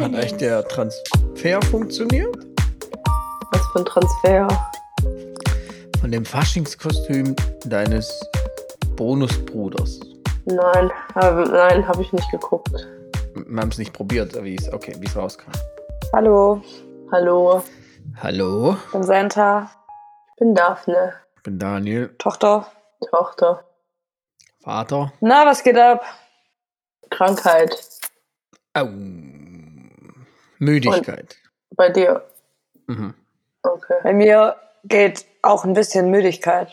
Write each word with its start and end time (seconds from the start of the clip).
Hat 0.00 0.14
echt 0.14 0.40
der 0.40 0.66
Transfer 0.66 1.60
funktioniert? 1.70 2.34
Was 3.52 3.60
für 3.72 3.80
ein 3.80 3.84
Transfer? 3.84 4.48
Von 6.00 6.10
dem 6.10 6.24
Faschingskostüm 6.24 7.36
deines 7.66 8.18
Bonusbruders. 8.96 10.00
Nein, 10.46 10.90
hab, 11.14 11.46
nein, 11.48 11.86
habe 11.86 12.00
ich 12.00 12.10
nicht 12.14 12.30
geguckt. 12.30 12.88
Wir 13.34 13.60
haben 13.60 13.68
es 13.68 13.76
nicht 13.76 13.92
probiert, 13.92 14.42
wie 14.42 14.54
es 14.54 14.72
okay, 14.72 14.96
wie 14.98 15.06
es 15.06 15.14
rauskam. 15.14 15.52
Hallo, 16.14 16.62
Hallo, 17.12 17.62
Hallo, 18.22 18.76
ich 18.86 18.92
bin 18.92 19.02
Santa, 19.02 19.70
ich 20.30 20.36
bin 20.36 20.54
Daphne, 20.54 21.12
ich 21.36 21.42
bin 21.42 21.58
Daniel, 21.58 22.08
Tochter. 22.16 22.66
Tochter. 23.10 23.64
Vater. 24.62 25.12
Na, 25.20 25.44
was 25.44 25.62
geht 25.62 25.76
ab? 25.76 26.02
Krankheit. 27.10 27.76
Au. 28.72 28.88
Müdigkeit. 30.60 31.36
Bei 31.74 31.88
dir. 31.88 32.22
Mhm. 32.86 33.14
Okay. 33.62 33.94
Bei 34.02 34.12
mir 34.12 34.56
geht 34.84 35.26
auch 35.42 35.64
ein 35.64 35.72
bisschen 35.72 36.10
Müdigkeit, 36.10 36.70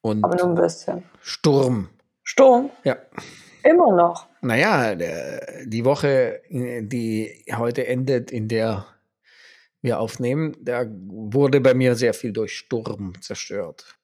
Und 0.00 0.24
aber 0.24 0.36
nur 0.36 0.46
ein 0.46 0.54
bisschen. 0.54 1.04
Sturm. 1.20 1.90
Sturm? 2.22 2.70
Ja. 2.84 2.96
Immer 3.62 3.94
noch. 3.94 4.26
Naja, 4.40 4.94
der, 4.94 5.64
die 5.66 5.84
Woche, 5.84 6.42
die 6.50 7.44
heute 7.56 7.86
endet, 7.86 8.30
in 8.30 8.48
der 8.48 8.86
wir 9.80 9.98
aufnehmen, 10.00 10.56
da 10.60 10.84
wurde 10.88 11.60
bei 11.60 11.74
mir 11.74 11.94
sehr 11.94 12.14
viel 12.14 12.32
durch 12.32 12.56
Sturm 12.56 13.14
zerstört. 13.20 13.96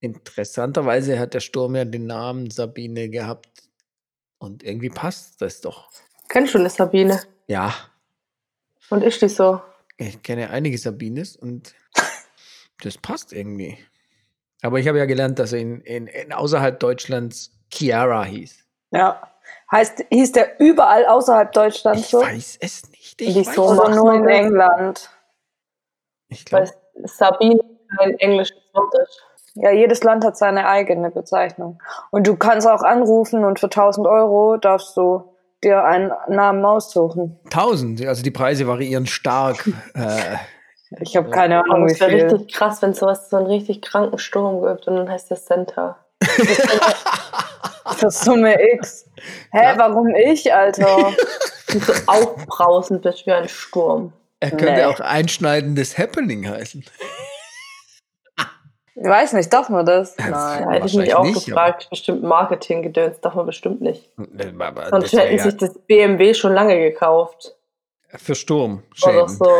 Interessanterweise 0.00 1.18
hat 1.18 1.34
der 1.34 1.40
Sturm 1.40 1.76
ja 1.76 1.84
den 1.84 2.06
Namen 2.06 2.50
Sabine 2.50 3.08
gehabt. 3.08 3.48
Und 4.38 4.62
irgendwie 4.62 4.90
passt 4.90 5.40
das 5.40 5.60
doch. 5.60 5.90
Kennst 6.28 6.54
du 6.54 6.58
eine 6.58 6.68
Sabine? 6.68 7.22
Ja, 7.46 7.74
Und 8.90 9.02
ist 9.02 9.22
die 9.22 9.28
so? 9.28 9.60
ich 9.98 10.22
kenne 10.22 10.50
einige 10.50 10.76
Sabines 10.78 11.36
und 11.36 11.74
das 12.82 12.98
passt 12.98 13.32
irgendwie. 13.32 13.78
Aber 14.62 14.78
ich 14.78 14.88
habe 14.88 14.98
ja 14.98 15.06
gelernt, 15.06 15.38
dass 15.38 15.52
er 15.52 15.60
in, 15.60 15.80
in, 15.82 16.06
in 16.06 16.32
außerhalb 16.32 16.78
Deutschlands 16.78 17.52
Chiara 17.72 18.24
hieß. 18.24 18.64
Ja. 18.90 19.30
Heißt, 19.70 20.04
hieß 20.10 20.32
der 20.32 20.60
überall 20.60 21.06
außerhalb 21.06 21.52
Deutschlands 21.52 22.00
Ich 22.02 22.08
so? 22.08 22.20
weiß 22.20 22.58
es 22.60 22.90
nicht. 22.90 23.20
Ich, 23.20 23.36
weiß, 23.36 23.58
Oder 23.58 23.74
macht 23.74 23.94
nur 23.94 24.14
in 24.14 24.24
das? 24.24 24.32
England? 24.32 25.10
ich 26.28 26.44
glaube, 26.44 26.70
Sabine 27.04 27.60
kein 27.96 28.18
englisches 28.18 28.56
Wort 28.72 28.94
ist. 29.02 29.22
Ja, 29.54 29.70
jedes 29.70 30.02
Land 30.02 30.24
hat 30.24 30.36
seine 30.36 30.68
eigene 30.68 31.10
Bezeichnung. 31.10 31.82
Und 32.10 32.26
du 32.26 32.36
kannst 32.36 32.66
auch 32.66 32.82
anrufen 32.82 33.44
und 33.44 33.58
für 33.58 33.66
1000 33.66 34.06
Euro 34.06 34.56
darfst 34.58 34.96
du 34.96 35.35
dir 35.64 35.84
einen 35.84 36.12
Namen 36.28 36.64
aussuchen. 36.64 37.38
1000. 37.44 38.06
Also 38.06 38.22
die 38.22 38.30
Preise 38.30 38.66
variieren 38.66 39.06
stark. 39.06 39.66
äh, 39.94 40.36
Ich 41.00 41.16
habe 41.16 41.30
keine 41.30 41.58
Aber 41.60 41.74
Ahnung, 41.74 41.88
wie 41.88 41.92
es 41.92 42.00
wäre 42.00 42.12
richtig 42.12 42.52
krass, 42.54 42.82
wenn 42.82 42.90
es 42.90 42.98
sowas 42.98 43.28
so 43.30 43.36
einen 43.36 43.46
richtig 43.46 43.82
kranken 43.82 44.18
Sturm 44.18 44.62
gibt 44.66 44.86
und 44.86 44.96
dann 44.96 45.10
heißt 45.10 45.30
der 45.30 45.38
Center. 45.38 45.96
Für 47.96 48.10
Summe 48.10 48.56
X. 48.74 49.06
Hä, 49.52 49.74
warum 49.76 50.08
ich, 50.14 50.52
Alter? 50.52 50.96
Und 51.72 51.82
so 51.84 51.92
aufbrausend 52.06 53.02
bist 53.02 53.26
wie 53.26 53.32
ein 53.32 53.48
Sturm. 53.48 54.12
er 54.40 54.50
könnte 54.50 54.74
Nee. 54.74 54.84
auch 54.84 55.00
einschneidendes 55.00 55.98
Happening 55.98 56.48
heißen. 56.48 56.84
Ich 58.98 59.06
weiß 59.06 59.34
nicht, 59.34 59.52
darf 59.52 59.68
man 59.68 59.84
das? 59.84 60.16
Da 60.16 60.28
Nein. 60.28 60.68
hätte 60.70 60.86
ich 60.86 60.94
mich 60.94 61.14
auch 61.14 61.24
nicht, 61.24 61.44
gefragt, 61.46 61.88
bestimmt 61.90 62.22
Marketinggedöns 62.22 63.20
darf 63.20 63.34
man 63.34 63.44
bestimmt 63.46 63.80
nicht. 63.82 64.10
Aber 64.58 64.88
Sonst 64.88 65.12
hätten 65.12 65.36
ja 65.36 65.42
sich 65.42 65.56
das 65.56 65.78
BMW 65.86 66.32
schon 66.34 66.54
lange 66.54 66.78
gekauft. 66.78 67.54
für 68.16 68.34
Sturm. 68.34 68.82
Oder 69.04 69.28
so. 69.28 69.44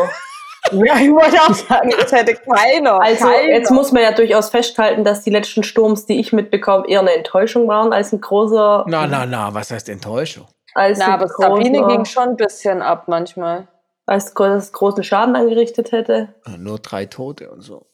Ja, 0.71 0.97
ich 0.97 1.09
wollte 1.11 1.37
auch 1.41 1.53
sagen, 1.53 1.93
das 1.97 2.11
hätte 2.11 2.35
keiner. 2.35 2.99
Also 3.01 3.23
keiner. 3.25 3.47
jetzt 3.47 3.71
muss 3.71 3.93
man 3.93 4.03
ja 4.03 4.11
durchaus 4.11 4.49
festhalten, 4.49 5.05
dass 5.05 5.23
die 5.23 5.29
letzten 5.29 5.63
Sturms, 5.63 6.05
die 6.05 6.19
ich 6.19 6.33
mitbekomme, 6.33 6.89
eher 6.89 6.99
eine 6.99 7.13
Enttäuschung 7.13 7.69
waren 7.69 7.93
als 7.93 8.11
ein 8.11 8.19
großer. 8.19 8.83
Na, 8.85 9.07
na, 9.07 9.25
na, 9.25 9.53
was 9.53 9.71
heißt 9.71 9.87
Enttäuschung? 9.87 10.45
Als 10.73 10.99
Na, 10.99 11.13
aber 11.13 11.29
Sabine 11.29 11.87
ging 11.87 12.03
schon 12.03 12.29
ein 12.29 12.35
bisschen 12.35 12.81
ab 12.81 13.05
manchmal. 13.07 13.67
als 14.05 14.33
das 14.33 14.73
großen 14.73 15.03
Schaden 15.05 15.35
angerichtet 15.37 15.91
hätte. 15.93 16.33
Ah, 16.43 16.57
Nur 16.57 16.79
drei 16.79 17.05
Tote 17.05 17.49
und 17.49 17.61
so. 17.61 17.86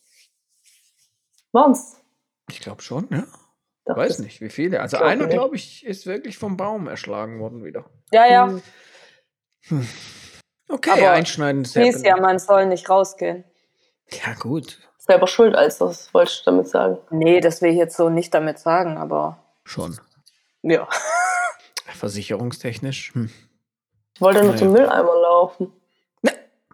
Waren's? 1.54 2.02
Ich 2.50 2.60
glaube 2.60 2.82
schon, 2.82 3.08
ja. 3.10 3.24
Doch, 3.86 3.98
Weiß 3.98 4.20
nicht, 4.20 4.42
wie 4.42 4.50
viele. 4.50 4.82
Also 4.82 4.98
glaub 4.98 5.10
einer, 5.10 5.28
glaube 5.28 5.56
ich, 5.56 5.86
ist 5.86 6.06
wirklich 6.06 6.38
vom 6.38 6.56
Baum 6.58 6.88
erschlagen 6.88 7.40
worden 7.40 7.64
wieder. 7.64 7.86
Ja, 8.12 8.26
ja. 8.26 8.60
Hm. 9.68 9.88
Okay, 10.70 10.92
Aber 10.92 11.12
einschneidendes 11.12 11.74
Hieß 11.74 12.04
ja, 12.04 12.18
man 12.18 12.40
soll 12.40 12.66
nicht 12.66 12.90
rausgehen. 12.90 13.44
Ja, 14.10 14.34
gut. 14.40 14.80
Selber 14.98 15.28
schuld, 15.28 15.56
als 15.56 15.78
das 15.80 16.14
wollte 16.14 16.32
ich 16.32 16.44
damit 16.46 16.68
sagen. 16.70 16.98
Nee, 17.12 17.42
das 17.42 17.62
will 17.62 17.72
ich 17.72 17.78
jetzt 17.78 17.98
so 17.98 18.10
nicht 18.10 18.34
damit 18.34 18.58
sagen, 18.60 18.98
aber 18.98 19.44
Schon. 19.66 20.00
ja. 20.62 20.88
Versicherungstechnisch. 21.94 23.14
Hm. 23.14 23.30
Ich 24.16 24.22
wollte 24.22 24.40
nur 24.40 24.50
Naja. 24.54 24.60
zum 24.60 24.72
Mülleimer 24.72 25.22
laufen. 25.22 25.74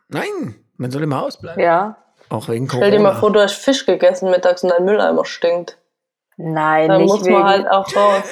Nein, 0.09 0.55
man 0.77 0.91
soll 0.91 1.03
im 1.03 1.15
Haus 1.15 1.39
bleiben. 1.39 1.59
Ja. 1.59 1.97
Auch 2.29 2.47
wegen 2.47 2.67
Corona. 2.67 2.85
Stell 2.87 2.97
dir 2.97 3.03
mal 3.03 3.15
vor, 3.15 3.31
du 3.31 3.41
hast 3.41 3.53
Fisch 3.55 3.85
gegessen 3.85 4.29
mittags 4.29 4.63
und 4.63 4.69
dein 4.69 4.85
Mülleimer 4.85 5.25
stinkt. 5.25 5.77
Nein, 6.37 6.87
Dann 6.89 7.01
nicht 7.01 7.09
muss 7.11 7.25
wegen. 7.25 7.33
man 7.33 7.45
halt 7.45 7.67
auch 7.69 7.95
raus. 7.95 8.23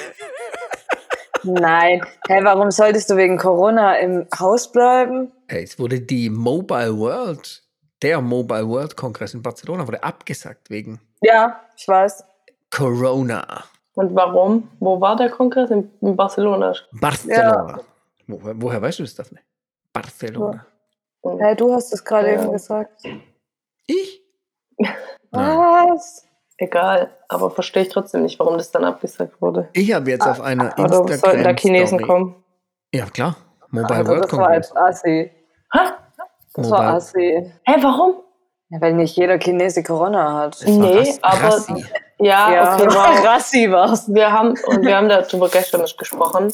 Nein. 1.42 2.00
Hä, 2.28 2.40
warum 2.42 2.70
solltest 2.70 3.10
du 3.10 3.16
wegen 3.16 3.38
Corona 3.38 3.96
im 3.98 4.26
Haus 4.38 4.70
bleiben? 4.72 5.32
Hey, 5.48 5.62
es 5.64 5.78
wurde 5.78 6.00
die 6.00 6.30
Mobile 6.30 6.96
World, 6.98 7.62
der 8.02 8.20
Mobile 8.20 8.68
World 8.68 8.96
Kongress 8.96 9.34
in 9.34 9.42
Barcelona, 9.42 9.86
wurde 9.86 10.02
abgesagt 10.02 10.70
wegen 10.70 11.00
Ja, 11.22 11.60
ich 11.76 11.86
weiß. 11.86 12.24
Corona. 12.70 13.64
Und 13.94 14.14
warum? 14.14 14.70
Wo 14.80 15.00
war 15.00 15.16
der 15.16 15.30
Kongress? 15.30 15.70
In, 15.70 15.90
in 16.00 16.16
Barcelona. 16.16 16.74
Barcelona. 16.92 17.80
Wo, 18.26 18.40
woher 18.42 18.80
weißt 18.82 18.98
du 18.98 19.02
das, 19.04 19.14
Daphne? 19.14 19.40
Barcelona. 19.92 20.66
Hey, 21.40 21.56
du 21.56 21.72
hast 21.74 21.92
es 21.92 22.04
gerade 22.04 22.32
Ja. 22.32 22.42
eben 22.42 22.52
gesagt. 22.52 23.02
Ich? 23.88 24.22
Nein. 24.78 25.58
Was? 25.92 26.24
Egal, 26.60 27.10
aber 27.28 27.50
verstehe 27.50 27.82
ich 27.82 27.88
trotzdem 27.88 28.22
nicht, 28.22 28.38
warum 28.38 28.56
das 28.58 28.70
dann 28.70 28.84
abgesagt 28.84 29.40
wurde. 29.40 29.68
Ich 29.72 29.92
habe 29.92 30.10
jetzt 30.10 30.26
auf 30.26 30.40
einer 30.40 30.72
Oder 30.78 31.04
sollten 31.18 31.44
da 31.44 31.50
Chinesen 31.54 32.00
kommen? 32.04 32.42
Ja, 32.92 33.06
klar. 33.06 33.36
Mobile 33.70 33.98
Also, 33.98 34.10
World 34.10 34.24
das 34.24 34.32
war 34.32 34.38
Kongress. 34.46 34.72
als 34.72 34.96
Assi. 34.96 35.30
Hä? 35.72 35.78
Das 36.54 36.70
war 36.70 36.78
Mobile- 36.82 36.96
Assi. 36.96 37.52
Hä, 37.64 37.74
warum? 37.82 38.14
Ja, 38.70 38.80
weil 38.80 38.94
nicht 38.94 39.16
jeder 39.16 39.38
Chinese 39.38 39.82
Corona 39.82 40.34
hat. 40.34 40.54
Das 40.60 40.66
war 40.66 40.72
Nee, 40.72 41.14
aber- 41.22 41.42
Rassi. 41.44 41.84
Ja, 42.20 42.52
ja, 42.52 42.74
okay, 42.74 42.86
wow. 42.88 43.24
Rassi 43.24 43.70
war's. 43.70 44.12
Wir 44.12 44.32
haben, 44.32 44.50
und 44.66 44.82
wir 44.84 44.96
haben 44.96 45.08
darüber 45.08 45.48
gestern 45.48 45.82
nicht 45.82 45.96
gesprochen, 45.98 46.52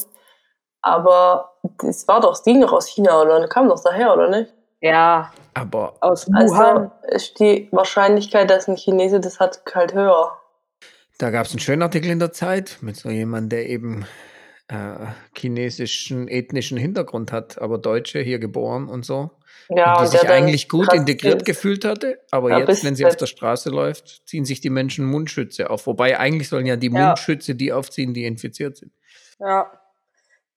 aber 0.83 1.55
das 1.79 2.07
war 2.07 2.21
doch, 2.21 2.31
das 2.31 2.43
ging 2.45 2.61
doch 2.61 2.73
aus 2.73 2.87
China, 2.89 3.23
oder? 3.23 3.49
Kam 3.49 3.69
doch 3.69 3.83
daher, 3.83 4.13
oder 4.13 4.29
nicht? 4.29 4.54
Ja, 4.85 5.33
Aber 5.55 5.95
aus 6.03 6.27
Also 6.35 6.55
Wuhan. 6.55 6.91
ist 7.09 7.41
die 7.41 7.69
Wahrscheinlichkeit, 7.73 8.51
dass 8.51 8.69
ein 8.69 8.77
Chinese 8.77 9.19
das 9.21 9.41
hat, 9.41 9.63
halt 9.75 9.95
höher. 9.95 10.37
da 11.19 11.31
gab 11.31 11.47
es 11.47 11.53
einen 11.53 11.61
schönen 11.61 11.83
Artikel 11.83 12.11
in 12.11 12.19
der 12.19 12.33
Zeit 12.33 12.79
mit 12.83 12.97
so 12.97 13.09
jemandem, 13.09 13.49
der 13.51 13.69
eben 13.71 14.05
äh, 14.69 15.07
chinesischen 15.37 16.29
ethnischen 16.29 16.77
Hintergrund 16.77 17.33
hat, 17.33 17.59
aber 17.63 17.79
Deutsche 17.79 18.21
hier 18.21 18.39
geboren 18.39 18.89
und 18.89 19.05
so. 19.07 19.31
Ja, 19.71 19.93
und 19.95 20.01
die 20.01 20.05
und 20.05 20.11
sich 20.21 20.29
eigentlich 20.29 20.69
gut 20.69 20.93
integriert 20.93 21.37
ist. 21.37 21.47
gefühlt 21.47 21.87
hatte, 21.87 22.19
aber 22.31 22.51
Ja, 22.51 22.59
jetzt, 22.59 22.85
wenn 22.85 22.95
sie 22.97 23.07
auf 23.07 23.17
der 23.17 23.27
Straße 23.27 23.71
läuft, 23.71 24.29
ziehen 24.29 24.45
sich 24.45 24.61
die 24.61 24.69
Menschen 24.71 25.07
Mundschütze 25.07 25.71
auf. 25.71 25.87
Wobei 25.87 26.19
eigentlich 26.19 26.51
sollen 26.51 26.67
ja 26.67 26.77
die 26.77 26.91
Ja. 26.93 27.07
Mundschütze 27.07 27.55
die 27.55 27.73
aufziehen, 27.73 28.13
die 28.13 28.27
infiziert 28.27 28.77
sind. 28.77 28.93
Ja. 29.39 29.71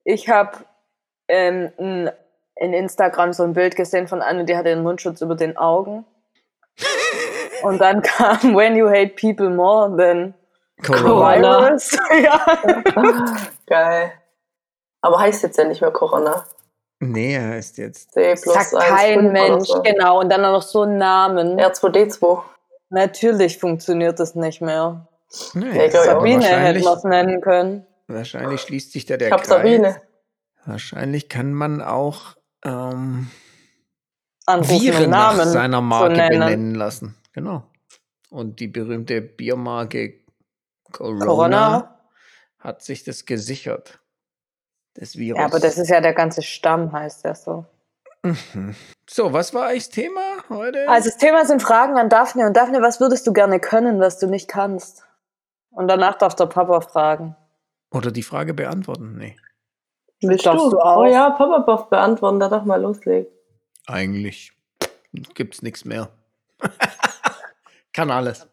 Ich 0.03 0.27
habe 0.27 0.57
ähm, 1.29 1.71
in, 1.77 2.09
in 2.59 2.73
Instagram 2.73 3.33
so 3.33 3.43
ein 3.43 3.53
Bild 3.53 3.75
gesehen 3.75 4.07
von 4.07 4.21
einer, 4.21 4.43
die 4.43 4.55
hatte 4.55 4.69
den 4.69 4.83
Mundschutz 4.83 5.21
über 5.21 5.35
den 5.35 5.57
Augen. 5.57 6.05
Und 7.63 7.79
dann 7.79 8.01
kam 8.03 8.55
When 8.55 8.75
you 8.75 8.87
hate 8.89 9.15
people 9.19 9.49
more 9.49 9.95
than 9.95 10.33
Corona. 10.83 11.67
virus. 11.69 11.97
ja. 12.23 12.45
Geil. 13.67 14.11
Aber 15.01 15.19
heißt 15.19 15.43
jetzt 15.43 15.57
ja 15.57 15.63
nicht 15.63 15.81
mehr 15.81 15.91
Corona. 15.91 16.45
Nee, 16.99 17.35
er 17.35 17.49
heißt 17.49 17.77
jetzt. 17.77 18.11
C 18.13 18.35
Sagt 18.35 18.73
1,5 18.73 18.79
kein 18.79 19.31
Mensch, 19.31 19.67
so. 19.67 19.81
genau. 19.81 20.19
Und 20.19 20.29
dann 20.29 20.41
noch 20.41 20.63
so 20.63 20.81
einen 20.81 20.97
Namen. 20.97 21.59
R2D2. 21.59 22.41
Natürlich 22.89 23.59
funktioniert 23.59 24.19
das 24.19 24.33
nicht 24.35 24.61
mehr. 24.61 25.07
Nee, 25.53 25.89
Sabine 25.89 26.43
hätten 26.45 26.73
wahrscheinlich, 26.73 26.83
wir 26.85 26.93
es 26.93 27.03
nennen 27.03 27.41
können. 27.41 27.85
wahrscheinlich 28.07 28.61
schließt 28.61 28.93
sich 28.93 29.05
da 29.05 29.17
der 29.17 29.27
Ich 29.27 29.33
hab 29.33 29.41
Kreis. 29.41 29.49
Sabine. 29.49 30.01
Wahrscheinlich 30.65 31.29
kann 31.29 31.53
man 31.53 31.81
auch 31.81 32.35
ähm, 32.63 33.29
Viren 34.47 35.09
nach 35.09 35.35
Namen 35.35 35.49
seiner 35.49 35.81
Marke 35.81 36.15
nennen. 36.15 36.39
benennen 36.39 36.75
lassen. 36.75 37.15
Genau. 37.33 37.63
Und 38.29 38.59
die 38.59 38.67
berühmte 38.67 39.21
Biermarke 39.21 40.25
Corona, 40.91 41.25
Corona. 41.25 41.99
hat 42.59 42.81
sich 42.81 43.03
das 43.03 43.25
gesichert. 43.25 43.99
Das 44.93 45.15
Virus. 45.15 45.39
Ja, 45.39 45.45
aber 45.45 45.59
das 45.59 45.77
ist 45.77 45.89
ja 45.89 46.01
der 46.01 46.13
ganze 46.13 46.41
Stamm, 46.41 46.91
heißt 46.91 47.25
ja 47.25 47.35
so. 47.35 47.65
Mhm. 48.23 48.75
So, 49.09 49.31
was 49.31 49.53
war 49.53 49.67
eigentlich 49.67 49.85
das 49.85 49.93
Thema 49.93 50.21
heute? 50.49 50.89
Also 50.89 51.09
das 51.09 51.17
Thema 51.17 51.45
sind 51.45 51.61
Fragen 51.61 51.97
an 51.97 52.09
Daphne. 52.09 52.47
Und 52.47 52.57
Daphne, 52.57 52.81
was 52.81 52.99
würdest 52.99 53.27
du 53.27 53.33
gerne 53.33 53.59
können, 53.59 53.99
was 53.99 54.19
du 54.19 54.27
nicht 54.27 54.47
kannst? 54.47 55.05
Und 55.69 55.87
danach 55.87 56.17
darf 56.17 56.35
der 56.35 56.47
Papa 56.47 56.81
fragen. 56.81 57.35
Oder 57.91 58.11
die 58.11 58.23
Frage 58.23 58.53
beantworten? 58.53 59.15
Nee. 59.17 59.37
Willst 60.21 60.45
Darfst 60.45 60.65
du? 60.65 60.69
du 60.71 60.79
auch. 60.79 60.97
Oh 61.01 61.05
ja, 61.05 61.29
Papa 61.31 61.59
darf 61.59 61.89
beantworten, 61.89 62.39
da 62.39 62.49
darf 62.49 62.63
mal 62.65 62.81
loslegen. 62.81 63.31
Eigentlich 63.87 64.51
gibt's 65.35 65.61
nichts 65.61 65.85
mehr. 65.85 66.09
Kann 67.93 68.11
alles. 68.11 68.47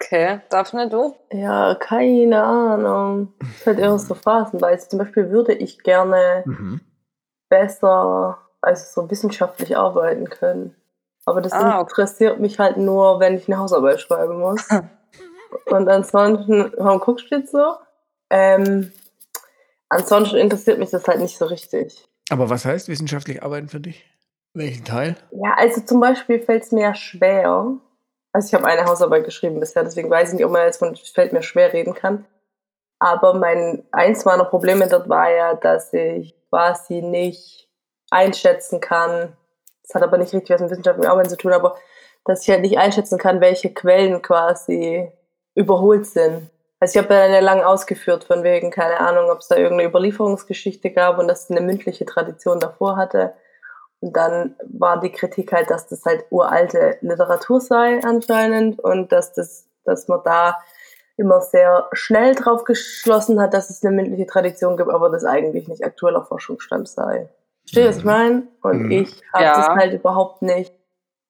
Okay, 0.00 0.40
Daphne, 0.50 0.88
du? 0.90 1.16
Ja, 1.32 1.74
keine 1.74 2.42
Ahnung. 2.42 3.32
Es 3.40 3.60
ist 3.60 3.66
halt 3.66 3.78
immer 3.78 3.98
so 3.98 4.14
phasenweise. 4.14 4.88
Zum 4.88 4.98
Beispiel 4.98 5.30
würde 5.30 5.54
ich 5.54 5.82
gerne 5.82 6.42
Mhm. 6.44 6.80
besser, 7.48 8.38
also 8.60 9.02
so 9.02 9.10
wissenschaftlich 9.10 9.76
arbeiten 9.76 10.28
können. 10.28 10.74
Aber 11.24 11.40
das 11.40 11.52
Ah, 11.52 11.80
okay. 11.80 11.90
interessiert 11.90 12.40
mich 12.40 12.58
halt 12.58 12.76
nur, 12.76 13.20
wenn 13.20 13.36
ich 13.36 13.48
eine 13.48 13.58
Hausarbeit 13.58 14.00
schreiben 14.00 14.38
muss. 14.38 14.68
Und 15.66 15.88
ansonsten, 15.88 16.72
warum 16.76 17.00
guckst 17.00 17.30
du 17.30 17.36
jetzt 17.36 17.52
so? 17.52 17.76
Ähm, 18.30 18.92
ansonsten 19.88 20.36
interessiert 20.36 20.78
mich 20.78 20.90
das 20.90 21.06
halt 21.06 21.20
nicht 21.20 21.38
so 21.38 21.46
richtig. 21.46 22.04
Aber 22.30 22.50
was 22.50 22.64
heißt 22.64 22.88
wissenschaftlich 22.88 23.42
arbeiten 23.42 23.68
für 23.68 23.80
dich? 23.80 24.04
Welchen 24.54 24.84
Teil? 24.84 25.16
Ja, 25.30 25.54
also 25.56 25.80
zum 25.82 26.00
Beispiel 26.00 26.40
fällt 26.40 26.64
es 26.64 26.72
mir 26.72 26.82
ja 26.82 26.94
schwer. 26.94 27.76
Also 28.32 28.48
ich 28.48 28.54
habe 28.54 28.66
eine 28.66 28.84
Hausarbeit 28.86 29.24
geschrieben 29.24 29.60
bisher, 29.60 29.84
deswegen 29.84 30.10
weiß 30.10 30.30
ich 30.30 30.34
nicht, 30.36 30.44
ob 30.44 30.52
man 30.52 30.64
jetzt 30.64 30.78
von 30.78 30.96
fällt 30.96 31.32
mir 31.32 31.42
schwer 31.42 31.72
reden 31.72 31.94
kann. 31.94 32.26
Aber 32.98 33.34
mein 33.34 33.84
eins 33.92 34.24
meiner 34.24 34.44
Probleme 34.44 34.88
dort 34.88 35.08
war 35.08 35.30
ja, 35.30 35.54
dass 35.54 35.92
ich 35.92 36.34
quasi 36.48 37.02
nicht 37.02 37.68
einschätzen 38.10 38.80
kann. 38.80 39.36
Das 39.82 39.94
hat 39.94 40.02
aber 40.02 40.18
nicht 40.18 40.32
richtig 40.32 40.50
was 40.50 40.60
mit 40.60 40.70
wissenschaftlichem 40.70 41.10
Arbeiten 41.10 41.28
zu 41.28 41.36
tun, 41.36 41.52
aber 41.52 41.76
dass 42.24 42.42
ich 42.42 42.50
halt 42.50 42.62
nicht 42.62 42.78
einschätzen 42.78 43.18
kann, 43.18 43.40
welche 43.40 43.72
Quellen 43.72 44.22
quasi 44.22 45.10
überholt 45.54 46.06
sind. 46.06 46.50
Also 46.80 46.98
ich 46.98 47.04
habe 47.04 47.14
dann 47.14 47.32
ja 47.32 47.40
lang 47.40 47.62
ausgeführt, 47.62 48.24
von 48.24 48.42
wegen, 48.44 48.70
keine 48.70 49.00
Ahnung, 49.00 49.30
ob 49.30 49.38
es 49.38 49.48
da 49.48 49.56
irgendeine 49.56 49.88
Überlieferungsgeschichte 49.88 50.90
gab 50.90 51.18
und 51.18 51.26
dass 51.28 51.44
es 51.44 51.50
eine 51.50 51.62
mündliche 51.62 52.04
Tradition 52.04 52.60
davor 52.60 52.96
hatte. 52.96 53.32
Und 54.00 54.14
dann 54.14 54.54
war 54.68 55.00
die 55.00 55.10
Kritik 55.10 55.52
halt, 55.52 55.70
dass 55.70 55.86
das 55.88 56.04
halt 56.04 56.26
uralte 56.30 56.98
Literatur 57.00 57.60
sei 57.60 58.00
anscheinend 58.04 58.78
und 58.78 59.10
dass 59.10 59.32
das, 59.32 59.66
dass 59.84 60.06
man 60.08 60.20
da 60.24 60.56
immer 61.16 61.40
sehr 61.40 61.88
schnell 61.92 62.34
drauf 62.34 62.64
geschlossen 62.64 63.40
hat, 63.40 63.54
dass 63.54 63.70
es 63.70 63.82
eine 63.82 63.96
mündliche 63.96 64.26
Tradition 64.26 64.76
gibt, 64.76 64.90
aber 64.90 65.08
das 65.08 65.24
eigentlich 65.24 65.66
nicht 65.68 65.82
aktueller 65.82 66.24
Forschungsstand 66.26 66.88
sei. 66.88 67.30
Versteht 67.62 67.84
ihr, 67.84 67.88
was 67.88 67.96
ich 67.98 68.04
meine? 68.04 68.42
Und 68.62 68.82
Mhm. 68.82 68.90
ich 68.90 69.22
habe 69.32 69.44
Ja. 69.44 69.54
das 69.56 69.68
halt 69.68 69.94
überhaupt 69.94 70.42
nicht 70.42 70.74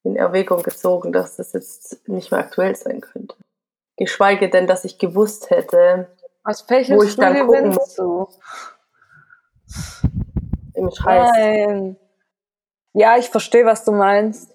in 0.02 0.16
Erwägung 0.16 0.64
gezogen, 0.64 1.12
dass 1.12 1.36
das 1.36 1.52
jetzt 1.52 2.08
nicht 2.08 2.32
mehr 2.32 2.40
aktuell 2.40 2.74
sein 2.74 3.00
könnte. 3.00 3.36
Geschweige 3.96 4.48
denn, 4.50 4.66
dass 4.66 4.84
ich 4.84 4.98
gewusst 4.98 5.50
hätte, 5.50 6.08
Was 6.44 6.68
welches 6.68 6.96
Wo 6.96 7.02
ich 7.02 7.16
dann 7.16 7.34
Studie 7.34 7.46
gucken 7.46 7.76
willst 7.76 7.98
du? 7.98 8.28
im 10.74 10.90
Scheiß. 10.90 11.30
Nein. 11.32 11.96
Ja, 12.92 13.16
ich 13.16 13.28
verstehe, 13.28 13.64
was 13.64 13.84
du 13.84 13.92
meinst. 13.92 14.54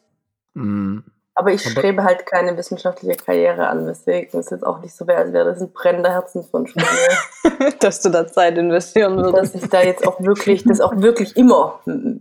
Mhm. 0.54 1.04
Aber 1.34 1.52
ich 1.52 1.66
Aber- 1.66 1.72
strebe 1.72 2.04
halt 2.04 2.26
keine 2.26 2.56
wissenschaftliche 2.58 3.16
Karriere 3.18 3.68
an, 3.68 3.88
weswegen 3.88 4.40
es 4.40 4.50
jetzt 4.50 4.66
auch 4.66 4.80
nicht 4.80 4.94
so 4.96 5.08
wäre, 5.08 5.20
als 5.20 5.34
wäre 5.34 5.46
das 5.46 5.62
ein 5.62 5.72
brennender 5.72 6.12
Herzenswunsch 6.12 6.74
von 6.74 6.84
mir. 6.84 7.72
dass 7.80 8.02
du 8.02 8.10
da 8.10 8.28
Zeit 8.28 8.58
investieren 8.58 9.18
dass 9.18 9.34
würdest. 9.34 9.56
ich 9.56 9.70
da 9.70 9.82
jetzt 9.82 10.06
auch 10.08 10.20
wirklich, 10.20 10.64
das 10.66 10.82
auch 10.82 10.96
wirklich 10.98 11.36
immer 11.38 11.80
mm, 11.86 12.18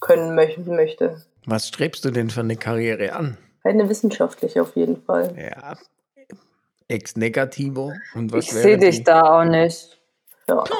können 0.00 0.34
möchte. 0.34 1.22
Was 1.46 1.68
strebst 1.68 2.04
du 2.04 2.10
denn 2.10 2.30
für 2.30 2.40
eine 2.40 2.56
Karriere 2.56 3.12
an? 3.14 3.38
Eine 3.64 3.88
wissenschaftliche 3.88 4.62
auf 4.62 4.76
jeden 4.76 5.02
Fall. 5.02 5.34
Ja. 5.36 5.74
Ex 6.90 7.16
negativo. 7.16 7.92
Und 8.14 8.32
was 8.32 8.46
Ich 8.46 8.52
sehe 8.52 8.78
dich 8.78 8.98
die? 8.98 9.04
da 9.04 9.22
auch 9.22 9.44
nicht. 9.44 9.98
Ja. 10.48 10.64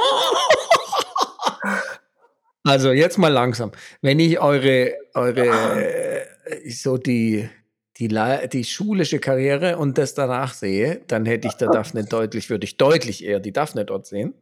Also 2.63 2.93
jetzt 2.93 3.17
mal 3.17 3.33
langsam. 3.33 3.73
Wenn 4.03 4.19
ich 4.19 4.39
eure, 4.39 4.95
eure 5.15 5.47
äh, 5.47 6.71
so 6.71 6.99
die, 6.99 7.49
die, 7.97 8.09
die 8.53 8.65
schulische 8.65 9.19
Karriere 9.19 9.79
und 9.79 9.97
das 9.97 10.15
danach 10.15 10.53
sehe, 10.53 11.01
dann 11.07 11.25
hätte 11.25 11.49
ich 11.49 11.55
der 11.55 11.69
Daphne 11.69 12.05
deutlich, 12.09 12.51
würde 12.51 12.65
ich 12.65 12.77
deutlich 12.77 13.25
eher 13.25 13.41
die 13.41 13.53
Daphne 13.53 13.87
dort 13.87 14.07
sehen, 14.07 14.35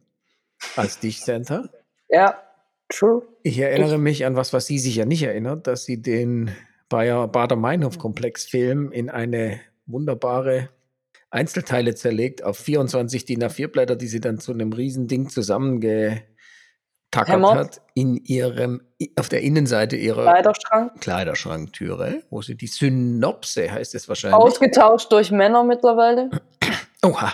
als 0.75 0.99
dich, 0.99 1.21
Santa. 1.21 1.69
Ja, 2.09 2.43
true. 2.89 3.23
Ich 3.45 3.59
erinnere 3.59 3.99
mich 3.99 4.27
an 4.27 4.35
was, 4.35 4.53
was 4.53 4.67
sie 4.67 4.81
sich 4.81 4.97
ja 4.97 5.05
nicht 5.05 5.23
erinnert, 5.23 5.67
dass 5.67 5.85
sie 5.85 6.03
den 6.03 6.51
Bayer 6.89 7.29
Bader-Meinhof-Komplex-Film 7.29 8.91
in 8.91 9.11
eine 9.11 9.61
wunderbare 9.87 10.71
Einzelteile 11.31 11.95
zerlegt 11.95 12.43
auf 12.43 12.57
24 12.59 13.25
DIN 13.25 13.45
A4-Blätter, 13.45 13.97
die 13.97 14.07
sie 14.07 14.21
dann 14.21 14.39
zu 14.39 14.53
einem 14.53 14.73
Riesending 14.73 15.29
zusammengetackert 15.29 16.31
hat 17.15 17.83
in 17.95 18.17
ihrem, 18.17 18.81
auf 19.17 19.29
der 19.29 19.43
Innenseite 19.43 19.97
ihrer 19.97 20.23
Kleiderschrank. 20.23 21.01
Kleiderschranktüre, 21.01 22.23
wo 22.31 22.41
sie 22.41 22.57
die 22.57 22.67
Synopse 22.67 23.71
heißt 23.71 23.95
es 23.95 24.09
wahrscheinlich. 24.09 24.41
Ausgetauscht 24.41 25.13
durch 25.13 25.31
Männer 25.31 25.65
mittlerweile. 25.65 26.31
Oha. 27.05 27.33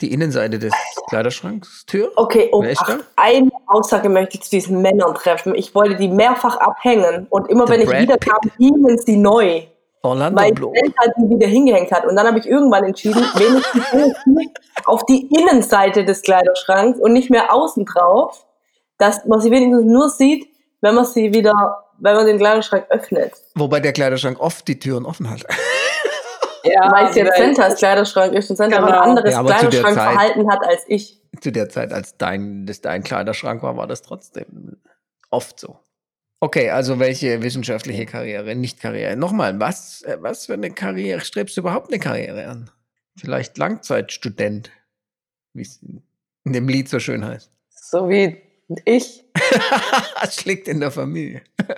Die 0.00 0.12
Innenseite 0.12 0.58
des 0.58 0.72
Kleiderschrankstür. 1.10 2.12
Okay, 2.16 2.48
oh, 2.52 2.64
ach, 2.74 3.00
eine 3.16 3.50
Aussage 3.66 4.08
möchte 4.08 4.36
ich 4.36 4.44
zu 4.44 4.50
diesen 4.50 4.80
Männern 4.80 5.14
treffen. 5.14 5.54
Ich 5.54 5.74
wollte 5.74 5.96
die 5.96 6.08
mehrfach 6.08 6.56
abhängen 6.56 7.26
und 7.28 7.50
immer 7.50 7.66
The 7.66 7.72
wenn 7.74 7.80
ich 7.80 7.86
Brad 7.86 8.02
wiederkam, 8.02 8.50
hingen 8.56 8.96
sie 8.96 9.18
neu. 9.18 9.66
Orlando 10.02 10.40
weil 10.40 10.52
Bloom. 10.52 10.74
Sven 10.74 10.94
halt 10.98 11.12
die 11.18 11.28
wieder 11.30 11.46
hingehängt 11.46 11.92
hat. 11.92 12.06
Und 12.06 12.16
dann 12.16 12.26
habe 12.26 12.38
ich 12.38 12.46
irgendwann 12.46 12.84
entschieden, 12.84 13.20
wenigstens 13.34 13.84
auf 14.86 15.04
die 15.06 15.26
Innenseite 15.34 16.04
des 16.04 16.22
Kleiderschranks 16.22 16.98
und 16.98 17.12
nicht 17.12 17.30
mehr 17.30 17.52
außen 17.52 17.84
drauf, 17.84 18.46
dass 18.98 19.24
man 19.26 19.40
sie 19.40 19.50
wenigstens 19.50 19.84
nur 19.84 20.08
sieht, 20.08 20.48
wenn 20.80 20.94
man 20.94 21.04
sie 21.04 21.34
wieder, 21.34 21.84
wenn 21.98 22.14
man 22.16 22.26
den 22.26 22.38
Kleiderschrank 22.38 22.86
öffnet. 22.88 23.32
Wobei 23.54 23.80
der 23.80 23.92
Kleiderschrank 23.92 24.40
oft 24.40 24.66
die 24.68 24.78
Türen 24.78 25.04
offen 25.06 25.28
hat. 25.30 25.44
Ja, 26.62 26.92
weil 26.92 27.06
es 27.06 27.14
jetzt 27.14 27.36
Centers 27.36 27.76
Kleiderschrank 27.76 28.34
ist 28.34 28.50
und 28.50 28.56
Center 28.56 28.76
Genau. 28.80 28.88
ein 28.88 28.98
anderes 28.98 29.32
Ja, 29.32 29.42
Kleiderschrankverhalten 29.42 30.50
hat 30.52 30.58
als 30.66 30.84
ich. 30.88 31.18
Zu 31.40 31.52
der 31.52 31.70
Zeit, 31.70 31.90
als 31.90 32.18
dein, 32.18 32.66
das 32.66 32.82
dein 32.82 33.02
Kleiderschrank 33.02 33.62
war, 33.62 33.78
war 33.78 33.86
das 33.86 34.02
trotzdem 34.02 34.76
oft 35.30 35.58
so. 35.58 35.78
Okay, 36.42 36.70
also 36.70 36.98
welche 36.98 37.42
wissenschaftliche 37.42 38.06
Karriere, 38.06 38.54
nicht 38.54 38.80
Karriere. 38.80 39.14
Nochmal, 39.14 39.60
was, 39.60 40.02
äh, 40.02 40.16
was 40.20 40.46
für 40.46 40.54
eine 40.54 40.70
Karriere, 40.70 41.20
strebst 41.20 41.56
du 41.56 41.60
überhaupt 41.60 41.88
eine 41.88 41.98
Karriere 41.98 42.46
an? 42.48 42.70
Vielleicht 43.16 43.58
Langzeitstudent, 43.58 44.70
wie 45.52 45.62
es 45.62 45.80
in 45.82 46.52
dem 46.52 46.66
Lied 46.66 46.88
so 46.88 46.98
schön 46.98 47.24
heißt. 47.24 47.50
So 47.68 48.08
wie 48.08 48.38
ich. 48.84 49.24
Es 50.22 50.44
liegt 50.44 50.68
in 50.68 50.80
der 50.80 50.90
Familie. 50.90 51.42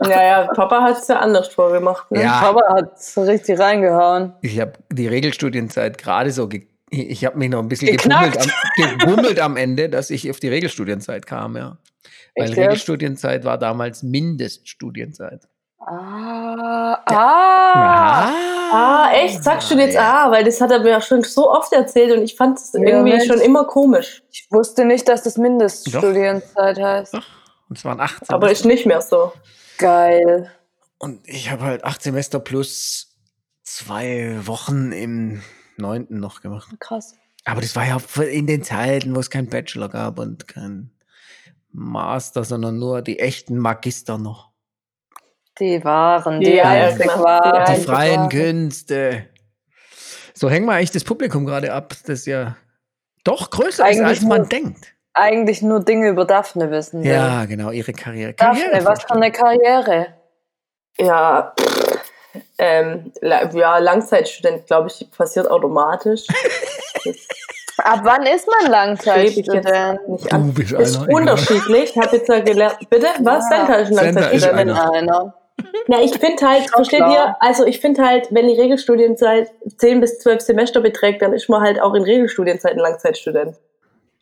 Naja, 0.00 0.46
Papa 0.54 0.82
hat 0.82 0.98
es 1.02 1.08
ja 1.08 1.18
anders 1.18 1.48
vorgemacht. 1.48 2.10
Ne? 2.10 2.22
Ja. 2.22 2.40
Papa 2.40 2.74
hat 2.74 3.02
so 3.02 3.22
richtig 3.22 3.58
reingehauen. 3.58 4.32
Ich 4.42 4.58
habe 4.58 4.72
die 4.90 5.06
Regelstudienzeit 5.06 5.98
gerade 5.98 6.30
so, 6.30 6.48
ge 6.48 6.66
ich 6.90 7.24
habe 7.26 7.36
mich 7.36 7.50
noch 7.50 7.58
ein 7.58 7.68
bisschen 7.68 7.94
gebummelt 7.94 8.38
am, 8.38 8.50
gebummelt 8.76 9.40
am 9.40 9.56
Ende, 9.58 9.90
dass 9.90 10.08
ich 10.08 10.30
auf 10.30 10.40
die 10.40 10.48
Regelstudienzeit 10.48 11.26
kam, 11.26 11.56
ja. 11.56 11.76
Weil 12.38 12.48
Echt? 12.50 12.58
Regelstudienzeit 12.58 13.44
war 13.44 13.58
damals 13.58 14.02
Mindeststudienzeit. 14.02 15.48
Ah, 15.80 17.00
ah. 17.06 18.32
Ah, 18.70 19.10
echt? 19.14 19.42
Sagst 19.42 19.70
du 19.70 19.76
jetzt 19.76 19.94
ja. 19.94 20.26
ah? 20.26 20.30
Weil 20.30 20.44
das 20.44 20.60
hat 20.60 20.70
er 20.70 20.80
mir 20.80 20.90
ja 20.90 21.00
schon 21.00 21.22
so 21.22 21.50
oft 21.50 21.72
erzählt 21.72 22.16
und 22.16 22.22
ich 22.22 22.36
fand 22.36 22.58
es 22.58 22.72
Ja, 22.74 22.80
irgendwie 22.80 23.12
Mensch. 23.12 23.26
schon 23.26 23.40
immer 23.40 23.64
komisch. 23.64 24.22
Ich 24.30 24.46
wusste 24.50 24.84
nicht, 24.84 25.08
dass 25.08 25.22
das 25.22 25.38
Mindeststudienzeit 25.38 26.78
heißt. 26.78 27.14
Doch. 27.14 27.24
Und 27.68 27.78
es 27.78 27.84
waren 27.84 28.00
acht 28.00 28.28
Aber 28.30 28.50
ist 28.50 28.62
Semester. 28.62 28.68
nicht 28.68 28.86
mehr 28.86 29.00
so. 29.00 29.32
Geil. 29.78 30.50
Und 30.98 31.20
ich 31.26 31.50
habe 31.50 31.62
halt 31.64 31.84
acht 31.84 32.02
Semester 32.02 32.40
plus 32.40 33.16
zwei 33.62 34.38
Wochen 34.44 34.92
im 34.92 35.42
neunten 35.76 36.18
noch 36.18 36.40
gemacht. 36.42 36.68
Krass. 36.80 37.14
Aber 37.44 37.60
das 37.60 37.76
war 37.76 37.86
ja 37.86 37.98
in 38.24 38.46
den 38.46 38.62
Zeiten, 38.62 39.14
wo 39.14 39.20
es 39.20 39.30
keinen 39.30 39.48
Bachelor 39.48 39.88
gab 39.88 40.18
und 40.18 40.48
kein 40.48 40.90
Master, 41.72 42.44
sondern 42.44 42.78
nur 42.78 43.02
die 43.02 43.18
echten 43.18 43.58
Magister 43.58 44.18
noch. 44.18 44.50
Die 45.58 45.82
waren, 45.84 46.40
die 46.40 46.52
genau. 46.52 47.22
waren. 47.24 47.64
Die 47.66 47.74
Die 47.80 47.80
freien. 47.86 48.28
Künste. 48.28 49.26
So 50.34 50.48
hängen 50.48 50.66
wir 50.66 50.74
eigentlich 50.74 50.92
das 50.92 51.02
Publikum 51.04 51.44
gerade 51.46 51.72
ab, 51.72 51.94
das 52.06 52.26
ja 52.26 52.56
doch 53.24 53.50
größer 53.50 53.70
ist, 53.88 53.96
Eigentlich 53.98 54.06
als 54.06 54.22
man 54.22 54.38
nur- 54.42 54.48
denkt. 54.48 54.94
Eigentlich 55.14 55.62
nur 55.62 55.80
Dinge 55.84 56.10
über 56.10 56.24
Daphne 56.24 56.70
wissen. 56.70 57.02
will. 57.02 57.10
Ja, 57.10 57.44
genau, 57.46 57.72
ihre 57.72 57.92
Karriere. 57.92 58.34
Daphne, 58.34 58.84
was 58.84 59.02
für 59.02 59.10
eine 59.14 59.32
Karriere? 59.32 60.14
Ja, 60.96 61.54
pff, 61.58 61.98
ähm, 62.58 63.12
ja 63.52 63.78
Langzeitstudent, 63.78 64.66
glaube 64.68 64.88
ich, 64.88 65.10
passiert 65.10 65.50
automatisch. 65.50 66.24
Ab 67.78 68.00
wann 68.02 68.26
ist 68.26 68.46
man 68.46 68.64
ich 68.64 68.68
Langzeitstudent? 68.70 70.00
Du 70.06 70.52
bist 70.52 70.72
Ist 70.72 70.96
einer, 70.96 71.04
egal. 71.04 71.14
unterschiedlich. 71.14 71.90
Ich 71.94 71.96
habe 71.96 72.16
jetzt 72.16 72.28
ja 72.28 72.40
gelernt. 72.40 72.78
Bitte? 72.90 73.06
Was? 73.20 73.44
Ja. 73.50 73.58
Senta 73.58 73.74
ist 73.74 73.88
ein 73.88 73.94
Senta 73.94 74.20
ist 74.28 74.44
Langzeitstudent. 74.44 74.70
einer. 74.70 74.92
Einer. 74.92 75.34
Ja, 75.88 76.00
ich 76.00 76.16
finde 76.18 76.48
halt, 76.48 76.62
Schon 76.62 76.84
versteht 76.84 77.00
ihr? 77.00 77.36
Also 77.40 77.64
ich 77.66 77.80
finde 77.80 78.04
halt, 78.06 78.28
wenn 78.30 78.46
die 78.46 78.54
Regelstudienzeit 78.60 79.50
10 79.78 80.00
bis 80.00 80.18
12 80.20 80.40
Semester 80.40 80.80
beträgt, 80.80 81.22
dann 81.22 81.32
ist 81.32 81.48
man 81.48 81.62
halt 81.62 81.80
auch 81.80 81.94
in 81.94 82.02
Regelstudienzeit 82.02 82.72
ein 82.72 82.78
Langzeitstudent. 82.78 83.56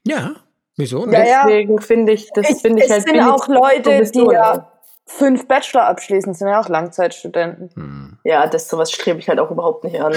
Ja, 0.06 0.36
wieso? 0.76 1.06
Ja, 1.06 1.24
ja. 1.24 1.42
Deswegen 1.46 1.80
finde 1.80 2.12
ich, 2.12 2.30
das 2.32 2.48
Ich, 2.48 2.62
finde 2.62 2.78
ich 2.78 2.84
es 2.86 2.90
halt 2.90 3.02
sind 3.02 3.12
billig 3.14 3.26
auch 3.26 3.48
Leute, 3.48 4.02
die 4.10 4.24
ja 4.32 4.72
fünf 5.06 5.46
Bachelor 5.46 5.86
abschließen, 5.86 6.34
sind 6.34 6.48
ja 6.48 6.60
auch 6.60 6.68
Langzeitstudenten. 6.68 7.70
Hm. 7.74 8.18
Ja, 8.24 8.46
das 8.46 8.68
sowas 8.68 8.90
strebe 8.90 9.18
ich 9.18 9.28
halt 9.28 9.38
auch 9.38 9.50
überhaupt 9.50 9.84
nicht 9.84 10.00
an. 10.00 10.12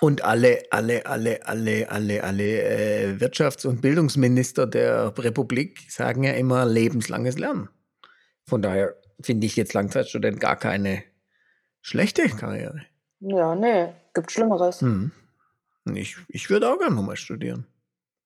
Und 0.00 0.24
alle, 0.24 0.62
alle, 0.70 1.06
alle, 1.06 1.46
alle, 1.46 1.88
alle, 1.88 2.24
alle 2.24 2.62
äh, 2.62 3.16
Wirtschafts- 3.18 3.66
und 3.66 3.80
Bildungsminister 3.80 4.66
der 4.66 5.16
Republik 5.16 5.80
sagen 5.88 6.24
ja 6.24 6.32
immer 6.32 6.66
lebenslanges 6.66 7.38
Lernen. 7.38 7.68
Von 8.46 8.60
daher 8.60 8.94
finde 9.22 9.46
ich 9.46 9.56
jetzt 9.56 9.72
Langzeitstudent 9.72 10.40
gar 10.40 10.56
keine 10.56 11.02
schlechte 11.80 12.28
Karriere. 12.28 12.82
Ja, 13.20 13.54
nee, 13.54 13.88
gibt 14.12 14.32
Schlimmeres. 14.32 14.80
Hm. 14.80 15.12
Ich, 15.94 16.16
ich 16.28 16.50
würde 16.50 16.70
auch 16.70 16.78
gerne 16.78 16.96
nochmal 16.96 17.16
studieren. 17.16 17.66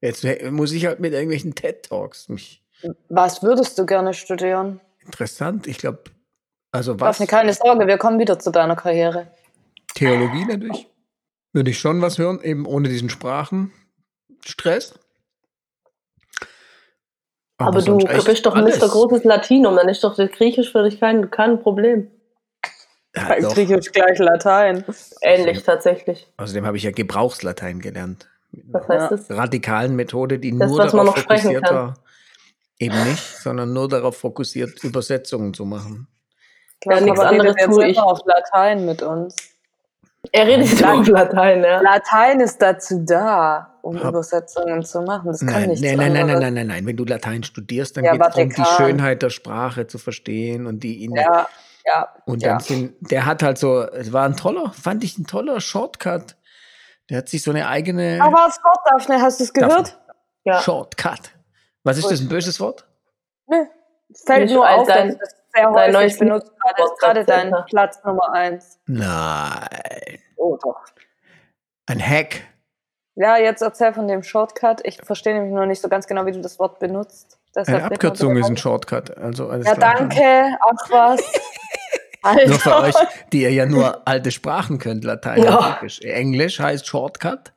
Jetzt 0.00 0.24
äh, 0.24 0.50
muss 0.50 0.72
ich 0.72 0.86
halt 0.86 1.00
mit 1.00 1.12
irgendwelchen 1.12 1.54
TED-Talks 1.54 2.28
mich 2.28 2.64
Was 3.08 3.42
würdest 3.42 3.78
du 3.78 3.86
gerne 3.86 4.14
studieren? 4.14 4.80
Interessant. 5.08 5.66
Ich 5.66 5.78
glaube, 5.78 6.04
also 6.70 6.98
Was? 7.00 7.20
was? 7.20 7.28
keine 7.28 7.52
Sorge, 7.52 7.86
wir 7.86 7.98
kommen 7.98 8.18
wieder 8.18 8.38
zu 8.38 8.50
deiner 8.50 8.76
Karriere. 8.76 9.32
Theologie 9.94 10.44
natürlich. 10.44 10.86
Würde 11.52 11.70
ich 11.70 11.78
schon 11.78 12.00
was 12.02 12.18
hören, 12.18 12.40
eben 12.42 12.66
ohne 12.66 12.88
diesen 12.88 13.08
Sprachenstress. 13.08 14.98
Aber, 17.56 17.80
du 17.80 17.86
sonst 17.86 18.08
echt 18.08 18.26
bist 18.26 18.46
doch 18.46 18.54
alles. 18.54 18.80
Mr. 18.80 18.88
Großes 18.88 19.24
Latinum, 19.24 19.74
dann 19.74 19.88
ist 19.88 20.04
doch 20.04 20.14
das 20.14 20.30
Griechisch 20.30 20.70
für 20.70 20.84
dich 20.84 21.00
kein, 21.00 21.30
kein 21.30 21.60
Problem. 21.60 22.10
Ja, 23.16 23.40
doch. 23.40 23.54
Griechisch 23.54 23.90
gleich 23.90 24.18
Latein. 24.18 24.84
Ähnlich 25.22 25.64
tatsächlich. 25.64 26.28
Außerdem 26.36 26.66
habe 26.66 26.76
ich 26.76 26.84
ja 26.84 26.92
Gebrauchslatein 26.92 27.80
gelernt. 27.80 28.28
Was 28.70 28.88
heißt 28.88 29.10
das? 29.10 29.30
radikalen 29.30 29.96
Methode, 29.96 30.38
die 30.38 30.56
Das, 30.56 30.70
nur 30.70 30.78
was 30.78 30.92
man 30.92 31.06
darauf 31.06 31.16
noch 31.16 31.22
sprechen 31.22 31.60
kann. 31.60 31.74
war. 31.74 31.94
Eben 32.78 33.04
nicht, 33.04 33.22
sondern 33.42 33.72
nur 33.72 33.88
darauf 33.88 34.16
fokussiert, 34.18 34.82
Übersetzungen 34.84 35.52
zu 35.54 35.64
machen. 35.64 36.06
Ja, 36.84 37.00
nichts 37.00 37.18
aber 37.18 37.28
anderes 37.30 37.56
tue 37.56 37.64
immer 37.74 37.86
ich. 37.86 37.98
auf 37.98 38.20
Latein 38.24 38.86
mit 38.86 39.02
uns. 39.02 39.34
Er 40.30 40.46
redet 40.46 40.68
So. 40.68 40.84
ja 40.84 40.92
auf 40.94 41.06
Latein, 41.08 41.62
ja. 41.64 41.80
Latein 41.80 42.40
ist 42.40 42.60
dazu 42.62 43.04
da, 43.04 43.74
um 43.82 43.98
Hab- 43.98 44.10
Übersetzungen 44.10 44.84
zu 44.84 45.00
machen. 45.02 45.26
Das 45.28 45.40
kann 45.40 45.48
Nein, 45.48 45.70
nicht 45.70 45.82
nein, 45.82 45.96
nein, 45.96 46.12
nein, 46.12 46.26
nein, 46.26 46.38
nein, 46.40 46.54
nein, 46.54 46.66
nein. 46.68 46.86
Wenn 46.86 46.96
du 46.96 47.04
Latein 47.04 47.42
studierst, 47.42 47.96
dann 47.96 48.04
Ja, 48.04 48.12
geht 48.12 48.22
es 48.22 48.34
darum, 48.34 48.48
die. 48.50 48.64
Schönheit 48.76 49.22
der 49.22 49.30
Sprache 49.30 49.86
zu 49.86 49.98
verstehen 49.98 50.66
und 50.66 50.82
die 50.84 51.04
in 51.04 51.14
Ja, 51.16 51.48
ja. 51.84 52.08
Und 52.26 52.42
ja. 52.42 52.50
dann 52.50 52.60
sind, 52.60 52.94
der 53.10 53.26
hat 53.26 53.42
halt 53.42 53.58
so, 53.58 53.82
es 53.82 54.12
war 54.12 54.24
ein 54.24 54.36
toller, 54.36 54.72
fand 54.72 55.02
ich 55.02 55.18
ein 55.18 55.26
toller 55.26 55.60
Shortcut. 55.60 56.36
Der 57.10 57.18
hat 57.18 57.28
sich 57.28 57.42
so 57.42 57.50
eine 57.50 57.66
eigene 57.68 58.18
Aber 58.22 58.52
Gott, 58.62 58.78
Daphne, 58.92 59.20
hast 59.22 59.40
du 59.40 59.44
es 59.44 59.52
Daphne. 59.52 59.68
gehört? 59.68 59.98
ja. 60.44 60.60
Shortcut. 60.60 61.30
Was 61.84 61.98
ist 61.98 62.10
das, 62.10 62.20
ein 62.20 62.28
böses 62.28 62.60
Wort? 62.60 62.86
Nö. 63.46 63.64
Fällt 64.26 64.44
Nicht 64.44 64.54
nur 64.54 64.66
als 64.66 64.80
auf, 64.80 64.86
dein- 64.88 65.08
dass 65.10 65.18
das 65.18 65.34
sehr 65.54 65.62
dein 65.64 65.74
häufig 65.74 65.92
neues 65.94 66.18
benutzt 66.18 66.52
gerade 66.60 66.82
ist 66.82 66.98
gerade 67.00 67.24
dein. 67.24 67.54
Platz 67.66 68.02
Nummer 68.04 68.32
eins. 68.32 68.78
Nein. 68.86 70.18
Oh 70.36 70.56
doch. 70.62 70.80
Ein 71.86 72.00
Hack. 72.06 72.42
Ja, 73.16 73.36
jetzt 73.36 73.62
erzähl 73.62 73.92
von 73.92 74.06
dem 74.06 74.22
Shortcut. 74.22 74.80
Ich 74.86 75.00
verstehe 75.02 75.34
nämlich 75.34 75.52
noch 75.52 75.66
nicht 75.66 75.80
so 75.82 75.88
ganz 75.88 76.06
genau, 76.06 76.24
wie 76.26 76.32
du 76.32 76.40
das 76.40 76.58
Wort 76.58 76.78
benutzt. 76.78 77.38
Deshalb 77.54 77.78
Eine 77.82 77.92
Abkürzung 77.92 78.36
ist 78.36 78.46
ein. 78.46 78.56
Shortcut. 78.56 79.16
Also 79.16 79.48
alles 79.48 79.66
Ja, 79.66 79.74
danke. 79.74 80.56
Ach 80.60 80.90
was. 80.90 81.20
Alter. 82.22 82.48
Nur 82.48 82.58
für 82.58 82.76
euch, 82.76 82.94
die 83.32 83.42
ihr 83.42 83.52
ja 83.52 83.64
nur 83.66 84.06
alte 84.06 84.30
Sprachen 84.32 84.78
könnt, 84.78 85.04
Latein 85.04 85.42
Ja. 85.42 85.80
Englisch 86.02 86.58
heißt 86.60 86.86
Shortcut, 86.86 87.52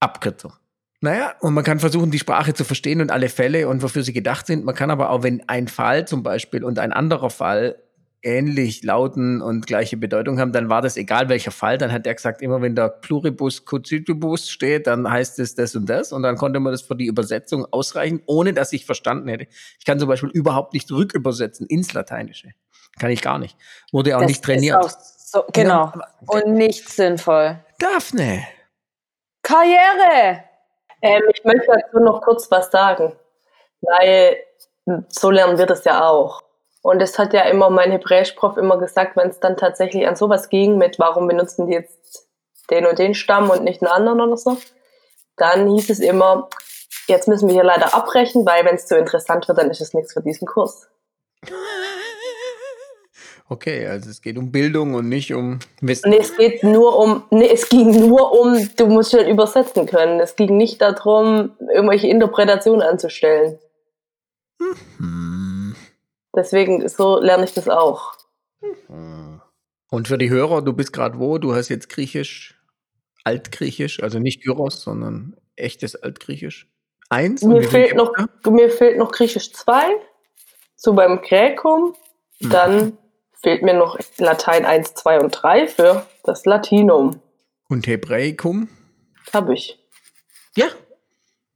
Abkürzung. 0.00 0.54
Naja, 1.00 1.34
und 1.40 1.54
man 1.54 1.62
kann 1.62 1.78
versuchen, 1.78 2.10
die 2.10 2.18
Sprache 2.18 2.54
zu 2.54 2.64
verstehen 2.64 3.00
und 3.00 3.12
alle 3.12 3.28
Fälle 3.28 3.68
und 3.68 3.82
wofür 3.82 4.02
sie 4.02 4.12
gedacht 4.12 4.46
sind. 4.46 4.64
Man 4.64 4.74
kann 4.74 4.90
aber 4.90 5.10
auch, 5.10 5.22
wenn 5.22 5.48
ein 5.48 5.68
Fall 5.68 6.08
zum 6.08 6.22
Beispiel 6.22 6.64
und 6.64 6.78
ein 6.78 6.92
anderer 6.92 7.30
Fall 7.30 7.76
ähnlich 8.22 8.82
lauten 8.82 9.40
und 9.40 9.66
gleiche 9.66 9.96
Bedeutung 9.96 10.40
haben, 10.40 10.52
dann 10.52 10.68
war 10.68 10.82
das 10.82 10.96
egal 10.96 11.28
welcher 11.28 11.52
Fall. 11.52 11.78
Dann 11.78 11.92
hat 11.92 12.06
er 12.06 12.14
gesagt, 12.14 12.42
immer 12.42 12.60
wenn 12.60 12.74
da 12.74 12.88
Pluribus 12.88 13.64
Cocitibus 13.64 14.50
steht, 14.50 14.88
dann 14.88 15.08
heißt 15.08 15.38
es 15.38 15.54
das 15.54 15.76
und 15.76 15.88
das. 15.88 16.12
Und 16.12 16.22
dann 16.22 16.36
konnte 16.36 16.58
man 16.58 16.72
das 16.72 16.82
für 16.82 16.96
die 16.96 17.06
Übersetzung 17.06 17.64
ausreichen, 17.70 18.20
ohne 18.26 18.52
dass 18.52 18.72
ich 18.72 18.84
verstanden 18.86 19.28
hätte. 19.28 19.46
Ich 19.78 19.84
kann 19.84 20.00
zum 20.00 20.08
Beispiel 20.08 20.30
überhaupt 20.30 20.74
nicht 20.74 20.90
rückübersetzen 20.90 21.66
ins 21.68 21.92
Lateinische. 21.92 22.48
Kann 22.98 23.10
ich 23.10 23.22
gar 23.22 23.38
nicht. 23.38 23.56
Wurde 23.92 24.16
auch 24.16 24.22
Das 24.22 24.28
nicht 24.28 24.44
trainiert. 24.44 24.84
Ist 24.84 24.96
auch 24.96 25.00
so, 25.00 25.44
genau. 25.52 25.92
Ja, 25.94 26.02
Und 26.26 26.54
nicht 26.54 26.88
sinnvoll. 26.88 27.60
Daphne. 27.78 28.42
Karriere. 29.42 30.47
Ähm, 31.02 31.22
ich 31.32 31.44
möchte 31.44 31.66
dazu 31.66 31.98
noch 31.98 32.22
kurz 32.22 32.50
was 32.50 32.70
sagen, 32.70 33.12
weil 33.80 34.38
so 35.08 35.30
lernen 35.30 35.58
wir 35.58 35.66
das 35.66 35.84
ja 35.84 36.08
auch. 36.08 36.42
Und 36.82 37.02
es 37.02 37.18
hat 37.18 37.32
ja 37.34 37.42
immer 37.42 37.70
mein 37.70 37.90
Hebräischprof 37.90 38.56
immer 38.56 38.78
gesagt, 38.78 39.16
wenn 39.16 39.28
es 39.28 39.40
dann 39.40 39.56
tatsächlich 39.56 40.06
an 40.06 40.16
sowas 40.16 40.48
ging, 40.48 40.78
mit 40.78 40.98
warum 40.98 41.26
benutzen 41.26 41.66
die 41.66 41.74
jetzt 41.74 42.28
den 42.70 42.86
und 42.86 42.98
den 42.98 43.14
Stamm 43.14 43.50
und 43.50 43.64
nicht 43.64 43.82
einen 43.82 43.90
anderen 43.90 44.20
oder 44.20 44.36
so, 44.36 44.56
dann 45.36 45.68
hieß 45.68 45.90
es 45.90 46.00
immer, 46.00 46.48
jetzt 47.06 47.28
müssen 47.28 47.48
wir 47.48 47.54
hier 47.54 47.64
leider 47.64 47.94
abbrechen, 47.94 48.46
weil 48.46 48.64
wenn 48.64 48.76
es 48.76 48.86
zu 48.86 48.96
interessant 48.96 49.48
wird, 49.48 49.58
dann 49.58 49.70
ist 49.70 49.80
es 49.80 49.94
nichts 49.94 50.12
für 50.12 50.22
diesen 50.22 50.46
Kurs. 50.46 50.88
Okay, 53.50 53.86
also 53.86 54.10
es 54.10 54.20
geht 54.20 54.36
um 54.36 54.52
Bildung 54.52 54.94
und 54.94 55.08
nicht 55.08 55.32
um 55.32 55.58
Wissen. 55.80 56.10
Nee, 56.10 56.18
es 56.20 56.36
geht 56.36 56.62
nur 56.62 56.98
um, 56.98 57.22
nee, 57.30 57.48
es 57.50 57.68
ging 57.70 58.08
nur 58.08 58.38
um, 58.38 58.68
du 58.76 58.86
musst 58.86 59.14
halt 59.14 59.26
übersetzen 59.26 59.86
können. 59.86 60.20
Es 60.20 60.36
ging 60.36 60.58
nicht 60.58 60.82
darum, 60.82 61.56
irgendwelche 61.72 62.08
Interpretationen 62.08 62.82
anzustellen. 62.82 63.58
Hm. 64.98 65.74
Deswegen, 66.36 66.86
so 66.88 67.18
lerne 67.20 67.44
ich 67.44 67.54
das 67.54 67.70
auch. 67.70 68.16
Und 69.90 70.08
für 70.08 70.18
die 70.18 70.28
Hörer, 70.28 70.60
du 70.60 70.74
bist 70.74 70.92
gerade 70.92 71.18
wo? 71.18 71.38
Du 71.38 71.54
hast 71.54 71.70
jetzt 71.70 71.88
Griechisch, 71.88 72.60
Altgriechisch, 73.24 74.02
also 74.02 74.18
nicht 74.18 74.42
Gyros, 74.42 74.82
sondern 74.82 75.36
echtes 75.56 75.96
Altgriechisch. 75.96 76.70
Eins? 77.08 77.42
Mir 77.42 77.62
fehlt, 77.62 77.96
noch, 77.96 78.12
mir 78.44 78.68
fehlt 78.68 78.98
noch 78.98 79.10
Griechisch 79.10 79.52
2, 79.54 79.96
so 80.76 80.92
beim 80.92 81.22
Gräkum. 81.22 81.94
Mhm. 82.40 82.98
Fehlt 83.42 83.62
mir 83.62 83.74
noch 83.74 83.98
Latein 84.18 84.64
1, 84.64 84.94
2 84.94 85.20
und 85.20 85.30
3 85.30 85.68
für 85.68 86.06
das 86.24 86.44
Latinum. 86.44 87.20
Und 87.68 87.86
Hebräikum? 87.86 88.68
Habe 89.32 89.54
ich. 89.54 89.78
Ja. 90.56 90.66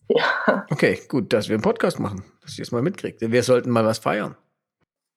Ja. 0.08 0.66
Okay, 0.70 1.00
gut, 1.08 1.32
dass 1.32 1.48
wir 1.48 1.54
einen 1.54 1.62
Podcast 1.62 1.98
machen, 1.98 2.24
dass 2.42 2.58
ihr 2.58 2.62
es 2.62 2.70
mal 2.72 2.82
mitkriegt. 2.82 3.20
Wir 3.20 3.42
sollten 3.42 3.70
mal 3.70 3.84
was 3.84 3.98
feiern. 3.98 4.36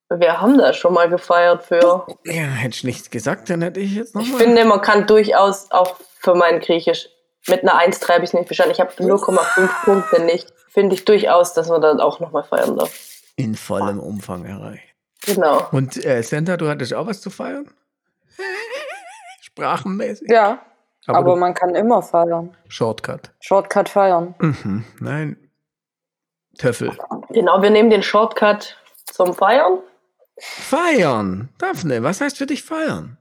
Wir 0.08 0.40
haben 0.40 0.56
das 0.58 0.76
schon 0.76 0.94
mal 0.94 1.08
gefeiert 1.08 1.64
für. 1.64 2.06
Ja, 2.24 2.32
hätte 2.44 2.76
ich 2.76 2.84
nichts 2.84 3.10
gesagt, 3.10 3.50
dann 3.50 3.60
hätte 3.62 3.80
ich 3.80 3.94
jetzt 3.94 4.10
Ich 4.10 4.14
nochmal. 4.14 4.40
finde, 4.40 4.64
man 4.64 4.80
kann 4.80 5.06
durchaus 5.06 5.70
auch 5.70 5.96
für 6.20 6.34
mein 6.34 6.60
Griechisch 6.60 7.08
mit 7.48 7.62
einer 7.62 7.76
1, 7.76 8.00
3 8.00 8.14
habe 8.14 8.24
ich 8.24 8.32
nicht 8.32 8.46
verstanden. 8.46 8.72
Ich 8.72 8.80
habe 8.80 8.92
0,5 8.92 9.84
Punkte 9.84 10.22
nicht. 10.22 10.52
Finde 10.68 10.94
ich 10.94 11.04
durchaus, 11.04 11.52
dass 11.54 11.68
man 11.68 11.80
dann 11.80 12.00
auch 12.00 12.18
nochmal 12.20 12.42
feiern 12.44 12.76
darf. 12.76 12.92
In 13.36 13.54
vollem 13.54 14.00
Umfang 14.00 14.44
erreicht. 14.44 14.82
Genau. 15.26 15.68
Und 15.72 16.02
äh, 16.04 16.22
Senta, 16.22 16.56
du 16.56 16.68
hattest 16.68 16.94
auch 16.94 17.06
was 17.06 17.20
zu 17.20 17.30
feiern? 17.30 17.68
Sprachenmäßig? 19.42 20.28
Ja, 20.30 20.60
Aber, 21.06 21.18
aber, 21.18 21.36
man 21.36 21.54
kann 21.54 21.74
immer 21.74 22.02
feiern. 22.02 22.56
Shortcut. 22.68 23.30
Shortcut 23.40 23.88
feiern. 23.88 24.34
Mhm. 24.38 24.84
Nein. 25.00 25.36
Töffel. 26.58 26.96
Genau, 27.30 27.60
wir 27.62 27.70
nehmen 27.70 27.90
den 27.90 28.02
Shortcut 28.02 28.76
zum 29.04 29.34
Feiern. 29.34 29.78
Feiern. 30.38 31.48
Daphne, 31.58 32.02
was 32.02 32.20
heißt 32.20 32.38
für 32.38 32.46
dich 32.46 32.62
feiern? 32.62 33.18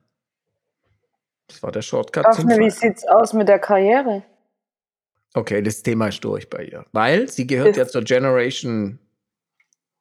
Das 1.47 1.61
war 1.61 1.71
der 1.71 1.81
Shortcut 1.81 2.33
zum 2.33 2.47
Daphne, 2.47 2.63
wie 2.65 2.69
sieht's 2.69 3.05
aus 3.07 3.33
mit 3.33 3.47
der 3.49 3.59
Karriere? 3.59 4.23
Okay, 5.33 5.61
das 5.61 5.83
Thema 5.83 6.07
ist 6.07 6.23
durch 6.23 6.49
bei 6.49 6.63
ihr. 6.63 6.85
Weil 6.93 7.27
sie 7.27 7.45
gehört 7.45 7.69
Ist- 7.71 7.77
ja 7.77 7.87
zur 7.87 8.03
Generation. 8.03 8.99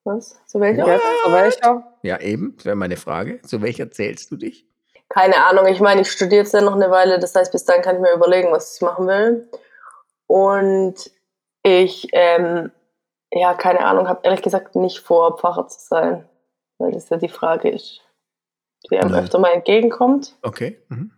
Was? 0.04 0.38
Zu 0.46 0.60
welcher? 0.60 0.86
Ja, 0.86 0.98
zu 1.24 1.32
welcher? 1.32 1.94
Ja, 2.02 2.20
eben, 2.20 2.54
das 2.56 2.66
wäre 2.66 2.76
meine 2.76 2.96
Frage. 2.96 3.40
Zu 3.42 3.62
welcher 3.62 3.90
zählst 3.90 4.30
du 4.30 4.36
dich? 4.36 4.66
Keine 5.08 5.36
Ahnung, 5.46 5.66
ich 5.66 5.80
meine, 5.80 6.02
ich 6.02 6.10
studiere 6.10 6.42
jetzt 6.42 6.54
ja 6.54 6.60
noch 6.60 6.74
eine 6.74 6.90
Weile, 6.90 7.18
das 7.18 7.34
heißt, 7.34 7.52
bis 7.52 7.64
dann 7.64 7.82
kann 7.82 7.96
ich 7.96 8.02
mir 8.02 8.12
überlegen, 8.12 8.50
was 8.52 8.76
ich 8.76 8.82
machen 8.82 9.06
will. 9.06 9.48
Und 10.26 11.10
ich, 11.62 12.08
ähm, 12.12 12.70
ja, 13.32 13.54
keine 13.54 13.80
Ahnung, 13.80 14.08
habe 14.08 14.20
ehrlich 14.24 14.42
gesagt 14.42 14.76
nicht 14.76 15.00
vor, 15.00 15.38
Pfarrer 15.38 15.68
zu 15.68 15.80
sein, 15.80 16.28
weil 16.78 16.92
das 16.92 17.08
ja 17.08 17.16
die 17.16 17.28
Frage 17.28 17.70
ist, 17.70 18.00
die 18.90 18.98
einem 18.98 19.12
Nein. 19.12 19.24
öfter 19.24 19.38
mal 19.38 19.52
entgegenkommt. 19.52 20.36
Okay. 20.42 20.80
Mhm. 20.88 21.12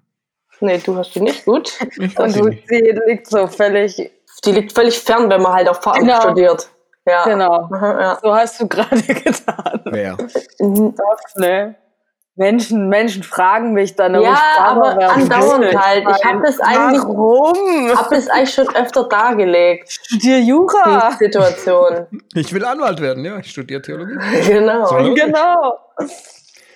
Nee, 0.61 0.79
du 0.79 0.97
hast 0.97 1.15
die 1.15 1.21
nicht 1.21 1.45
gut. 1.45 1.73
Ich 1.99 2.19
Und 2.19 2.37
du, 2.37 2.45
nicht. 2.47 2.69
sie 2.69 2.81
liegt 3.07 3.27
so 3.27 3.47
völlig 3.47 4.11
die 4.45 4.53
liegt 4.53 4.73
völlig 4.73 4.99
fern, 4.99 5.31
wenn 5.31 5.41
man 5.43 5.55
halt 5.55 5.69
auf 5.69 5.83
Farben 5.83 6.01
Genau. 6.07 6.21
studiert. 6.21 6.69
Ja. 7.07 7.25
Genau. 7.25 7.69
Ja. 7.73 8.19
So 8.23 8.35
hast 8.35 8.61
du 8.61 8.67
gerade 8.69 9.01
getan. 9.03 9.81
Wer? 9.85 10.17
Mhm. 10.59 10.95
Ne? 11.37 11.77
Menschen, 12.39 12.89
Menschen 12.91 13.23
fragen 13.23 13.73
mich 13.73 13.95
dann, 13.97 14.15
ob 14.15 14.23
Ja, 14.25 14.35
ich 14.35 14.61
aber 14.61 14.97
werden 14.99 15.23
andauernd 15.33 15.75
halt. 15.75 16.05
Ich 16.07 16.25
hab 16.25 16.43
das 16.45 16.61
eigentlich- 16.61 17.03
Warum? 17.03 17.97
Hab 17.97 18.11
das 18.11 18.29
eigentlich 18.29 18.53
schon 18.55 18.69
öfter 18.77 19.09
dargelegt, 19.09 19.91
Studier 19.91 20.41
die 20.41 20.49
Jura. 20.49 21.13
Situation. 21.19 22.07
Ich 22.35 22.53
will 22.53 22.63
Anwalt 22.65 23.01
werden, 23.01 23.25
ja. 23.25 23.39
Ich 23.39 23.51
studiere 23.51 23.81
Theologie. 23.81 24.19
genau. 24.47 24.87
So. 24.87 25.15
Genau. 25.15 25.79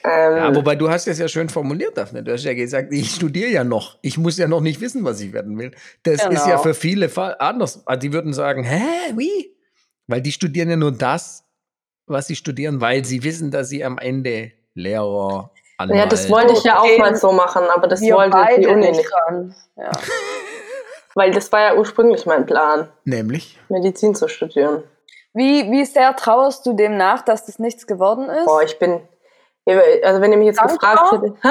Ähm, 0.02 0.36
Ja, 0.36 0.54
wobei 0.56 0.76
du 0.76 0.88
hast 0.88 1.06
es 1.08 1.18
ja 1.18 1.28
schön 1.28 1.50
formuliert, 1.50 1.98
Daphne. 1.98 2.22
Du 2.22 2.32
hast 2.32 2.44
ja 2.44 2.54
gesagt, 2.54 2.90
ich 2.90 3.14
studiere 3.14 3.50
ja 3.50 3.62
noch. 3.64 3.98
Ich 4.00 4.16
muss 4.16 4.38
ja 4.38 4.48
noch 4.48 4.62
nicht 4.62 4.80
wissen, 4.80 5.04
was 5.04 5.20
ich 5.20 5.34
werden 5.34 5.58
will. 5.58 5.72
Das 6.04 6.20
Genau. 6.22 6.32
ist 6.40 6.46
ja 6.46 6.56
für 6.56 6.72
viele 6.72 7.10
Fall 7.10 7.36
anders. 7.38 7.82
Also 7.86 8.00
die 8.00 8.12
würden 8.14 8.32
sagen, 8.32 8.62
hä, 8.64 8.80
wie? 9.16 9.54
Weil 10.10 10.20
die 10.22 10.32
studieren 10.32 10.68
ja 10.70 10.76
nur 10.76 10.92
das, 10.92 11.44
was 12.06 12.26
sie 12.26 12.36
studieren, 12.36 12.80
weil 12.80 13.04
sie 13.04 13.22
wissen, 13.22 13.50
dass 13.50 13.68
sie 13.68 13.84
am 13.84 13.96
Ende 13.98 14.52
Lehrer, 14.74 15.50
Anwalt. 15.78 15.98
ja, 15.98 16.06
das 16.06 16.28
wollte 16.28 16.52
ich 16.52 16.64
ja 16.64 16.80
auch 16.80 16.98
mal 16.98 17.14
so 17.16 17.32
machen, 17.32 17.62
aber 17.74 17.86
das 17.86 18.00
Wir 18.00 18.14
wollte 18.16 18.36
die 18.58 18.66
Uni 18.66 18.86
nicht 18.88 18.96
nicht. 18.98 19.10
dran. 19.10 19.54
Ja. 19.76 19.90
Weil 21.14 21.32
das 21.32 21.50
war 21.50 21.60
ja 21.60 21.74
ursprünglich 21.76 22.24
mein 22.26 22.46
Plan, 22.46 22.88
Nämlich? 23.04 23.58
Medizin 23.68 24.14
zu 24.14 24.28
studieren. 24.28 24.84
Wie, 25.32 25.70
wie 25.70 25.84
sehr 25.84 26.14
trauerst 26.16 26.66
du 26.66 26.72
dem 26.72 26.96
nach, 26.96 27.22
dass 27.22 27.46
das 27.46 27.58
nichts 27.58 27.86
geworden 27.86 28.28
ist? 28.28 28.46
Boah, 28.46 28.62
ich 28.62 28.78
bin, 28.78 29.00
also 30.02 30.20
wenn 30.20 30.32
ihr 30.32 30.38
mich 30.38 30.46
jetzt 30.46 30.58
Dankbar? 30.60 30.94
gefragt 30.94 31.12
hättet, 31.12 31.44
hä? 31.44 31.48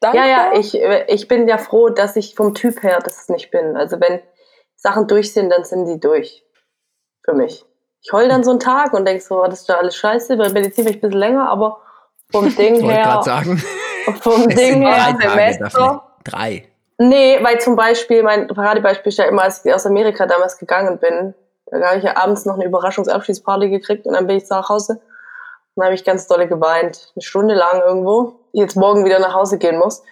Dankbar? 0.00 0.26
Ja, 0.26 0.52
ja, 0.52 0.58
ich, 0.58 0.74
ich 1.08 1.28
bin 1.28 1.48
ja 1.48 1.58
froh, 1.58 1.88
dass 1.90 2.16
ich 2.16 2.34
vom 2.34 2.54
Typ 2.54 2.82
her 2.82 2.98
das 3.02 3.28
nicht 3.28 3.50
bin. 3.50 3.76
Also 3.76 4.00
wenn 4.00 4.20
Sachen 4.76 5.06
durch 5.06 5.32
sind, 5.32 5.50
dann 5.50 5.64
sind 5.64 5.86
die 5.86 6.00
durch. 6.00 6.44
Für 7.24 7.32
mich. 7.34 7.64
Ich 8.04 8.12
heul 8.12 8.28
dann 8.28 8.44
so 8.44 8.50
einen 8.50 8.60
Tag 8.60 8.92
und 8.92 9.06
denk 9.06 9.22
so, 9.22 9.42
oh, 9.42 9.46
das 9.46 9.62
ist 9.62 9.68
ja 9.68 9.76
alles 9.78 9.96
scheiße. 9.96 10.36
Bei 10.36 10.50
Medizin 10.50 10.84
bin 10.84 10.92
ich 10.94 10.98
ein 10.98 11.00
bisschen 11.08 11.18
länger, 11.18 11.48
aber 11.48 11.80
vom 12.30 12.44
Ding 12.56 12.80
her. 12.88 13.02
gerade 13.02 13.24
sagen, 13.24 13.62
Vom 14.20 14.46
Ding 14.48 14.82
her. 14.86 15.16
Semester. 15.18 16.02
Drei. 16.24 16.68
Nee, 16.98 17.38
weil 17.42 17.58
zum 17.60 17.74
Beispiel, 17.74 18.22
mein 18.22 18.46
Paradebeispiel 18.48 19.08
ist 19.10 19.18
ja 19.18 19.24
immer, 19.24 19.42
als 19.42 19.64
ich 19.64 19.72
aus 19.72 19.86
Amerika 19.86 20.26
damals 20.26 20.58
gegangen 20.58 20.98
bin, 20.98 21.34
da 21.70 21.86
habe 21.88 21.98
ich 21.98 22.04
ja 22.04 22.16
abends 22.16 22.44
noch 22.44 22.54
eine 22.54 22.66
Überraschungsabschiedsparty 22.66 23.70
gekriegt 23.70 24.06
und 24.06 24.12
dann 24.12 24.26
bin 24.26 24.36
ich 24.36 24.48
nach 24.50 24.68
Hause 24.68 24.92
und 24.92 25.00
dann 25.76 25.86
habe 25.86 25.94
ich 25.94 26.04
ganz 26.04 26.26
dolle 26.28 26.46
geweint. 26.46 27.12
Eine 27.16 27.22
Stunde 27.22 27.54
lang 27.54 27.80
irgendwo. 27.80 28.38
Jetzt 28.52 28.76
morgen 28.76 29.04
wieder 29.06 29.18
nach 29.18 29.34
Hause 29.34 29.56
gehen 29.58 29.78
muss. 29.78 30.00
Und 30.00 30.06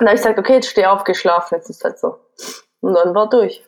dann 0.00 0.08
habe 0.08 0.16
ich 0.16 0.22
gesagt, 0.22 0.38
okay, 0.38 0.54
jetzt 0.56 0.68
steh 0.68 0.84
auf, 0.86 1.02
geh 1.04 1.14
schlafen, 1.14 1.54
jetzt 1.56 1.70
ist 1.70 1.82
halt 1.82 1.98
so. 1.98 2.18
Und 2.82 2.94
dann 2.94 3.14
war 3.14 3.28
durch. 3.30 3.64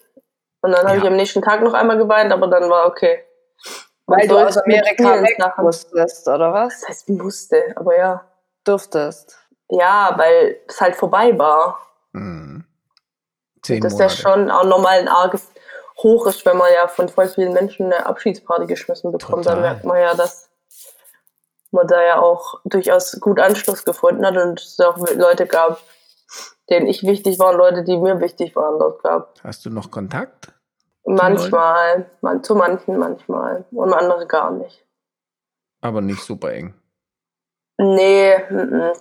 Und 0.61 0.73
dann 0.73 0.87
habe 0.87 0.97
Ja. 0.99 1.03
ich 1.03 1.09
am 1.09 1.17
nächsten 1.17 1.41
Tag 1.43 1.63
noch 1.63 1.73
einmal 1.75 1.97
geweint, 1.97 2.33
aber 2.33 2.47
dann 2.49 2.69
war 2.71 2.87
okay. 2.87 3.25
Weil 4.07 4.29
du 4.29 4.37
ist 4.37 4.59
aus 4.59 4.59
Amerika 4.59 5.23
weg 5.23 5.39
musstest, 5.59 6.29
oder 6.29 6.53
was? 6.53 6.81
Das 6.81 6.89
heißt, 6.91 7.09
musste, 7.09 7.63
aber 7.77 7.97
ja. 7.97 8.25
Durftest. 8.65 9.39
Ja, 9.71 10.15
weil 10.17 10.59
es 10.69 10.81
halt 10.81 10.97
vorbei 10.97 11.37
war. 11.39 11.79
Hm. 12.13 12.65
Zehn 13.63 13.81
das 13.81 13.95
Monate. 13.95 14.15
ja 14.15 14.21
schon 14.21 14.51
auch 14.51 14.65
nochmal 14.65 14.99
ein 14.99 15.09
arges 15.09 15.49
Hoch 16.03 16.27
ist, 16.27 16.45
wenn 16.45 16.57
man 16.57 16.69
ja 16.73 16.89
von 16.89 17.09
voll 17.09 17.29
vielen 17.29 17.53
Menschen 17.53 17.93
eine 17.93 18.05
Abschiedsparty 18.07 18.67
geschmissen 18.67 19.13
bekommt. 19.13 19.45
Total. 19.45 19.55
Dann 19.55 19.63
merkt 19.63 19.85
man 19.85 19.99
ja, 19.99 20.15
dass 20.15 20.51
man 21.71 21.87
da 21.87 22.03
ja 22.03 22.21
auch 22.21 22.61
durchaus 22.65 23.19
gut 23.21 23.41
Anschluss 23.41 23.85
gefunden 23.85 24.25
hat 24.25 24.37
und 24.37 24.61
es 24.61 24.79
auch 24.81 24.99
Leute 25.15 25.47
gab, 25.47 25.81
denen 26.71 26.87
ich 26.87 27.03
wichtig 27.03 27.39
war 27.39 27.51
und 27.51 27.57
Leute, 27.57 27.85
die 27.85 27.97
mir 27.97 28.21
wichtig 28.21 28.55
waren, 28.57 28.79
dort 28.79 29.03
gab. 29.03 29.35
Hast 29.43 29.65
du 29.65 29.71
noch 29.71 29.91
Kontakt? 29.91 30.53
Manchmal, 31.05 32.07
man, 32.23 32.43
zu 32.43 32.55
manchen 32.55 32.99
manchmal 32.99 33.65
und 33.71 33.93
andere 33.93 34.27
gar 34.27 34.51
nicht. 34.51 34.85
Aber 35.83 36.01
nicht 36.01 36.23
super 36.23 36.53
eng. 36.53 36.75
Nee, 37.79 38.39
mm, 38.49 38.77
mm. 38.77 38.93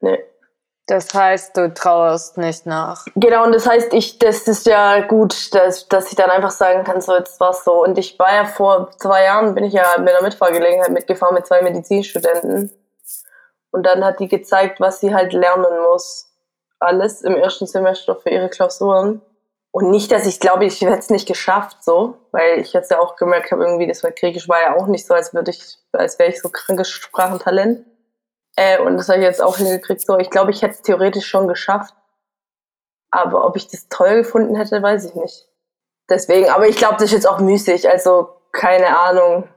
nee. 0.00 0.24
Das 0.86 1.14
heißt, 1.14 1.56
du 1.56 1.72
trauerst 1.72 2.36
nicht 2.36 2.66
nach. 2.66 3.06
Genau, 3.14 3.44
und 3.44 3.52
das 3.52 3.66
heißt, 3.66 3.94
ich, 3.94 4.18
das 4.18 4.46
ist 4.46 4.66
ja 4.66 5.00
gut, 5.06 5.54
dass, 5.54 5.88
dass 5.88 6.10
ich 6.10 6.16
dann 6.16 6.28
einfach 6.28 6.50
sagen 6.50 6.84
kann, 6.84 7.00
so 7.00 7.14
jetzt 7.14 7.40
war's 7.40 7.64
so. 7.64 7.82
Und 7.82 7.96
ich 7.96 8.18
war 8.18 8.34
ja 8.34 8.44
vor 8.44 8.90
zwei 8.98 9.24
Jahren, 9.24 9.54
bin 9.54 9.64
ich 9.64 9.72
ja 9.72 9.94
mit 9.98 10.10
einer 10.10 10.22
Mitfahrgelegenheit 10.22 10.90
mitgefahren 10.90 11.34
mit 11.34 11.46
zwei 11.46 11.62
Medizinstudenten. 11.62 12.70
Und 13.70 13.86
dann 13.86 14.04
hat 14.04 14.20
die 14.20 14.28
gezeigt, 14.28 14.78
was 14.78 15.00
sie 15.00 15.14
halt 15.14 15.32
lernen 15.32 15.82
muss. 15.90 16.30
Alles 16.80 17.22
im 17.22 17.34
ersten 17.34 17.66
Semester 17.66 18.14
für 18.16 18.28
ihre 18.28 18.50
Klausuren. 18.50 19.22
Und 19.74 19.90
nicht, 19.90 20.12
dass 20.12 20.24
ich 20.24 20.38
glaube, 20.38 20.66
ich 20.66 20.80
hätte 20.82 21.00
es 21.00 21.10
nicht 21.10 21.26
geschafft, 21.26 21.82
so, 21.82 22.16
weil 22.30 22.60
ich 22.60 22.72
jetzt 22.72 22.92
ja 22.92 23.00
auch 23.00 23.16
gemerkt 23.16 23.50
habe, 23.50 23.64
irgendwie, 23.64 23.88
das 23.88 24.04
war 24.04 24.12
Griechisch 24.12 24.48
war 24.48 24.62
ja 24.62 24.76
auch 24.76 24.86
nicht 24.86 25.04
so, 25.04 25.14
als 25.14 25.34
würde 25.34 25.50
ich, 25.50 25.78
als 25.90 26.16
wäre 26.20 26.30
ich 26.30 26.40
so 26.40 26.48
krankes 26.48 26.88
Sprachentalent. 26.90 27.84
Äh, 28.54 28.78
und 28.78 28.96
das 28.96 29.08
habe 29.08 29.18
ich 29.18 29.24
jetzt 29.24 29.42
auch 29.42 29.56
hingekriegt. 29.56 30.00
So, 30.00 30.16
ich 30.16 30.30
glaube, 30.30 30.52
ich 30.52 30.62
hätte 30.62 30.74
es 30.74 30.82
theoretisch 30.82 31.26
schon 31.26 31.48
geschafft. 31.48 31.92
Aber 33.10 33.44
ob 33.44 33.56
ich 33.56 33.66
das 33.66 33.88
toll 33.88 34.18
gefunden 34.18 34.54
hätte, 34.54 34.80
weiß 34.80 35.06
ich 35.06 35.16
nicht. 35.16 35.48
Deswegen, 36.08 36.50
aber 36.50 36.68
ich 36.68 36.76
glaube, 36.76 36.94
das 36.94 37.06
ist 37.06 37.12
jetzt 37.14 37.28
auch 37.28 37.40
müßig. 37.40 37.90
Also, 37.90 38.28
keine 38.52 38.96
Ahnung. 38.96 39.48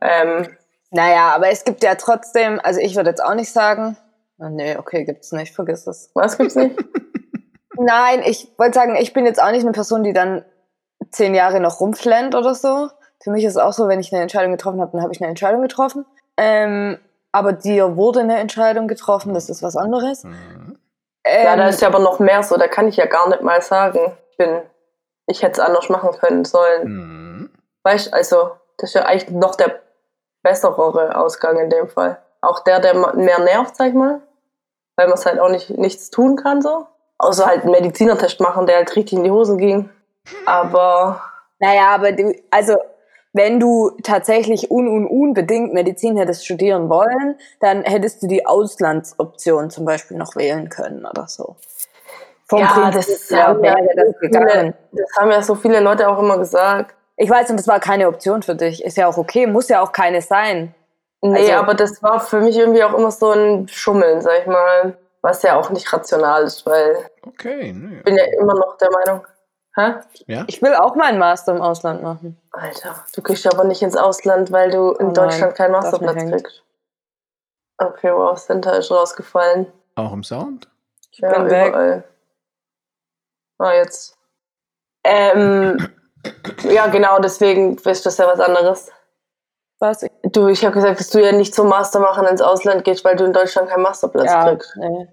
Ähm, 0.00 0.56
Naja, 0.90 1.34
aber 1.34 1.50
es 1.50 1.64
gibt 1.64 1.82
ja 1.82 1.96
trotzdem, 1.96 2.60
also 2.62 2.80
ich 2.80 2.96
würde 2.96 3.10
jetzt 3.10 3.22
auch 3.22 3.34
nicht 3.34 3.52
sagen, 3.52 3.98
ah, 4.38 4.48
nee, 4.48 4.78
okay, 4.78 5.04
gibt's 5.04 5.32
nicht, 5.32 5.54
vergiss 5.54 5.86
es. 5.86 6.10
was 6.14 6.38
gibt's 6.38 6.54
nicht? 6.54 6.82
Nein, 7.78 8.22
ich 8.24 8.52
wollte 8.58 8.74
sagen, 8.74 8.96
ich 8.96 9.12
bin 9.12 9.26
jetzt 9.26 9.42
auch 9.42 9.50
nicht 9.50 9.62
eine 9.62 9.72
Person, 9.72 10.02
die 10.02 10.12
dann 10.12 10.44
zehn 11.10 11.34
Jahre 11.34 11.60
noch 11.60 11.80
rumflennt 11.80 12.34
oder 12.34 12.54
so. 12.54 12.88
Für 13.22 13.30
mich 13.30 13.44
ist 13.44 13.52
es 13.52 13.58
auch 13.58 13.72
so, 13.72 13.88
wenn 13.88 14.00
ich 14.00 14.12
eine 14.12 14.22
Entscheidung 14.22 14.52
getroffen 14.52 14.80
habe, 14.80 14.92
dann 14.92 15.02
habe 15.02 15.12
ich 15.12 15.20
eine 15.20 15.28
Entscheidung 15.28 15.62
getroffen. 15.62 16.04
Ähm, 16.36 16.98
aber 17.32 17.52
dir 17.52 17.96
wurde 17.96 18.20
eine 18.20 18.38
Entscheidung 18.38 18.88
getroffen, 18.88 19.34
das 19.34 19.48
ist 19.48 19.62
was 19.62 19.76
anderes. 19.76 20.24
Mhm. 20.24 20.78
Ähm, 21.24 21.44
ja, 21.44 21.56
da 21.56 21.68
ist 21.68 21.82
ja 21.82 21.88
aber 21.88 21.98
noch 21.98 22.18
mehr 22.18 22.42
so. 22.42 22.56
Da 22.56 22.68
kann 22.68 22.88
ich 22.88 22.96
ja 22.96 23.06
gar 23.06 23.28
nicht 23.28 23.42
mal 23.42 23.60
sagen, 23.60 24.16
ich 24.30 24.36
bin, 24.36 24.62
ich 25.26 25.42
hätte 25.42 25.60
es 25.60 25.66
anders 25.66 25.88
machen 25.88 26.12
können 26.18 26.44
sollen. 26.44 26.84
Mhm. 26.84 27.50
Weißt 27.82 28.14
also, 28.14 28.52
das 28.78 28.90
ist 28.90 28.94
ja 28.94 29.06
eigentlich 29.06 29.30
noch 29.30 29.54
der 29.54 29.80
bessere 30.42 31.16
Ausgang 31.16 31.58
in 31.58 31.70
dem 31.70 31.88
Fall. 31.88 32.22
Auch 32.40 32.60
der, 32.60 32.80
der 32.80 32.94
mehr 33.16 33.40
nervt, 33.40 33.76
sag 33.76 33.88
ich 33.88 33.94
mal. 33.94 34.20
Weil 34.96 35.08
man 35.08 35.18
es 35.18 35.26
halt 35.26 35.40
auch 35.40 35.50
nicht 35.50 35.70
nichts 35.70 36.10
tun 36.10 36.36
kann, 36.36 36.62
so. 36.62 36.86
Außer 37.18 37.46
halt 37.46 37.62
einen 37.62 37.72
Medizinertest 37.72 38.40
machen, 38.40 38.66
der 38.66 38.76
halt 38.76 38.94
richtig 38.96 39.18
in 39.18 39.24
die 39.24 39.30
Hosen 39.30 39.58
ging. 39.58 39.88
Aber 40.44 41.22
Naja, 41.58 41.88
aber 41.94 42.12
du, 42.12 42.34
also 42.50 42.76
wenn 43.32 43.60
du 43.60 43.90
tatsächlich 44.02 44.70
un 44.70 44.88
un 44.88 45.06
unbedingt 45.06 45.72
Medizin 45.74 46.16
hättest 46.16 46.44
studieren 46.44 46.88
wollen, 46.88 47.36
dann 47.60 47.82
hättest 47.84 48.22
du 48.22 48.26
die 48.26 48.46
Auslandsoption 48.46 49.70
zum 49.70 49.84
Beispiel 49.84 50.16
noch 50.16 50.36
wählen 50.36 50.68
können 50.68 51.04
oder 51.06 51.26
so. 51.28 51.56
Vom 52.48 52.60
ja, 52.60 52.66
Prinzip 52.68 53.02
das, 53.18 53.30
her 53.30 53.46
haben 53.48 53.64
ja 53.64 53.74
das 53.74 54.06
so 54.06 54.12
gegangen. 54.20 54.48
viele, 54.48 54.74
das 54.92 55.16
haben 55.18 55.30
ja 55.30 55.42
so 55.42 55.54
viele 55.54 55.80
Leute 55.80 56.08
auch 56.08 56.18
immer 56.18 56.38
gesagt. 56.38 56.94
Ich 57.16 57.28
weiß, 57.30 57.50
und 57.50 57.58
das 57.58 57.66
war 57.66 57.80
keine 57.80 58.08
Option 58.08 58.42
für 58.42 58.54
dich. 58.54 58.84
Ist 58.84 58.96
ja 58.96 59.06
auch 59.08 59.16
okay, 59.16 59.46
muss 59.46 59.68
ja 59.68 59.80
auch 59.82 59.92
keine 59.92 60.20
sein. 60.22 60.74
Nee, 61.22 61.38
Also- 61.38 61.52
aber 61.54 61.74
das 61.74 62.02
war 62.02 62.20
für 62.20 62.40
mich 62.40 62.56
irgendwie 62.56 62.84
auch 62.84 62.94
immer 62.94 63.10
so 63.10 63.30
ein 63.32 63.68
Schummeln, 63.68 64.20
sag 64.20 64.40
ich 64.42 64.46
mal. 64.46 64.96
Was 65.22 65.42
ja 65.42 65.56
auch 65.58 65.70
nicht 65.70 65.92
rational 65.92 66.44
ist, 66.44 66.64
weil 66.66 67.08
Okay, 67.26 67.72
ne. 67.72 67.98
ich 67.98 68.04
bin 68.04 68.16
ja 68.16 68.24
immer 68.38 68.54
noch 68.54 68.76
der 68.78 68.90
Meinung. 68.92 69.26
Hä? 69.74 69.94
Ja? 70.26 70.44
Ich 70.46 70.62
will 70.62 70.74
auch 70.74 70.94
meinen 70.94 71.18
Master 71.18 71.54
im 71.54 71.60
Ausland 71.60 72.02
machen. 72.02 72.40
Alter, 72.52 73.04
du 73.14 73.22
gehst 73.22 73.46
aber 73.52 73.64
nicht 73.64 73.82
ins 73.82 73.96
Ausland, 73.96 74.50
weil 74.52 74.70
du 74.70 74.92
in 74.92 75.06
Oh 75.06 75.10
nein, 75.10 75.14
Deutschland 75.14 75.54
keinen 75.54 75.72
Masterplatz 75.72 76.24
kriegst. 76.30 76.62
Okay, 77.78 78.10
wow, 78.12 78.38
Center 78.40 78.78
ist 78.78 78.90
rausgefallen. 78.90 79.70
Auch 79.96 80.12
im 80.12 80.22
Sound? 80.24 80.68
Ich 81.10 81.18
Ja, 81.18 81.32
bin 81.32 81.50
weg. 81.50 81.68
überall. 81.68 82.04
Ah, 83.58 83.72
jetzt. 83.74 84.16
Ähm, 85.04 85.76
ja, 86.64 86.86
genau, 86.86 87.18
deswegen 87.18 87.76
ist 87.76 88.06
das 88.06 88.16
ja 88.16 88.26
was 88.26 88.40
anderes. 88.40 88.90
Was? 89.78 90.02
Ich, 90.02 90.10
Du, 90.32 90.48
ich 90.48 90.64
habe 90.64 90.74
gesagt, 90.74 90.98
dass 91.00 91.10
du 91.10 91.22
ja 91.22 91.32
nicht 91.32 91.54
zum 91.54 91.68
Master 91.68 92.00
machen 92.00 92.26
ins 92.26 92.40
Ausland 92.40 92.84
gehst, 92.84 93.04
weil 93.04 93.16
du 93.16 93.24
in 93.24 93.32
Deutschland 93.32 93.68
keinen 93.68 93.82
Masterplatz 93.82 94.26
ja, 94.26 94.48
kriegst. 94.48 94.76
nee. 94.76 95.08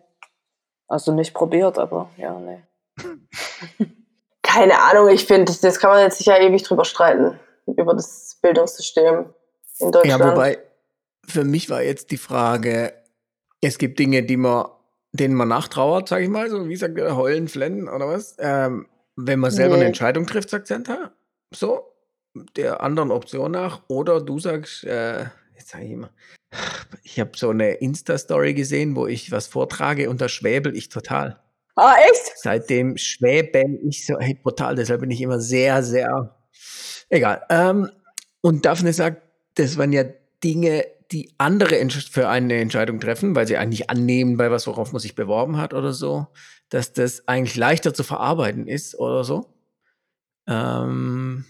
Also 0.88 1.12
nicht 1.13 1.34
probiert, 1.34 1.78
aber 1.78 2.10
ja, 2.17 2.34
nee. 2.39 2.62
Keine 4.41 4.80
Ahnung, 4.82 5.10
ich 5.10 5.26
finde, 5.26 5.45
das, 5.45 5.62
das 5.62 5.80
kann 5.80 5.89
man 5.91 6.02
jetzt 6.02 6.17
sicher 6.17 6.39
ewig 6.39 6.63
drüber 6.63 6.86
streiten, 6.86 7.39
über 7.65 7.93
das 7.93 8.38
Bildungssystem 8.41 9.34
in 9.80 9.86
Ja, 9.86 9.91
Deutschland. 9.91 10.23
wobei, 10.26 10.60
für 11.26 11.43
mich 11.43 11.69
war 11.69 11.82
jetzt 11.82 12.12
die 12.12 12.17
Frage, 12.17 12.93
es 13.62 13.78
gibt 13.78 13.97
Dinge, 13.99 14.23
die 14.23 14.38
man, 14.38 14.65
denen 15.13 15.34
man 15.36 15.47
nachtrauert, 15.47 16.10
sag 16.10 16.21
ich 16.21 16.30
mal, 16.30 16.49
so 16.49 16.67
wie 16.67 16.76
sagt 16.76 16.97
ihr, 16.97 17.15
heulen, 17.15 17.47
flennen 17.47 17.88
oder 17.88 18.08
was? 18.08 18.36
Ähm, 18.39 18.88
wenn 19.15 19.39
man 19.39 19.52
selber 19.52 19.76
eine 19.76 19.84
Nee. 19.84 19.88
Entscheidung 19.89 20.28
trifft, 20.28 20.49
sagt 20.49 20.67
Santa, 20.67 21.12
so, 21.54 21.92
der 22.56 22.82
anderen 22.82 23.12
Option 23.12 23.52
nach, 23.52 23.82
oder 23.88 24.22
du 24.22 24.39
sagst, 24.39 24.84
äh, 24.84 25.26
jetzt 25.56 25.69
sag 25.69 25.84
ich 25.84 25.91
immer, 25.91 26.10
ich 27.04 27.19
habe 27.19 27.32
so 27.36 27.50
eine 27.50 27.74
Insta-Story 27.74 28.54
gesehen, 28.54 28.96
wo 28.96 29.08
ich 29.08 29.32
was 29.32 29.48
vortrage 29.48 30.10
und 30.10 30.22
da 30.22 30.30
schwäbel 30.30 30.76
ich 30.76 30.89
total. 30.89 31.39
Ah, 31.76 31.96
echt? 32.10 32.34
Seitdem 32.38 32.98
schwäbe 32.98 33.63
ich 33.84 34.06
so, 34.06 34.19
hey, 34.19 34.36
brutal, 34.36 34.76
deshalb 34.76 35.02
bin 35.02 35.12
ich 35.12 35.22
immer 35.22 35.39
sehr, 35.39 35.82
sehr, 35.82 36.36
egal. 37.10 37.43
Ähm, 37.50 37.89
und 38.41 38.65
Daphne 38.65 38.93
sagt, 38.93 39.24
das 39.56 39.78
waren 39.78 39.91
ja 39.91 40.04
Dinge, 40.43 40.86
die 41.12 41.34
andere 41.38 41.76
für 41.89 42.30
eine 42.30 42.56
Entscheidung 42.56 43.00
treffen, 43.00 43.36
weil 43.36 43.48
sie 43.48 43.58
eigentlich 43.58 43.89
annehmen 43.89 44.38
bei 44.38 44.52
was, 44.52 44.67
worauf 44.67 44.91
man 44.91 45.00
sich 45.00 45.15
beworben 45.15 45.58
hat 45.58 45.74
oder 45.74 45.93
so, 45.93 46.28
dass 46.69 46.93
das 46.93 47.28
eigentlich 47.28 47.56
leichter 47.56 47.93
zu 47.93 48.04
verarbeiten 48.04 48.67
ist 48.67 48.96
oder 48.96 49.24
so. 49.24 49.54
Ähm, 50.48 51.46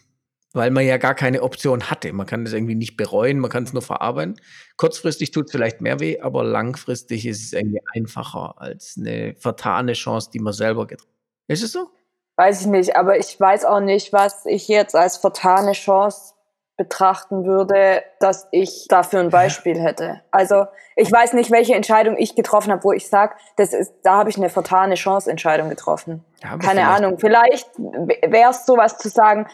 weil 0.53 0.69
man 0.71 0.85
ja 0.85 0.97
gar 0.97 1.15
keine 1.15 1.41
Option 1.41 1.89
hatte. 1.89 2.13
Man 2.13 2.27
kann 2.27 2.45
das 2.45 2.53
irgendwie 2.53 2.75
nicht 2.75 2.95
bereuen, 2.95 3.39
man 3.39 3.49
kann 3.49 3.63
es 3.63 3.73
nur 3.73 3.81
verarbeiten. 3.81 4.39
Kurzfristig 4.77 5.31
tut 5.31 5.45
es 5.47 5.51
vielleicht 5.51 5.81
mehr 5.81 5.99
weh, 5.99 6.19
aber 6.21 6.43
langfristig 6.43 7.25
ist 7.25 7.43
es 7.43 7.53
irgendwie 7.53 7.81
einfacher 7.95 8.55
als 8.57 8.95
eine 8.97 9.35
vertane 9.35 9.93
Chance, 9.93 10.29
die 10.31 10.39
man 10.39 10.53
selber 10.53 10.87
getroffen 10.87 11.09
hat. 11.11 11.47
Ist 11.47 11.63
es 11.63 11.71
so? 11.71 11.89
Weiß 12.35 12.61
ich 12.61 12.67
nicht, 12.67 12.95
aber 12.95 13.17
ich 13.17 13.39
weiß 13.39 13.65
auch 13.65 13.79
nicht, 13.79 14.13
was 14.13 14.45
ich 14.45 14.67
jetzt 14.67 14.95
als 14.95 15.17
vertane 15.17 15.73
Chance 15.73 16.33
betrachten 16.77 17.45
würde, 17.45 18.01
dass 18.19 18.47
ich 18.51 18.87
dafür 18.89 19.19
ein 19.19 19.29
Beispiel 19.29 19.79
hätte. 19.79 20.21
Also 20.31 20.65
ich 20.95 21.11
weiß 21.11 21.33
nicht, 21.33 21.51
welche 21.51 21.75
Entscheidung 21.75 22.17
ich 22.17 22.35
getroffen 22.35 22.71
habe, 22.71 22.83
wo 22.83 22.91
ich 22.91 23.07
sage, 23.07 23.35
das 23.57 23.73
ist, 23.73 23.93
da 24.01 24.17
habe 24.17 24.31
ich 24.31 24.37
eine 24.37 24.49
vertane 24.49 24.95
Chance-Entscheidung 24.95 25.69
getroffen. 25.69 26.25
Ja, 26.41 26.49
Keine 26.57 26.61
vielleicht- 26.61 26.87
Ahnung. 26.87 27.19
Vielleicht 27.19 27.69
wäre 27.77 28.49
es 28.49 28.65
sowas 28.65 28.97
zu 28.97 29.09
sagen, 29.09 29.45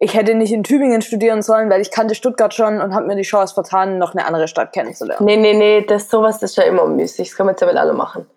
ich 0.00 0.14
hätte 0.14 0.34
nicht 0.34 0.52
in 0.52 0.62
Tübingen 0.62 1.02
studieren 1.02 1.42
sollen, 1.42 1.70
weil 1.70 1.80
ich 1.80 1.90
kannte 1.90 2.14
Stuttgart 2.14 2.54
schon 2.54 2.80
und 2.80 2.94
habe 2.94 3.06
mir 3.06 3.16
die 3.16 3.22
Chance 3.22 3.54
vertan, 3.54 3.98
noch 3.98 4.14
eine 4.14 4.26
andere 4.26 4.46
Stadt 4.48 4.72
kennenzulernen. 4.72 5.24
Nee, 5.24 5.36
nee, 5.36 5.54
nee, 5.54 5.84
das, 5.86 6.08
sowas 6.08 6.42
ist 6.42 6.56
ja 6.56 6.64
immer 6.64 6.86
müßig. 6.86 7.28
Das 7.28 7.36
kann 7.36 7.46
man 7.46 7.54
jetzt 7.54 7.60
ja 7.60 7.66
mit 7.66 7.76
alle 7.76 7.92
machen. 7.92 8.28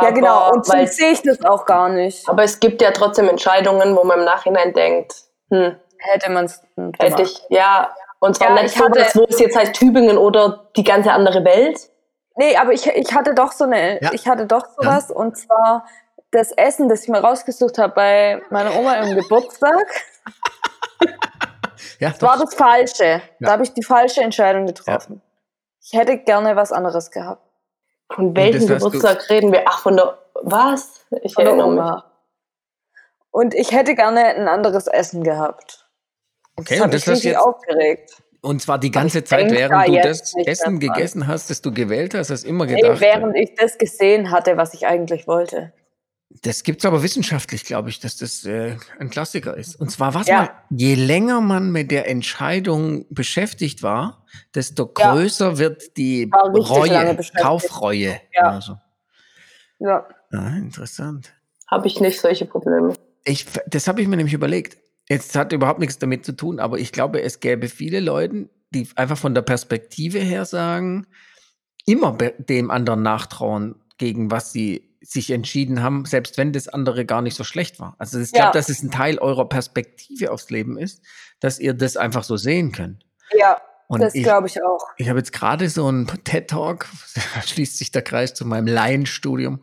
ja, 0.00 0.10
genau. 0.10 0.52
Und 0.52 0.64
so 0.66 0.72
sehe 0.86 1.10
ich 1.12 1.22
das 1.22 1.44
auch 1.44 1.66
gar 1.66 1.88
nicht. 1.88 2.28
aber 2.28 2.42
es 2.44 2.60
gibt 2.60 2.80
ja 2.82 2.90
trotzdem 2.92 3.28
Entscheidungen, 3.28 3.96
wo 3.96 4.04
man 4.04 4.20
im 4.20 4.24
Nachhinein 4.24 4.72
denkt, 4.72 5.14
hm, 5.50 5.76
Hätte 5.98 6.30
man 6.30 6.44
es 6.44 6.60
hätte 6.98 7.22
ich, 7.22 7.42
ja, 7.48 7.88
und 8.20 8.36
zwar 8.36 8.48
Ja, 8.54 8.62
nicht 8.62 8.76
ich 8.76 8.82
hatte- 8.82 8.92
sowas, 9.00 9.16
wo 9.16 9.24
es 9.28 9.38
jetzt 9.40 9.56
heißt 9.56 9.72
Tübingen 9.74 10.18
oder 10.18 10.68
die 10.76 10.84
ganze 10.84 11.10
andere 11.12 11.44
Welt. 11.46 11.78
Nee, 12.36 12.56
aber 12.56 12.72
ich, 12.72 12.86
ich 12.86 13.14
hatte 13.14 13.32
doch 13.34 13.52
so 13.52 13.64
eine, 13.64 14.02
Ja. 14.02 14.10
ich 14.12 14.28
hatte 14.28 14.44
doch 14.46 14.66
sowas 14.76 15.10
und 15.10 15.38
zwar 15.38 15.86
das 16.30 16.52
Essen, 16.52 16.88
das 16.90 17.04
ich 17.04 17.08
mir 17.08 17.20
rausgesucht 17.20 17.78
habe 17.78 17.94
bei 17.94 18.42
meiner 18.50 18.76
Oma 18.76 18.94
im 18.96 19.14
Geburtstag, 19.16 19.86
Ja, 21.98 22.10
das 22.10 22.22
war 22.22 22.38
das 22.38 22.54
Falsche. 22.54 23.04
Ja. 23.04 23.20
Da 23.40 23.52
habe 23.52 23.62
ich 23.62 23.72
die 23.72 23.82
falsche 23.82 24.20
Entscheidung 24.22 24.66
getroffen. 24.66 25.20
Ich 25.82 25.92
hätte 25.92 26.18
gerne 26.18 26.56
was 26.56 26.72
anderes 26.72 27.10
gehabt. 27.10 27.42
Von 28.12 28.34
welchem 28.36 28.66
du- 28.66 28.74
Geburtstag 28.74 29.28
reden 29.30 29.52
wir? 29.52 29.62
Ach, 29.66 29.80
von 29.80 29.96
der, 29.96 30.18
was? 30.42 31.04
Ich 31.22 31.34
Von 31.34 31.46
erinnere 31.46 31.68
mich. 31.70 31.80
Oma. 31.80 32.04
Und 33.30 33.54
ich 33.54 33.72
hätte 33.72 33.94
gerne 33.94 34.24
ein 34.24 34.48
anderes 34.48 34.86
Essen 34.86 35.24
gehabt. 35.24 35.86
Okay, 36.56 36.76
das 36.76 36.84
und 36.84 36.94
das 36.94 37.02
hast 37.02 37.08
richtig 37.08 37.32
jetzt, 37.32 37.40
aufgeregt. 37.40 38.22
und 38.42 38.62
zwar 38.62 38.78
die 38.78 38.90
ganze 38.92 39.24
Zeit, 39.24 39.50
während 39.50 39.72
da 39.74 39.84
du 39.86 40.00
das 40.08 40.34
Essen 40.46 40.78
gegessen 40.78 41.26
hast, 41.26 41.50
das 41.50 41.60
du 41.60 41.72
gewählt 41.72 42.14
hast, 42.14 42.30
hast 42.30 42.44
immer 42.44 42.66
Nee, 42.66 42.76
gedacht. 42.80 43.00
während 43.00 43.36
ich 43.36 43.54
das 43.56 43.76
gesehen 43.76 44.30
hatte, 44.30 44.56
was 44.56 44.72
ich 44.74 44.86
eigentlich 44.86 45.26
wollte. 45.26 45.72
Das 46.44 46.62
gibt's 46.62 46.84
aber 46.84 47.02
wissenschaftlich, 47.02 47.64
glaube 47.64 47.88
ich, 47.88 48.00
dass 48.00 48.18
das 48.18 48.44
äh, 48.44 48.76
ein 48.98 49.08
Klassiker 49.08 49.56
ist. 49.56 49.76
Und 49.80 49.90
zwar 49.90 50.12
was 50.12 50.26
Ja. 50.28 50.42
mal, 50.42 50.50
je 50.68 50.94
länger 50.94 51.40
man 51.40 51.72
mit 51.72 51.90
der 51.90 52.06
Entscheidung 52.08 53.06
beschäftigt 53.08 53.82
war, 53.82 54.26
desto 54.54 54.92
Ja. 54.98 55.12
größer 55.14 55.56
wird 55.56 55.96
die 55.96 56.30
Reue. 56.34 57.18
Kaufreue. 57.40 58.20
Ja. 58.36 58.42
Also. 58.50 58.76
Ja. 59.78 60.06
Ah, 60.32 60.56
interessant. 60.58 61.32
Habe 61.70 61.86
ich 61.86 62.00
nicht 62.00 62.20
solche 62.20 62.44
Probleme. 62.44 62.92
Ich, 63.24 63.46
das 63.66 63.88
habe 63.88 64.02
ich 64.02 64.08
mir 64.08 64.16
nämlich 64.18 64.34
überlegt. 64.34 64.76
Jetzt 65.08 65.34
hat 65.36 65.52
überhaupt 65.52 65.80
nichts 65.80 65.98
damit 65.98 66.26
zu 66.26 66.32
tun, 66.32 66.60
aber 66.60 66.78
ich 66.78 66.92
glaube, 66.92 67.22
es 67.22 67.40
gäbe 67.40 67.68
viele 67.68 68.00
Leute, 68.00 68.50
die 68.70 68.86
einfach 68.96 69.16
von 69.18 69.34
der 69.34 69.42
Perspektive 69.42 70.18
her 70.18 70.44
sagen, 70.44 71.06
immer 71.86 72.12
dem 72.38 72.70
anderen 72.70 73.02
nachtrauen, 73.02 73.76
gegen 73.96 74.30
was 74.30 74.52
sie 74.52 74.93
sich 75.04 75.30
entschieden 75.30 75.82
haben, 75.82 76.04
selbst 76.06 76.38
wenn 76.38 76.52
das 76.52 76.68
andere 76.68 77.04
gar 77.04 77.22
nicht 77.22 77.36
so 77.36 77.44
schlecht 77.44 77.78
war. 77.80 77.94
Also 77.98 78.18
ich 78.18 78.32
glaube, 78.32 78.46
Ja. 78.46 78.52
dass 78.52 78.68
es 78.68 78.82
ein 78.82 78.90
Teil 78.90 79.18
eurer 79.18 79.48
Perspektive 79.48 80.30
aufs 80.32 80.50
Leben 80.50 80.78
ist, 80.78 81.02
dass 81.40 81.58
ihr 81.58 81.74
das 81.74 81.96
einfach 81.96 82.24
so 82.24 82.36
sehen 82.36 82.72
könnt. 82.72 83.04
Ja, 83.38 83.60
Und 83.88 84.00
das 84.00 84.14
glaube 84.14 84.46
ich 84.46 84.62
auch. 84.62 84.80
ich 84.96 85.08
habe 85.08 85.18
jetzt 85.18 85.32
gerade 85.32 85.68
so 85.68 85.86
einen 85.86 86.06
TED-Talk, 86.06 86.88
schließt 87.46 87.76
sich 87.78 87.90
der 87.92 88.02
Kreis 88.02 88.34
zu 88.34 88.46
meinem 88.46 88.66
Laienstudium, 88.66 89.60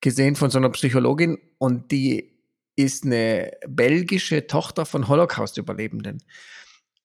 gesehen 0.00 0.36
von 0.36 0.50
so 0.50 0.58
einer 0.58 0.70
Psychologin 0.70 1.38
und 1.58 1.90
die 1.90 2.36
ist 2.76 3.04
eine 3.04 3.52
belgische 3.66 4.46
Tochter 4.46 4.84
von 4.84 5.08
Holocaust-Überlebenden 5.08 6.22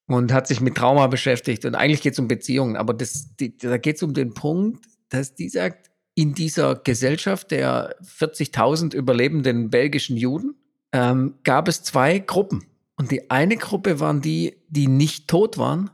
und 0.08 0.34
hat 0.34 0.48
sich 0.48 0.60
mit 0.60 0.76
Trauma 0.76 1.08
beschäftigt 1.08 1.64
und 1.64 1.76
eigentlich 1.76 2.02
geht 2.02 2.14
es 2.14 2.20
um 2.20 2.28
Beziehungen, 2.28 2.76
aber 2.76 2.94
das, 2.94 3.36
die, 3.38 3.58
da 3.58 3.78
geht 3.78 3.96
es 3.96 4.04
um 4.04 4.14
den 4.14 4.34
Punkt, 4.34 4.86
dass 5.08 5.36
die 5.36 5.48
sagt, 5.48 5.91
in 6.16 6.34
dieser 6.34 6.76
Gesellschaft 6.76 7.52
der 7.52 7.96
40.000 8.02 8.94
überlebenden 8.94 9.70
belgischen 9.70 10.18
Juden 10.18 10.56
ähm, 10.92 11.36
gab 11.44 11.68
es 11.68 11.84
zwei 11.84 12.20
Gruppen. 12.20 12.66
Und 12.98 13.12
die 13.12 13.32
eine 13.32 13.58
Gruppe 13.58 14.00
waren 14.00 14.22
die, 14.22 14.58
die 14.68 14.88
nicht 14.88 15.28
tot 15.28 15.58
waren 15.58 15.90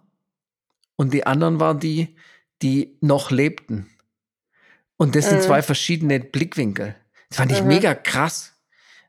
und 0.95 1.13
die 1.13 1.25
anderen 1.25 1.59
waren 1.59 1.79
die, 1.79 2.15
die 2.61 2.97
noch 3.01 3.29
lebten. 3.31 3.87
Und 4.97 5.15
das 5.15 5.29
sind 5.29 5.37
Mhm. 5.37 5.43
zwei 5.43 5.61
verschiedene 5.61 6.19
Blickwinkel. 6.19 6.95
Das 7.29 7.37
fand 7.37 7.51
ich 7.51 7.61
Mhm. 7.61 7.67
mega 7.67 7.93
krass. 7.93 8.53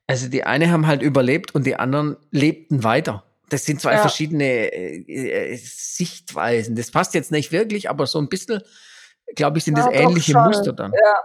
Also 0.07 0.29
die 0.29 0.44
eine 0.44 0.71
haben 0.71 0.87
halt 0.87 1.03
überlebt 1.03 1.55
und 1.55 1.66
die 1.66 1.77
anderen 1.77 2.16
lebten 2.31 2.85
weiter. 2.85 3.25
Das 3.49 3.64
sind 3.64 3.81
zwei 3.81 3.94
Ja. 3.94 4.01
verschiedene 4.01 4.44
äh, 4.44 5.53
äh, 5.53 5.57
Sichtweisen. 5.57 6.77
Das 6.77 6.90
passt 6.90 7.14
jetzt 7.14 7.33
nicht 7.33 7.51
wirklich, 7.53 7.88
aber 7.88 8.07
so 8.07 8.18
ein 8.18 8.29
bisschen, 8.29 8.61
glaube 9.37 9.59
ich, 9.59 9.64
sind 9.64 9.77
das 9.77 9.87
Ja, 9.87 9.93
doch 9.93 10.01
ähnliche 10.01 10.33
schon. 10.33 10.45
Muster 10.45 10.73
dann. 10.73 10.93
Ja. 10.93 11.17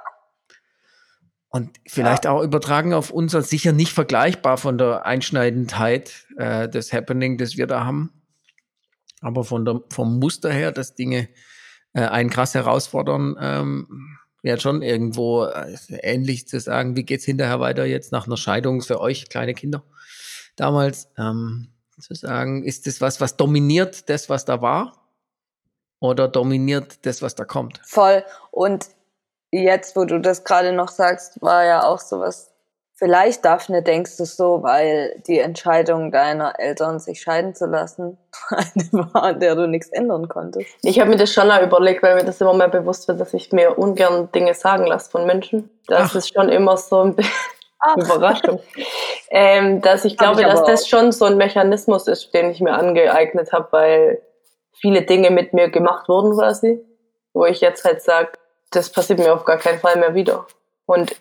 Und 1.50 1.70
vielleicht 1.88 2.26
auch 2.26 2.42
übertragen 2.42 2.94
auf 2.94 3.12
unser, 3.12 3.44
sicher 3.44 3.74
nicht 3.74 3.94
vergleichbar 3.94 4.58
von 4.58 4.78
der 4.78 5.06
Einschneidendheit 5.06 6.26
äh, 6.38 6.68
des 6.68 6.92
Happening, 6.92 7.38
das 7.38 7.58
wir 7.58 7.68
da 7.68 7.86
haben. 7.86 8.12
Aber 9.22 9.44
von 9.44 9.64
der, 9.64 9.82
vom 9.92 10.20
Muster 10.20 10.52
her, 10.52 10.72
dass 10.72 10.96
Dinge 10.96 11.30
äh, 11.94 12.02
einen 12.02 12.32
krass 12.32 12.56
herausfordern, 12.56 13.38
ähm, 13.40 14.18
wäre 14.42 14.60
schon 14.60 14.82
irgendwo 14.82 15.46
äh, 15.46 15.78
ähnlich 16.02 16.48
zu 16.48 16.60
sagen, 16.60 16.96
wie 16.96 17.04
geht's 17.04 17.24
hinterher 17.24 17.60
weiter 17.60 17.86
jetzt 17.86 18.12
nach 18.12 18.26
einer 18.26 18.38
Scheidung 18.38 18.82
für 18.82 19.00
euch, 19.00 19.30
kleine 19.30 19.54
Kinder 19.54 19.84
damals, 20.56 21.10
ähm, 21.18 21.70
zu 22.00 22.14
sagen, 22.16 22.64
ist 22.64 22.88
das 22.88 23.02
was, 23.02 23.22
was 23.22 23.38
dominiert 23.38 24.10
das, 24.10 24.30
was 24.30 24.46
da 24.46 24.62
war? 24.62 25.03
Oder 26.04 26.28
dominiert 26.28 27.06
das, 27.06 27.22
was 27.22 27.34
da 27.34 27.46
kommt? 27.46 27.80
Voll. 27.86 28.26
Und 28.52 28.88
jetzt, 29.52 29.96
wo 29.96 30.04
du 30.04 30.20
das 30.20 30.44
gerade 30.44 30.74
noch 30.74 30.90
sagst, 30.90 31.42
war 31.42 31.64
ja 31.64 31.86
auch 31.86 32.00
sowas. 32.00 32.52
Vielleicht, 32.96 33.46
Daphne, 33.46 33.82
denkst 33.84 34.18
du 34.18 34.26
so, 34.26 34.64
weil 34.64 35.22
die 35.28 35.40
Entscheidung 35.40 36.12
deiner 36.12 36.60
Eltern, 36.60 37.00
sich 37.00 37.22
scheiden 37.22 37.56
zu 37.56 37.68
lassen, 37.68 38.18
eine 38.50 38.90
war, 38.92 39.24
an 39.24 39.40
der 39.40 39.56
du 39.56 39.66
nichts 39.66 39.88
ändern 39.94 40.28
konntest. 40.28 40.68
Ich 40.82 41.00
habe 41.00 41.10
mir 41.10 41.16
das 41.16 41.32
schon 41.32 41.50
auch 41.50 41.62
überlegt, 41.62 42.04
weil 42.04 42.16
mir 42.16 42.26
das 42.26 42.42
immer 42.42 42.54
mehr 42.54 42.68
bewusst 42.68 43.08
wird, 43.08 43.22
dass 43.22 43.34
ich 43.34 43.54
mir 43.54 43.80
ungern 43.80 44.30
Dinge 44.34 44.54
sagen 44.56 44.86
lasse 44.86 45.10
von 45.10 45.26
Menschen. 45.26 45.70
Das 45.88 46.12
Ach. 46.12 46.16
ist 46.16 46.34
schon 46.34 46.50
immer 46.50 46.76
so 46.76 47.00
ein 47.00 47.16
bisschen 47.16 47.32
Überraschung. 47.96 48.60
ähm, 49.30 49.80
dass 49.80 50.04
ich 50.04 50.18
Hab 50.18 50.36
glaube, 50.36 50.42
ich 50.42 50.48
dass 50.48 50.66
das 50.66 50.86
schon 50.86 51.14
so 51.14 51.24
ein 51.24 51.38
Mechanismus 51.38 52.10
ist, 52.10 52.34
den 52.34 52.52
ich 52.52 52.60
mir 52.60 52.74
angeeignet 52.74 53.54
habe, 53.54 53.70
weil 53.72 54.22
viele 54.74 55.04
Dinge 55.04 55.32
mit 55.32 55.54
mir 55.54 55.70
gemacht 55.70 56.10
wurden 56.10 56.34
quasi, 56.34 56.84
wo 57.34 57.46
ich 57.46 57.62
jetzt 57.62 57.86
halt 57.86 58.02
sage, 58.02 58.34
das 58.72 58.90
passiert 58.90 59.20
mir 59.20 59.34
auf 59.34 59.46
gar 59.46 59.58
keinen 59.58 59.80
Fall 59.80 59.98
mehr 59.98 60.16
wieder. 60.16 60.46
Und 60.86 61.16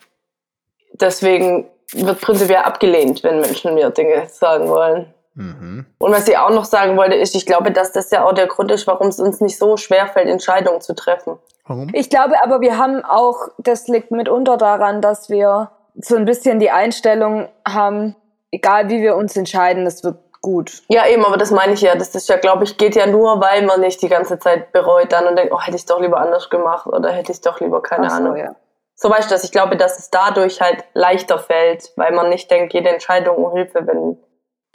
deswegen 0.94 1.68
wird 1.92 2.20
prinzipiell 2.20 2.62
abgelehnt, 2.62 3.22
wenn 3.22 3.40
Menschen 3.40 3.74
mir 3.74 3.90
Dinge 3.90 4.26
sagen 4.28 4.68
wollen. 4.68 5.12
Mhm. 5.34 5.86
Und 5.98 6.12
was 6.12 6.28
ich 6.28 6.36
auch 6.36 6.50
noch 6.50 6.64
sagen 6.64 6.96
wollte, 6.96 7.16
ist, 7.16 7.34
ich 7.34 7.46
glaube, 7.46 7.72
dass 7.72 7.92
das 7.92 8.10
ja 8.10 8.24
auch 8.24 8.32
der 8.32 8.46
Grund 8.46 8.70
ist, 8.70 8.86
warum 8.86 9.08
es 9.08 9.18
uns 9.18 9.40
nicht 9.40 9.58
so 9.58 9.76
schwer 9.76 10.06
fällt, 10.08 10.28
Entscheidungen 10.28 10.80
zu 10.80 10.94
treffen. 10.94 11.38
Warum? 11.66 11.88
Ich 11.92 12.10
glaube 12.10 12.42
aber, 12.42 12.60
wir 12.60 12.76
haben 12.76 13.04
auch, 13.04 13.48
das 13.58 13.88
liegt 13.88 14.10
mitunter 14.10 14.56
daran, 14.56 15.00
dass 15.00 15.30
wir 15.30 15.70
so 15.94 16.16
ein 16.16 16.24
bisschen 16.24 16.58
die 16.58 16.70
Einstellung 16.70 17.48
haben, 17.66 18.16
egal 18.50 18.88
wie 18.88 19.00
wir 19.00 19.16
uns 19.16 19.36
entscheiden, 19.36 19.86
es 19.86 20.04
wird 20.04 20.16
gut. 20.42 20.82
Ja, 20.88 21.06
eben, 21.06 21.24
aber 21.24 21.38
das 21.38 21.50
meine 21.50 21.72
ich 21.72 21.80
ja. 21.80 21.94
Das 21.94 22.14
ist 22.14 22.28
ja, 22.28 22.36
glaube 22.36 22.64
ich, 22.64 22.76
geht 22.76 22.96
ja 22.96 23.06
nur, 23.06 23.40
weil 23.40 23.62
man 23.62 23.80
nicht 23.80 24.02
die 24.02 24.08
ganze 24.08 24.38
Zeit 24.38 24.72
bereut 24.72 25.12
dann 25.12 25.26
und 25.26 25.36
denkt, 25.36 25.52
oh, 25.54 25.60
hätte 25.60 25.76
ich 25.76 25.86
doch 25.86 26.00
lieber 26.00 26.18
anders 26.18 26.50
gemacht 26.50 26.86
oder 26.86 27.10
hätte 27.10 27.32
ich 27.32 27.40
doch 27.40 27.60
lieber 27.60 27.80
keine 27.80 28.10
so, 28.10 28.16
Ahnung. 28.16 28.36
ja. 28.36 28.54
So 28.94 29.08
weißt 29.08 29.30
du 29.30 29.34
das. 29.34 29.44
Ich 29.44 29.52
glaube, 29.52 29.76
dass 29.76 29.98
es 29.98 30.10
dadurch 30.10 30.60
halt 30.60 30.84
leichter 30.92 31.38
fällt, 31.38 31.92
weil 31.96 32.12
man 32.12 32.28
nicht 32.28 32.50
denkt, 32.50 32.74
jede 32.74 32.90
Entscheidung 32.90 33.36
um 33.36 33.52
Hilfe, 33.52 33.86
wenn. 33.86 34.18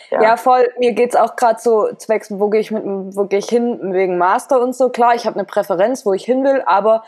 Ja, 0.09 0.21
Ja, 0.21 0.37
voll. 0.37 0.67
Mir 0.79 0.93
geht's 0.93 1.15
auch 1.15 1.35
gerade 1.35 1.59
so 1.59 1.93
zwecks, 1.97 2.31
wo 2.31 2.49
gehe 2.49 2.61
ich 2.61 2.71
mit, 2.71 2.83
wo 2.85 3.25
gehe 3.25 3.39
ich 3.39 3.49
hin 3.49 3.93
wegen 3.93 4.17
Master 4.17 4.61
und 4.61 4.75
so. 4.75 4.89
Klar, 4.89 5.15
ich 5.15 5.25
habe 5.25 5.35
eine 5.35 5.45
Präferenz, 5.45 6.05
wo 6.05 6.13
ich 6.13 6.23
hin 6.23 6.43
will, 6.43 6.63
aber 6.65 7.03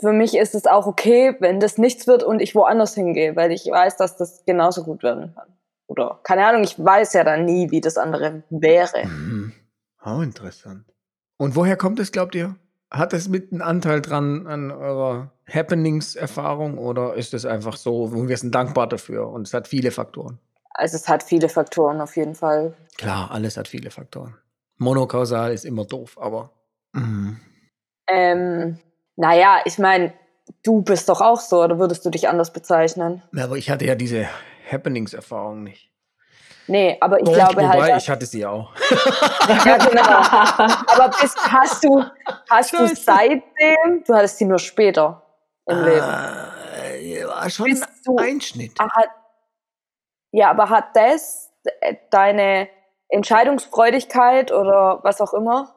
für 0.00 0.12
mich 0.12 0.36
ist 0.36 0.54
es 0.54 0.66
auch 0.66 0.86
okay, 0.86 1.36
wenn 1.40 1.60
das 1.60 1.78
nichts 1.78 2.06
wird 2.06 2.22
und 2.22 2.40
ich 2.40 2.54
woanders 2.54 2.94
hingehe, 2.94 3.36
weil 3.36 3.52
ich 3.52 3.70
weiß, 3.70 3.96
dass 3.96 4.16
das 4.16 4.44
genauso 4.46 4.82
gut 4.82 5.02
werden 5.02 5.34
kann. 5.34 5.59
Oder 5.90 6.20
keine 6.22 6.46
Ahnung, 6.46 6.62
ich 6.62 6.78
weiß 6.78 7.14
ja 7.14 7.24
dann 7.24 7.44
nie, 7.44 7.72
wie 7.72 7.80
das 7.80 7.98
andere 7.98 8.44
wäre. 8.48 9.06
Mhm. 9.06 9.52
Oh, 10.04 10.20
interessant. 10.20 10.84
Und 11.36 11.56
woher 11.56 11.76
kommt 11.76 11.98
es, 11.98 12.12
glaubt 12.12 12.36
ihr? 12.36 12.54
Hat 12.92 13.12
es 13.12 13.28
mit 13.28 13.50
einem 13.50 13.60
Anteil 13.60 14.00
dran 14.00 14.46
an 14.46 14.70
eurer 14.70 15.32
Happenings-Erfahrung 15.52 16.78
oder 16.78 17.14
ist 17.14 17.34
es 17.34 17.44
einfach 17.44 17.76
so, 17.76 18.04
und 18.04 18.28
wir 18.28 18.36
sind 18.36 18.54
dankbar 18.54 18.88
dafür 18.88 19.28
und 19.30 19.48
es 19.48 19.52
hat 19.52 19.66
viele 19.66 19.90
Faktoren? 19.90 20.38
Also 20.74 20.96
es 20.96 21.08
hat 21.08 21.24
viele 21.24 21.48
Faktoren 21.48 22.00
auf 22.00 22.16
jeden 22.16 22.36
Fall. 22.36 22.74
Klar, 22.96 23.32
alles 23.32 23.56
hat 23.56 23.66
viele 23.66 23.90
Faktoren. 23.90 24.36
Monokausal 24.78 25.52
ist 25.52 25.64
immer 25.64 25.84
doof, 25.84 26.16
aber. 26.20 26.52
Mhm. 26.92 27.40
Ähm, 28.08 28.78
naja, 29.16 29.58
ich 29.64 29.78
meine, 29.78 30.12
du 30.62 30.82
bist 30.82 31.08
doch 31.08 31.20
auch 31.20 31.40
so, 31.40 31.64
oder 31.64 31.80
würdest 31.80 32.06
du 32.06 32.10
dich 32.10 32.28
anders 32.28 32.52
bezeichnen? 32.52 33.22
Ja, 33.32 33.44
aber 33.44 33.56
ich 33.56 33.70
hatte 33.70 33.86
ja 33.86 33.96
diese 33.96 34.28
Happenings-Erfahrung 34.70 35.62
nicht. 35.62 35.90
Nee, 36.66 36.96
aber 37.00 37.18
ich 37.18 37.24
Doch, 37.24 37.34
glaube 37.34 37.56
wobei, 37.62 37.68
halt. 37.68 37.90
dass- 37.92 38.02
ich 38.04 38.10
hatte 38.10 38.26
sie 38.26 38.46
auch. 38.46 38.72
ja, 39.64 39.76
genau. 39.78 40.02
Aber 40.02 41.10
bist, 41.20 41.36
hast 41.50 41.82
du, 41.82 42.04
hast 42.48 42.72
du 42.72 42.86
seitdem, 42.94 44.04
du 44.06 44.14
hattest 44.14 44.38
sie 44.38 44.44
nur 44.44 44.58
später 44.60 45.22
im 45.66 45.82
Leben. 45.82 46.06
Äh, 47.00 47.24
war 47.26 47.50
schon 47.50 47.66
Bist 47.66 47.84
ein 48.06 48.18
Einschnitt. 48.18 48.72
Ah, 48.78 48.88
Hat, 48.94 49.08
ja, 50.32 50.50
aber 50.50 50.68
hat 50.70 50.94
das 50.94 51.50
äh, 51.80 51.96
deine 52.10 52.68
Entscheidungsfreudigkeit 53.08 54.52
oder 54.52 55.00
was 55.02 55.20
auch 55.20 55.34
immer? 55.34 55.74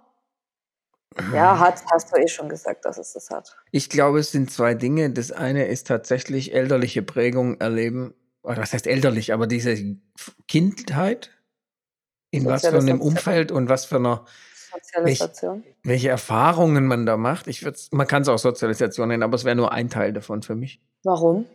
Ja, 1.34 1.60
hat, 1.60 1.82
hast 1.92 2.12
du 2.12 2.20
eh 2.20 2.28
schon 2.28 2.50
gesagt, 2.50 2.86
dass 2.86 2.98
es 2.98 3.14
das 3.14 3.30
hat. 3.30 3.56
Ich 3.72 3.90
glaube, 3.90 4.20
es 4.20 4.32
sind 4.32 4.52
zwei 4.52 4.74
Dinge. 4.74 5.12
Das 5.12 5.32
eine 5.32 5.66
ist 5.66 5.88
tatsächlich 5.88 6.54
elterliche 6.56 7.04
Prägung 7.04 7.60
erleben. 7.60 8.16
Oder 8.44 8.58
was 8.58 8.74
heißt 8.74 8.88
elterlich, 8.88 9.34
aber 9.34 9.48
diese 9.48 9.76
Kindheit, 10.48 11.32
in 12.30 12.46
was 12.46 12.62
für 12.68 12.78
einem. 12.78 13.02
Umfeld 13.02 13.52
und 13.52 13.70
was 13.70 13.86
für 13.86 13.96
einer, 13.98 14.26
Sozialisation. 14.74 15.64
welche 15.84 16.10
Erfahrungen 16.10 16.86
man 16.86 17.06
da 17.06 17.16
macht. 17.16 17.48
Ich 17.48 17.66
man 17.92 18.08
kann 18.08 18.24
es 18.24 18.28
auch 18.28 18.38
Sozialisation 18.40 19.08
nennen, 19.08 19.24
aber 19.24 19.36
es 19.36 19.46
wäre 19.46 19.56
nur 19.56 19.72
ein 19.72 19.90
Teil 19.90 20.14
davon 20.14 20.42
für 20.42 20.56
mich. 20.56 20.82
Warum? 21.04 21.46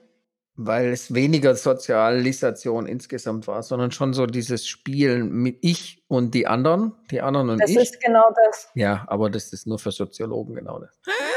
Weil 0.61 0.89
es 0.89 1.15
weniger 1.15 1.55
Sozialisation 1.55 2.87
insgesamt 2.87 3.47
war, 3.47 3.63
sondern 3.63 3.93
schon 3.93 4.13
so 4.13 4.27
dieses 4.27 4.67
Spielen 4.67 5.31
mit 5.31 5.59
ich 5.61 6.03
und 6.09 6.35
die 6.35 6.47
anderen, 6.47 6.95
die 7.11 7.21
anderen 7.21 7.51
und 7.51 7.61
Das 7.61 7.71
ich. 7.71 7.77
ist 7.77 8.01
genau 8.01 8.25
das. 8.47 8.69
ja, 8.75 9.05
aber 9.09 9.31
das 9.31 9.53
ist 9.53 9.67
nur 9.67 9.79
für 9.79 9.93
Soziologen 9.93 10.55
genau 10.55 10.79
das. 10.81 10.91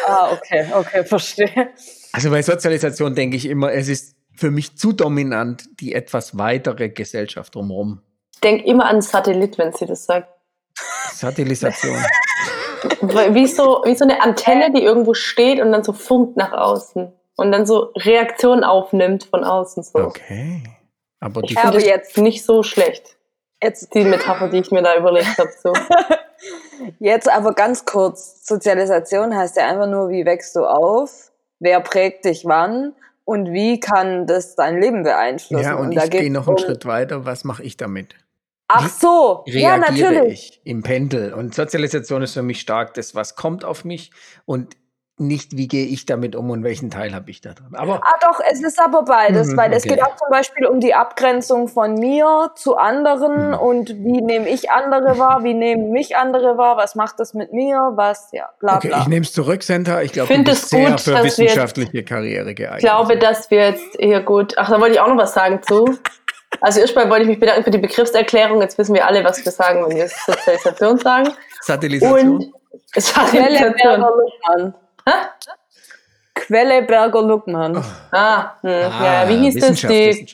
Ah, 0.08 0.32
okay, 0.34 0.66
okay, 0.74 1.04
verstehe. 1.06 1.70
Also 2.14 2.30
bei 2.32 2.42
Sozialisation 2.42 3.14
denke 3.16 3.38
ich 3.38 3.46
immer, 3.46 3.72
es 3.72 3.88
ist 3.90 4.16
für 4.36 4.52
mich 4.52 4.78
zu 4.78 4.94
dominant 4.94 5.64
die 5.80 5.94
etwas 5.94 6.38
weitere 6.38 6.90
Gesellschaft 6.90 7.56
drumherum. 7.56 8.02
Ich 8.34 8.40
denke 8.42 8.66
immer 8.66 8.86
an 8.86 9.02
Satellit, 9.02 9.58
wenn 9.58 9.72
sie 9.74 9.86
das 9.86 10.06
sagt. 10.06 10.28
Satilisation. 11.14 11.98
Wie 13.34 13.46
so, 13.46 13.84
wie 13.86 13.94
so 13.96 14.04
eine 14.06 14.24
Antenne, 14.24 14.72
die 14.74 14.82
irgendwo 14.84 15.14
steht 15.14 15.62
und 15.62 15.72
dann 15.72 15.84
so 15.84 15.94
funkt 15.94 16.36
nach 16.36 16.52
außen. 16.52 17.14
Und 17.36 17.52
dann 17.52 17.68
so 17.68 17.92
Reaktionen 17.96 18.64
aufnimmt 18.64 19.26
von 19.26 19.44
außen. 19.44 19.84
So. 19.84 20.00
Okay. 20.00 20.64
Aber 21.20 21.44
die 21.44 21.54
Ich 21.54 21.60
das 21.60 21.84
jetzt- 21.86 22.18
nicht 22.18 22.44
so 22.44 22.64
schlecht. 22.64 23.18
Jetzt, 23.64 23.94
Die 23.94 24.04
Metapher, 24.04 24.48
die 24.48 24.58
ich 24.58 24.72
mir 24.72 24.82
da 24.82 24.98
überlegt 24.98 25.38
habe. 25.38 25.52
So. 25.62 25.74
jetzt 27.00 27.30
aber 27.30 27.54
ganz 27.54 27.86
kurz. 27.86 28.46
Sozialisation 28.48 29.36
heißt 29.36 29.58
ja 29.58 29.68
einfach 29.68 29.88
nur, 29.88 30.10
wie 30.10 30.26
wächst 30.26 30.56
du 30.56 30.66
auf? 30.66 31.32
Wer 31.60 31.80
prägt 31.82 32.26
dich 32.26 32.46
wann? 32.46 32.96
Und 33.24 33.52
wie 33.54 33.80
kann 33.80 34.26
das 34.28 34.56
dein 34.56 34.80
Leben 34.82 35.04
beeinflussen? 35.04 35.64
ja, 35.64 35.76
und 35.76 35.96
da 35.96 36.06
ich 36.06 36.10
gehe 36.12 36.32
noch 36.32 36.48
einen 36.48 36.58
um- 36.58 36.64
Schritt 36.64 36.86
weiter. 36.86 37.26
Was 37.26 37.44
mache 37.44 37.64
ich 37.64 37.78
damit? 37.78 38.16
Ach 38.74 38.90
so, 38.90 39.44
ja, 39.48 39.76
Reagiere 39.76 40.14
natürlich. 40.14 40.50
ich 40.54 40.62
im 40.64 40.82
Pendel? 40.82 41.34
Und 41.34 41.54
Sozialisation 41.54 42.22
ist 42.22 42.34
für 42.34 42.42
mich 42.42 42.62
stark 42.62 42.94
das, 42.94 43.16
was 43.16 43.36
kommt 43.36 43.66
auf 43.66 43.84
mich 43.84 44.12
und 44.46 44.78
nicht, 45.22 45.56
wie 45.58 45.68
gehe 45.68 45.86
ich 45.86 46.06
damit 46.06 46.36
um 46.36 46.50
und 46.50 46.64
welchen 46.64 46.90
Teil 46.90 47.14
habe 47.16 47.30
ich 47.32 47.42
da 47.42 47.54
drin. 47.54 47.74
Aber 47.76 48.02
Ah 48.04 48.16
doch, 48.22 48.40
es 48.52 48.62
ist 48.62 48.80
aber 48.82 49.04
beides, 49.04 49.50
Mhm, 49.50 49.58
weil 49.58 49.74
es 49.74 49.86
okay. 49.86 49.96
geht 49.96 50.04
auch 50.04 50.16
zum 50.18 50.28
Beispiel 50.30 50.66
um 50.66 50.80
die 50.80 50.94
Abgrenzung 50.94 51.68
von 51.68 51.94
mir 51.94 52.52
zu 52.56 52.76
anderen 52.78 53.50
Mhm. 53.50 53.54
und 53.60 53.90
wie 53.90 54.22
nehme 54.22 54.50
ich 54.50 54.70
andere 54.72 55.18
wahr, 55.18 55.44
wie 55.44 55.54
nehmen 55.54 55.92
mich 55.92 56.18
andere 56.18 56.58
wahr, 56.58 56.78
was 56.78 56.96
macht 56.96 57.20
das 57.20 57.34
mit 57.34 57.54
mir, 57.54 57.92
was, 57.96 58.30
ja, 58.32 58.50
bla 58.60 58.78
okay, 58.78 58.90
bla. 58.90 59.00
ich 59.02 59.08
nehme 59.08 59.26
es 59.26 59.32
zurück, 59.34 59.64
Senta. 59.64 60.02
Ich 60.02 60.12
glaube, 60.12 60.28
du 60.28 60.34
Find 60.34 60.46
bist 60.48 60.64
es 60.64 60.70
sehr 60.70 60.90
gut, 60.92 61.02
für 61.02 61.12
dass 61.12 61.24
wir 61.24 61.24
jetzt- 61.26 61.38
wissenschaftliche 61.40 62.04
Karriere 62.04 62.54
geeignet. 62.54 62.80
Ich 62.84 62.86
glaube, 62.90 63.18
dass 63.18 63.50
wir 63.52 63.70
jetzt 63.70 63.96
hier 64.00 64.22
gut. 64.22 64.54
Ach, 64.58 64.70
da 64.70 64.80
wollte 64.80 64.96
ich 64.96 65.00
auch 65.00 65.08
noch 65.08 65.18
was 65.18 65.34
sagen 65.34 65.62
zu. 65.62 65.98
Also 66.60 66.82
erstmal 66.82 67.10
wollte 67.10 67.24
ich 67.24 67.30
mich 67.30 67.40
bedanken 67.40 67.64
für 67.64 67.72
die 67.72 67.78
Begriffserklärung. 67.78 68.62
Jetzt 68.62 68.78
wissen 68.78 68.94
wir 68.94 69.08
alle, 69.08 69.24
was 69.24 69.44
wir 69.44 69.52
sagen, 69.52 69.86
wenn 69.88 69.96
wir 69.96 70.08
Sozialisation 70.10 70.98
sagen. 70.98 71.30
Satilisation. 71.62 72.36
Und 72.36 72.54
es 72.94 73.16
Quelle 76.36 76.84
Berger 76.84 77.22
Luckmann. 77.22 77.74
Luckmann. 77.74 77.96
Ah, 78.12 78.56
hm, 78.62 78.70
Ah, 78.70 79.24
ja, 79.24 79.30
wie 79.30 79.38
hieß 79.38 79.60
das? 79.60 79.82
Die, 79.82 80.28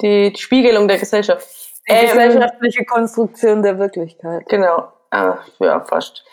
die 0.00 0.32
Spiegelung 0.36 0.88
der 0.88 0.98
Gesellschaft. 0.98 1.46
Die 1.88 1.92
Ähm, 1.92 2.06
gesellschaftliche 2.08 2.84
Konstruktion 2.84 3.62
der 3.62 3.78
Wirklichkeit. 3.78 4.46
Genau, 4.48 4.92
ah, 5.10 5.38
ja, 5.58 5.80
fast. 5.80 6.24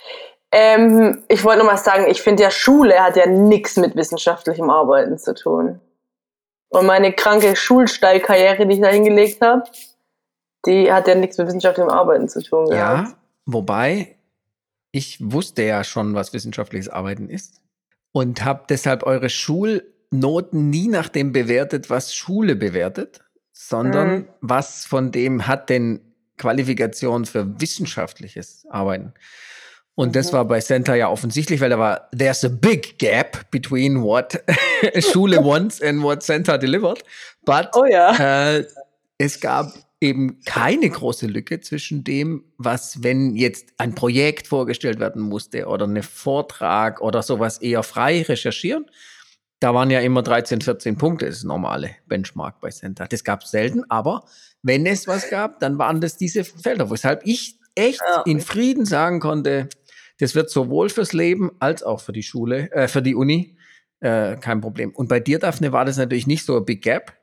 Ähm, 0.52 1.24
ich 1.28 1.44
wollte 1.44 1.60
noch 1.60 1.66
mal 1.66 1.78
sagen, 1.78 2.06
ich 2.08 2.22
finde 2.22 2.44
ja, 2.44 2.52
Schule 2.52 3.02
hat 3.04 3.16
ja 3.18 3.26
nichts 3.26 3.76
mit 3.78 3.96
wissenschaftlichem 3.96 4.70
Arbeiten 4.70 5.18
zu 5.18 5.34
tun. 5.34 5.82
Und 6.70 6.86
meine 6.86 7.14
kranke 7.14 7.56
Schulsteilkarriere, 7.56 8.66
die 8.66 8.76
ich 8.76 8.82
da 8.82 8.90
hingelegt 8.90 9.42
habe, 9.42 9.64
die 10.66 10.92
hat 10.92 11.08
ja 11.08 11.16
nichts 11.16 11.38
mit 11.38 11.48
wissenschaftlichem 11.48 11.90
Arbeiten 11.90 12.28
zu 12.28 12.42
tun. 12.42 12.70
gehabt. 12.70 13.08
Ja, 13.10 13.14
wobei 13.46 14.15
ich 14.96 15.18
wusste 15.20 15.64
ja 15.64 15.84
schon, 15.84 16.14
was 16.16 16.32
wissenschaftliches 16.32 16.88
Arbeiten 16.88 17.28
ist 17.30 17.60
und 18.14 18.46
habe 18.46 18.64
deshalb 18.70 19.04
eure 19.04 19.30
Schulnoten 19.30 20.70
nie 20.70 20.88
nach 20.88 21.10
dem 21.10 21.34
bewertet, 21.34 21.90
was 21.90 22.16
Schule 22.16 22.56
bewertet, 22.56 23.20
sondern 23.52 24.08
Mhm. 24.20 24.28
was 24.40 24.86
von 24.86 25.12
dem 25.12 25.48
hat 25.48 25.70
denn 25.70 26.00
Qualifikation 26.38 27.26
für 27.26 27.60
wissenschaftliches 27.60 28.66
Arbeiten. 28.70 29.14
Und 29.96 30.16
das 30.16 30.32
Mhm. 30.32 30.38
war 30.38 30.46
bei 30.46 30.60
Center 30.62 30.96
ja 30.96 31.10
offensichtlich, 31.10 31.60
weil 31.62 31.70
da 31.70 31.80
war, 31.80 32.10
there's 32.18 32.44
a 32.46 32.50
big 32.50 32.98
gap 32.98 33.50
between 33.52 34.02
what 34.02 34.42
Schule 35.14 35.38
wants 35.44 35.82
and 35.82 36.02
what 36.04 36.24
Center 36.24 36.58
delivered. 36.58 37.04
But 37.46 37.70
Oh 37.74 37.86
ja. 37.86 38.16
äh, 38.58 38.66
es 39.18 39.40
gab 39.40 39.74
eben 40.02 40.42
keine 40.46 40.90
große 40.90 41.28
Lücke 41.28 41.62
zwischen 41.62 42.04
dem, 42.04 42.44
was, 42.58 43.04
wenn 43.04 43.36
jetzt 43.36 43.74
ein 43.78 43.96
Projekt 43.96 44.48
vorgestellt 44.48 45.00
werden 45.00 45.22
musste 45.22 45.68
oder 45.68 45.88
ein 45.88 46.04
Vortrag 46.04 47.02
oder 47.02 47.24
sowas 47.24 47.60
eher 47.60 47.84
frei 47.84 48.22
recherchieren. 48.22 48.86
Da 49.60 49.74
waren 49.74 49.90
ja 49.90 50.02
immer 50.02 50.22
13, 50.22 50.62
14 50.62 50.98
Punkte, 50.98 51.26
das 51.26 51.38
ist 51.38 51.44
normale 51.46 51.92
Benchmark 52.08 52.60
bei 52.60 52.70
Center. 52.70 53.08
Das 53.08 53.24
gab 53.24 53.44
es 53.44 53.52
selten, 53.52 53.84
aber 53.90 54.26
wenn 54.62 54.86
es 54.86 55.08
was 55.08 55.30
gab, 55.30 55.60
dann 55.60 55.78
waren 55.78 56.02
das 56.02 56.18
diese 56.18 56.44
Felder, 56.44 56.92
weshalb 56.92 57.26
ich 57.26 57.58
echt 57.74 58.02
in 58.26 58.42
Frieden 58.42 58.86
sagen 58.86 59.20
konnte, 59.20 59.70
das 60.20 60.36
wird 60.36 60.50
sowohl 60.50 60.90
fürs 60.90 61.14
Leben 61.14 61.52
als 61.60 61.84
auch 61.84 62.02
für 62.02 62.14
die 62.14 62.24
Schule, 62.24 62.72
äh, 62.72 62.88
für 62.88 63.02
die 63.02 63.16
Uni 63.16 63.58
äh, 64.00 64.36
kein 64.38 64.62
Problem. 64.62 64.92
Und 64.92 65.10
bei 65.10 65.20
dir, 65.20 65.40
Daphne, 65.40 65.72
war 65.72 65.86
das 65.86 65.98
natürlich 65.98 66.28
nicht 66.28 66.46
so 66.46 66.58
ein 66.58 66.66
Big 66.66 66.82
Gap. 66.82 67.14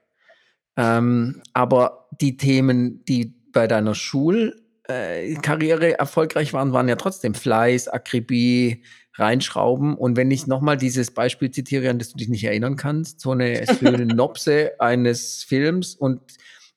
Ähm, 0.76 1.42
aber 1.52 2.08
die 2.20 2.36
Themen, 2.36 3.04
die 3.04 3.34
bei 3.52 3.66
deiner 3.66 3.94
Schulkarriere 3.94 5.88
äh, 5.88 5.92
erfolgreich 5.92 6.52
waren, 6.52 6.72
waren 6.72 6.88
ja 6.88 6.96
trotzdem 6.96 7.34
Fleiß, 7.34 7.88
Akribie, 7.88 8.82
reinschrauben. 9.14 9.94
Und 9.94 10.16
wenn 10.16 10.30
ich 10.30 10.46
nochmal 10.46 10.76
dieses 10.76 11.10
Beispiel 11.10 11.50
zitiere, 11.50 11.90
an 11.90 11.98
das 11.98 12.10
du 12.10 12.16
dich 12.16 12.28
nicht 12.28 12.44
erinnern 12.44 12.76
kannst, 12.76 13.20
so 13.20 13.32
eine 13.32 13.66
Synopse 13.80 14.72
eines 14.78 15.42
Films 15.44 15.94
und 15.94 16.20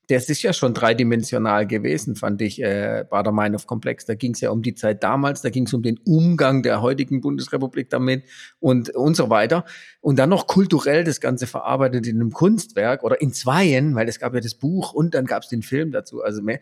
das 0.08 0.30
ist 0.30 0.42
ja 0.44 0.54
schon 0.54 0.74
dreidimensional 0.74 1.66
gewesen, 1.66 2.16
fand 2.16 2.42
ich, 2.42 2.62
äh, 2.62 3.06
Bader-Meinhof-Komplex. 3.10 4.06
Da 4.06 4.16
ging 4.16 4.34
es 4.34 4.42
ja 4.42 4.52
um 4.52 4.62
die 4.62 4.76
Zeit 4.76 5.04
damals, 5.04 5.42
da 5.42 5.50
ging 5.50 5.66
es 5.66 5.74
um 5.74 5.82
den 5.82 6.00
Umgang 6.06 6.64
der 6.64 6.82
heutigen 6.82 7.22
Bundesrepublik 7.22 7.90
damit 7.90 8.24
und, 8.60 8.90
und 8.92 9.16
so 9.16 9.30
weiter. 9.30 9.66
Und 10.02 10.20
dann 10.20 10.30
noch 10.30 10.48
kulturell 10.48 11.04
das 11.04 11.22
Ganze 11.22 11.48
verarbeitet 11.48 12.08
in 12.08 12.16
einem 12.16 12.32
Kunstwerk 12.32 13.04
oder 13.04 13.22
in 13.22 13.34
zweien, 13.34 13.96
weil 13.96 14.08
es 14.08 14.20
gab 14.20 14.34
ja 14.34 14.40
das 14.40 14.56
Buch 14.56 14.94
und 14.94 15.16
dann 15.16 15.26
gab 15.26 15.44
es 15.44 15.50
den 15.50 15.64
Film 15.64 15.92
dazu. 15.92 16.22
Also 16.22 16.42
mehr, 16.42 16.60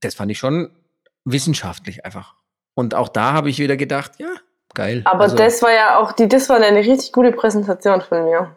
das 0.00 0.14
fand 0.14 0.30
ich 0.30 0.38
schon 0.38 0.70
wissenschaftlich 1.24 2.04
einfach. 2.04 2.34
Und 2.74 2.94
auch 2.94 3.08
da 3.08 3.32
habe 3.32 3.50
ich 3.50 3.58
wieder 3.58 3.76
gedacht, 3.76 4.12
ja, 4.18 4.32
geil. 4.74 5.02
Aber 5.04 5.24
Also, 5.24 5.36
das 5.36 5.62
war 5.62 5.72
ja 5.72 5.98
auch, 5.98 6.12
die, 6.12 6.28
das 6.28 6.48
war 6.48 6.56
eine 6.56 6.78
richtig 6.78 7.12
gute 7.12 7.32
Präsentation 7.32 8.00
von 8.00 8.24
mir. 8.24 8.56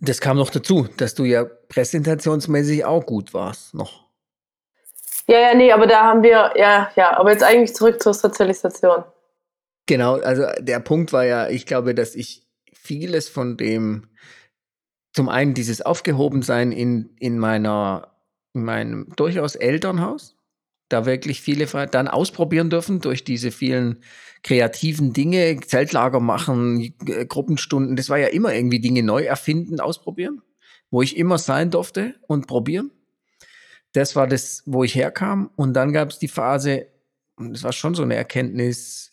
Das 0.00 0.20
kam 0.20 0.36
noch 0.36 0.50
dazu, 0.50 0.86
dass 0.96 1.14
du 1.14 1.24
ja 1.24 1.44
präsentationsmäßig 1.44 2.84
auch 2.84 3.04
gut 3.04 3.34
warst 3.34 3.74
noch. 3.74 4.08
Ja, 5.26 5.40
ja, 5.40 5.54
nee, 5.54 5.72
aber 5.72 5.86
da 5.86 6.04
haben 6.04 6.22
wir, 6.22 6.52
ja, 6.56 6.90
ja, 6.96 7.18
aber 7.18 7.32
jetzt 7.32 7.42
eigentlich 7.42 7.74
zurück 7.74 8.02
zur 8.02 8.14
Sozialisation. 8.14 9.04
Genau, 9.86 10.14
also 10.20 10.44
der 10.58 10.80
Punkt 10.80 11.12
war 11.12 11.24
ja, 11.24 11.48
ich 11.48 11.66
glaube, 11.66 11.94
dass 11.94 12.14
ich 12.14 12.46
vieles 12.72 13.28
von 13.28 13.56
dem, 13.56 14.08
zum 15.12 15.28
einen 15.28 15.52
dieses 15.52 15.82
Aufgehobensein 15.82 16.72
in, 16.72 17.10
in 17.18 17.38
meiner, 17.38 18.16
in 18.54 18.64
meinem 18.64 19.08
durchaus 19.16 19.54
Elternhaus, 19.54 20.36
da 20.88 21.04
wirklich 21.04 21.42
viele 21.42 21.66
dann 21.66 22.08
ausprobieren 22.08 22.70
dürfen 22.70 23.00
durch 23.00 23.24
diese 23.24 23.50
vielen 23.50 24.02
kreativen 24.42 25.12
Dinge, 25.12 25.60
Zeltlager 25.60 26.20
machen, 26.20 26.94
äh, 27.06 27.26
Gruppenstunden, 27.26 27.96
das 27.96 28.08
war 28.08 28.18
ja 28.18 28.28
immer 28.28 28.54
irgendwie 28.54 28.80
Dinge 28.80 29.02
neu 29.02 29.24
erfinden, 29.24 29.80
ausprobieren, 29.80 30.42
wo 30.90 31.02
ich 31.02 31.16
immer 31.16 31.38
sein 31.38 31.70
durfte 31.70 32.14
und 32.26 32.46
probieren. 32.46 32.90
Das 33.92 34.16
war 34.16 34.26
das, 34.26 34.62
wo 34.66 34.84
ich 34.84 34.94
herkam. 34.94 35.50
Und 35.56 35.74
dann 35.74 35.92
gab 35.92 36.10
es 36.10 36.18
die 36.18 36.28
Phase, 36.28 36.86
und 37.36 37.52
das 37.52 37.62
war 37.62 37.72
schon 37.72 37.94
so 37.94 38.02
eine 38.02 38.16
Erkenntnis, 38.16 39.12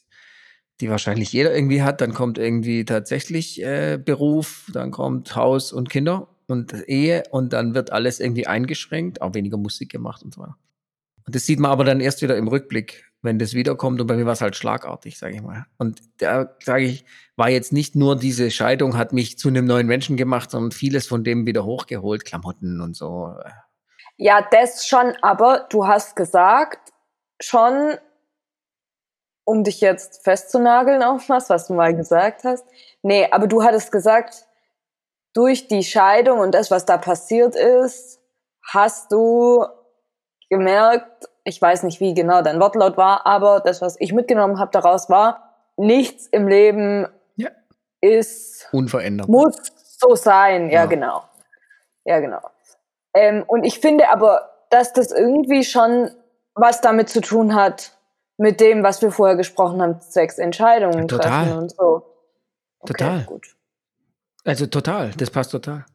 die 0.81 0.89
wahrscheinlich 0.89 1.31
jeder 1.31 1.55
irgendwie 1.55 1.81
hat. 1.81 2.01
Dann 2.01 2.13
kommt 2.13 2.37
irgendwie 2.37 2.85
tatsächlich 2.85 3.61
äh, 3.63 3.97
Beruf, 4.03 4.69
dann 4.73 4.91
kommt 4.91 5.35
Haus 5.35 5.71
und 5.71 5.89
Kinder 5.89 6.27
und 6.47 6.73
Ehe 6.87 7.23
und 7.31 7.53
dann 7.53 7.73
wird 7.73 7.91
alles 7.91 8.19
irgendwie 8.19 8.47
eingeschränkt, 8.47 9.21
auch 9.21 9.33
weniger 9.33 9.57
Musik 9.57 9.91
gemacht 9.91 10.23
und 10.23 10.33
so 10.33 10.41
weiter. 10.41 10.57
Und 11.25 11.33
das 11.35 11.45
sieht 11.45 11.59
man 11.59 11.71
aber 11.71 11.83
dann 11.83 12.01
erst 12.01 12.21
wieder 12.21 12.37
im 12.37 12.47
Rückblick, 12.47 13.05
wenn 13.25 13.39
das 13.39 13.53
wiederkommt. 13.53 13.99
Und 13.99 14.07
bei 14.07 14.15
mir 14.15 14.25
war 14.25 14.33
es 14.33 14.41
halt 14.41 14.55
schlagartig, 14.55 15.17
sage 15.17 15.35
ich 15.35 15.41
mal. 15.41 15.65
Und 15.77 16.01
da 16.17 16.55
sage 16.63 16.85
ich, 16.85 17.05
war 17.35 17.49
jetzt 17.49 17.73
nicht 17.73 17.95
nur 17.95 18.15
diese 18.15 18.49
Scheidung 18.51 18.97
hat 18.97 19.11
mich 19.11 19.37
zu 19.37 19.49
einem 19.49 19.65
neuen 19.65 19.87
Menschen 19.87 20.15
gemacht, 20.15 20.51
sondern 20.51 20.71
vieles 20.71 21.07
von 21.07 21.23
dem 21.23 21.45
wieder 21.45 21.65
hochgeholt, 21.65 22.23
Klamotten 22.23 22.79
und 22.79 22.95
so. 22.95 23.35
Ja, 24.17 24.47
das 24.49 24.87
schon, 24.87 25.13
aber 25.21 25.67
du 25.69 25.87
hast 25.87 26.15
gesagt, 26.15 26.93
schon, 27.41 27.97
um 29.43 29.63
dich 29.63 29.81
jetzt 29.81 30.23
festzunageln 30.23 31.03
auf 31.03 31.27
was, 31.27 31.49
was 31.49 31.67
du 31.67 31.73
mal 31.73 31.95
gesagt 31.95 32.45
hast. 32.45 32.65
Nee, 33.01 33.27
aber 33.31 33.47
du 33.47 33.63
hattest 33.63 33.91
gesagt, 33.91 34.47
durch 35.33 35.67
die 35.67 35.83
Scheidung 35.83 36.39
und 36.39 36.55
das, 36.55 36.71
was 36.71 36.85
da 36.85 36.97
passiert 36.97 37.55
ist, 37.55 38.21
hast 38.63 39.11
du 39.11 39.65
gemerkt, 40.49 41.27
ich 41.45 41.61
weiß 41.61 41.83
nicht, 41.83 41.99
wie 42.01 42.13
genau 42.13 42.41
dein 42.41 42.59
Wortlaut 42.59 42.97
war, 42.97 43.25
aber 43.25 43.61
das, 43.61 43.81
was 43.81 43.95
ich 44.01 44.11
mitgenommen 44.11 44.59
habe 44.59 44.71
daraus 44.71 45.09
war, 45.09 45.55
nichts 45.77 46.27
im 46.27 46.47
Leben 46.47 47.07
Ja. 47.37 47.49
ist 48.01 48.67
Unverändert. 48.73 49.29
muss 49.29 49.55
so 49.97 50.15
sein, 50.15 50.65
ja, 50.69 50.81
Ja. 50.81 50.85
genau. 50.87 51.23
Ja, 52.03 52.19
genau. 52.19 52.41
Ähm, 53.13 53.43
und 53.47 53.63
ich 53.63 53.79
finde 53.79 54.09
aber, 54.09 54.49
dass 54.69 54.91
das 54.91 55.11
irgendwie 55.11 55.63
schon 55.63 56.09
was 56.55 56.81
damit 56.81 57.09
zu 57.09 57.21
tun 57.21 57.55
hat, 57.55 57.91
mit 58.37 58.59
dem, 58.59 58.83
was 58.83 59.01
wir 59.01 59.11
vorher 59.11 59.37
gesprochen 59.37 59.81
haben, 59.81 60.01
zwecks 60.01 60.37
Entscheidungen 60.39 61.07
total. 61.07 61.45
treffen 61.45 61.57
und 61.57 61.71
so. 61.71 62.05
Okay, 62.79 62.93
Total. 62.93 63.23
Gut. 63.23 63.55
Also 64.43 64.65
total, 64.67 65.11
das 65.17 65.29
passt 65.31 65.51
total. 65.51 65.85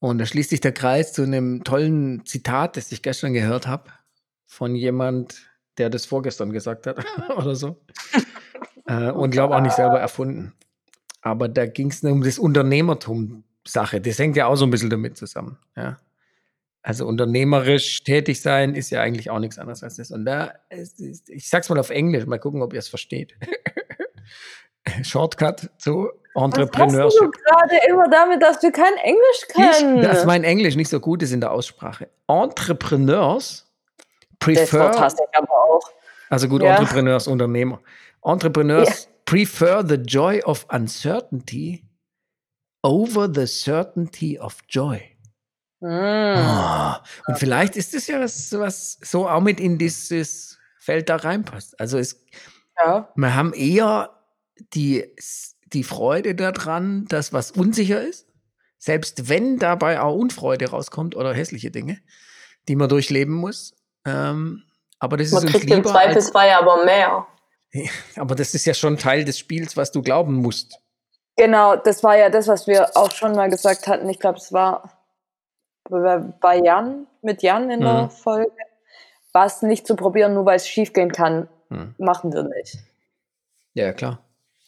Und 0.00 0.18
da 0.18 0.26
schließt 0.26 0.50
sich 0.50 0.60
der 0.60 0.72
Kreis 0.72 1.12
zu 1.12 1.22
einem 1.22 1.64
tollen 1.64 2.24
Zitat, 2.26 2.76
das 2.76 2.92
ich 2.92 3.02
gestern 3.02 3.32
gehört 3.32 3.66
habe, 3.66 3.84
von 4.48 4.74
jemand, 4.74 5.46
der 5.76 5.90
das 5.90 6.06
vorgestern 6.06 6.50
gesagt 6.50 6.88
hat 6.88 7.04
oder 7.36 7.54
so. 7.54 7.80
äh, 8.86 9.12
und 9.12 9.30
glaube 9.30 9.54
auch 9.54 9.60
nicht 9.60 9.76
selber 9.76 10.00
erfunden. 10.00 10.54
Aber 11.20 11.48
da 11.48 11.66
ging 11.66 11.90
es 11.90 12.02
um 12.02 12.22
das 12.22 12.38
Unternehmertum-Sache. 12.38 14.00
Das 14.00 14.18
hängt 14.18 14.36
ja 14.36 14.46
auch 14.46 14.56
so 14.56 14.64
ein 14.64 14.70
bisschen 14.70 14.90
damit 14.90 15.16
zusammen. 15.16 15.58
Ja. 15.76 15.98
Also 16.82 17.06
unternehmerisch 17.06 18.02
tätig 18.02 18.40
sein 18.40 18.74
ist 18.74 18.90
ja 18.90 19.02
eigentlich 19.02 19.30
auch 19.30 19.40
nichts 19.40 19.58
anderes 19.58 19.82
als 19.82 19.96
das. 19.96 20.10
Und 20.10 20.24
da, 20.24 20.54
ich 20.70 21.48
sag's 21.48 21.68
mal 21.68 21.78
auf 21.78 21.90
Englisch, 21.90 22.24
mal 22.24 22.38
gucken, 22.38 22.62
ob 22.62 22.72
ihr 22.72 22.78
es 22.78 22.88
versteht. 22.88 23.34
Shortcut 25.02 25.70
zu 25.76 26.08
Was 26.34 26.44
Entrepreneurship. 26.44 27.20
du 27.20 27.30
gerade 27.30 27.78
immer 27.90 28.08
damit, 28.08 28.40
dass 28.40 28.62
wir 28.62 28.72
kein 28.72 28.94
Englisch 29.02 29.48
können? 29.52 29.98
Ich, 29.98 30.06
dass 30.06 30.24
mein 30.24 30.44
Englisch 30.44 30.76
nicht 30.76 30.88
so 30.88 30.98
gut 30.98 31.22
ist 31.22 31.32
in 31.32 31.40
der 31.40 31.50
Aussprache. 31.50 32.08
Entrepreneurs 32.26 33.67
prefer, 34.38 34.90
hasse 35.00 35.18
ich 35.30 35.36
aber 35.38 35.52
auch. 35.52 35.82
also 36.30 36.48
gut, 36.48 36.62
Ja. 36.62 36.76
Entrepreneurs, 36.76 37.26
Unternehmer. 37.26 37.80
Entrepreneurs 38.22 39.08
prefer 39.24 39.84
the 39.86 39.94
joy 39.96 40.42
of 40.42 40.66
uncertainty 40.70 41.84
over 42.82 43.28
the 43.32 43.46
certainty 43.46 44.38
of 44.38 44.56
joy. 44.68 45.00
Hm. 45.80 45.88
Ah, 45.90 47.02
Und 47.26 47.38
vielleicht 47.38 47.76
ist 47.76 47.94
es 47.94 48.06
ja 48.08 48.20
was, 48.20 48.52
was 48.58 48.98
so 49.02 49.28
auch 49.28 49.40
mit 49.40 49.60
in 49.60 49.78
dieses 49.78 50.58
Feld 50.80 51.08
da 51.08 51.16
reinpasst. 51.16 51.78
Also 51.78 51.98
es, 51.98 52.24
Ja. 52.84 53.12
wir 53.14 53.34
haben 53.34 53.52
eher 53.52 54.10
die, 54.74 55.04
die 55.66 55.84
Freude 55.84 56.34
daran, 56.34 57.04
dass 57.06 57.32
was 57.32 57.52
unsicher 57.52 58.00
ist, 58.02 58.26
selbst 58.78 59.28
wenn 59.28 59.58
dabei 59.58 60.00
auch 60.00 60.14
Unfreude 60.16 60.70
rauskommt 60.70 61.14
oder 61.14 61.32
hässliche 61.34 61.70
Dinge, 61.70 61.98
die 62.68 62.74
man 62.76 62.88
durchleben 62.88 63.34
muss. 63.34 63.74
Ähm, 64.06 64.62
aber 64.98 65.16
das 65.16 65.30
Man 65.32 65.44
ist 65.44 65.52
kriegt 65.52 65.70
im 65.70 65.84
Zweifelsfall 65.84 66.50
aber 66.50 66.84
mehr. 66.84 67.26
aber 68.16 68.34
das 68.34 68.54
ist 68.54 68.64
ja 68.64 68.74
schon 68.74 68.96
Teil 68.96 69.24
des 69.24 69.38
Spiels, 69.38 69.76
was 69.76 69.92
du 69.92 70.02
glauben 70.02 70.34
musst. 70.36 70.78
Genau, 71.36 71.76
das 71.76 72.02
war 72.02 72.16
ja 72.16 72.30
das, 72.30 72.48
was 72.48 72.66
wir 72.66 72.96
auch 72.96 73.12
schon 73.12 73.32
mal 73.36 73.48
gesagt 73.48 73.86
hatten. 73.86 74.08
Ich 74.08 74.18
glaube, 74.18 74.38
es 74.38 74.52
war 74.52 74.92
bei- 75.88 76.58
Jan, 76.58 77.06
mit 77.22 77.42
Jan 77.42 77.70
in 77.70 77.80
der 77.80 78.04
Mhm. 78.04 78.10
Folge. 78.10 78.50
Was 79.32 79.62
nicht 79.62 79.86
zu 79.86 79.94
probieren, 79.94 80.34
nur 80.34 80.44
weil 80.46 80.56
es 80.56 80.66
schief 80.66 80.92
gehen 80.92 81.12
kann, 81.12 81.48
Hm. 81.68 81.94
machen 81.98 82.32
wir 82.32 82.42
nicht. 82.42 82.78
Ja, 83.74 83.92
klar. 83.92 84.18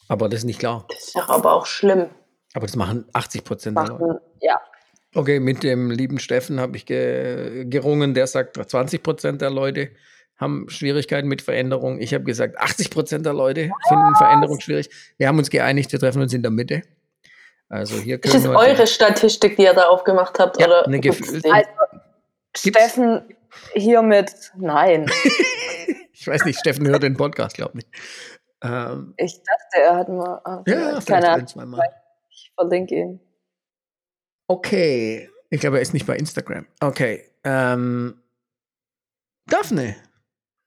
Aber 0.07 0.29
das 0.29 0.39
ist 0.39 0.45
nicht 0.45 0.59
klar. 0.59 0.85
Das 0.89 0.99
ist 1.07 1.15
ja 1.15 1.27
aber 1.29 1.53
auch 1.53 1.65
schlimm. 1.65 2.09
Aber 2.53 2.65
das 2.67 2.75
machen 2.75 3.05
80 3.13 3.43
Prozent 3.43 3.77
der 3.77 3.85
Leute. 3.87 4.21
Ja. 4.39 4.59
Okay, 5.13 5.39
mit 5.39 5.63
dem 5.63 5.91
lieben 5.91 6.19
Steffen 6.19 6.59
habe 6.59 6.77
ich 6.77 6.85
ge 6.85 7.65
gerungen. 7.65 8.13
Der 8.13 8.27
sagt, 8.27 8.57
20 8.57 9.03
Prozent 9.03 9.41
der 9.41 9.49
Leute 9.49 9.89
haben 10.37 10.69
Schwierigkeiten 10.69 11.27
mit 11.27 11.41
Veränderung. 11.41 11.99
Ich 11.99 12.13
habe 12.13 12.23
gesagt, 12.23 12.57
80 12.57 12.89
Prozent 12.89 13.25
der 13.25 13.33
Leute 13.33 13.71
finden 13.87 14.15
Veränderung 14.15 14.59
schwierig. 14.59 14.89
Wir 15.17 15.27
haben 15.27 15.37
uns 15.37 15.49
geeinigt, 15.49 15.91
wir 15.91 15.99
treffen 15.99 16.21
uns 16.21 16.33
in 16.33 16.41
der 16.41 16.51
Mitte. 16.51 16.81
Also 17.69 17.95
hier 17.95 18.15
Ist 18.15 18.31
können 18.31 18.43
das 18.43 18.51
wir 18.51 18.57
eure 18.57 18.87
Statistik, 18.87 19.55
die 19.57 19.63
ihr 19.63 19.73
da 19.73 19.87
aufgemacht 19.87 20.39
habt? 20.39 20.59
Ja, 20.59 20.67
oder 20.67 20.87
eine 20.87 20.99
den? 20.99 21.51
Also, 21.51 21.69
Steffen 22.55 23.21
hiermit, 23.73 24.51
nein. 24.57 25.09
Ich 26.13 26.27
weiß 26.27 26.45
nicht, 26.45 26.59
Steffen 26.59 26.87
hört 26.87 27.01
den 27.01 27.17
Podcast, 27.17 27.55
glaube 27.55 27.79
ich. 27.79 27.85
Ähm, 28.63 29.15
Ich 29.17 29.41
dachte, 29.41 29.83
er 29.83 29.95
hat 29.95 30.07
mal. 30.07 30.63
ja, 30.67 30.99
keine 31.03 31.29
ein, 31.29 31.47
Ahnung. 31.57 31.79
Ich 32.29 32.51
verlinke 32.53 32.93
ihn. 32.93 33.19
Okay. 34.51 35.29
Ich 35.49 35.61
glaube, 35.61 35.77
er 35.77 35.81
ist 35.81 35.93
nicht 35.93 36.05
bei 36.05 36.17
Instagram. 36.17 36.65
Okay. 36.81 37.23
Ähm, 37.45 38.15
Daphne. 39.47 39.95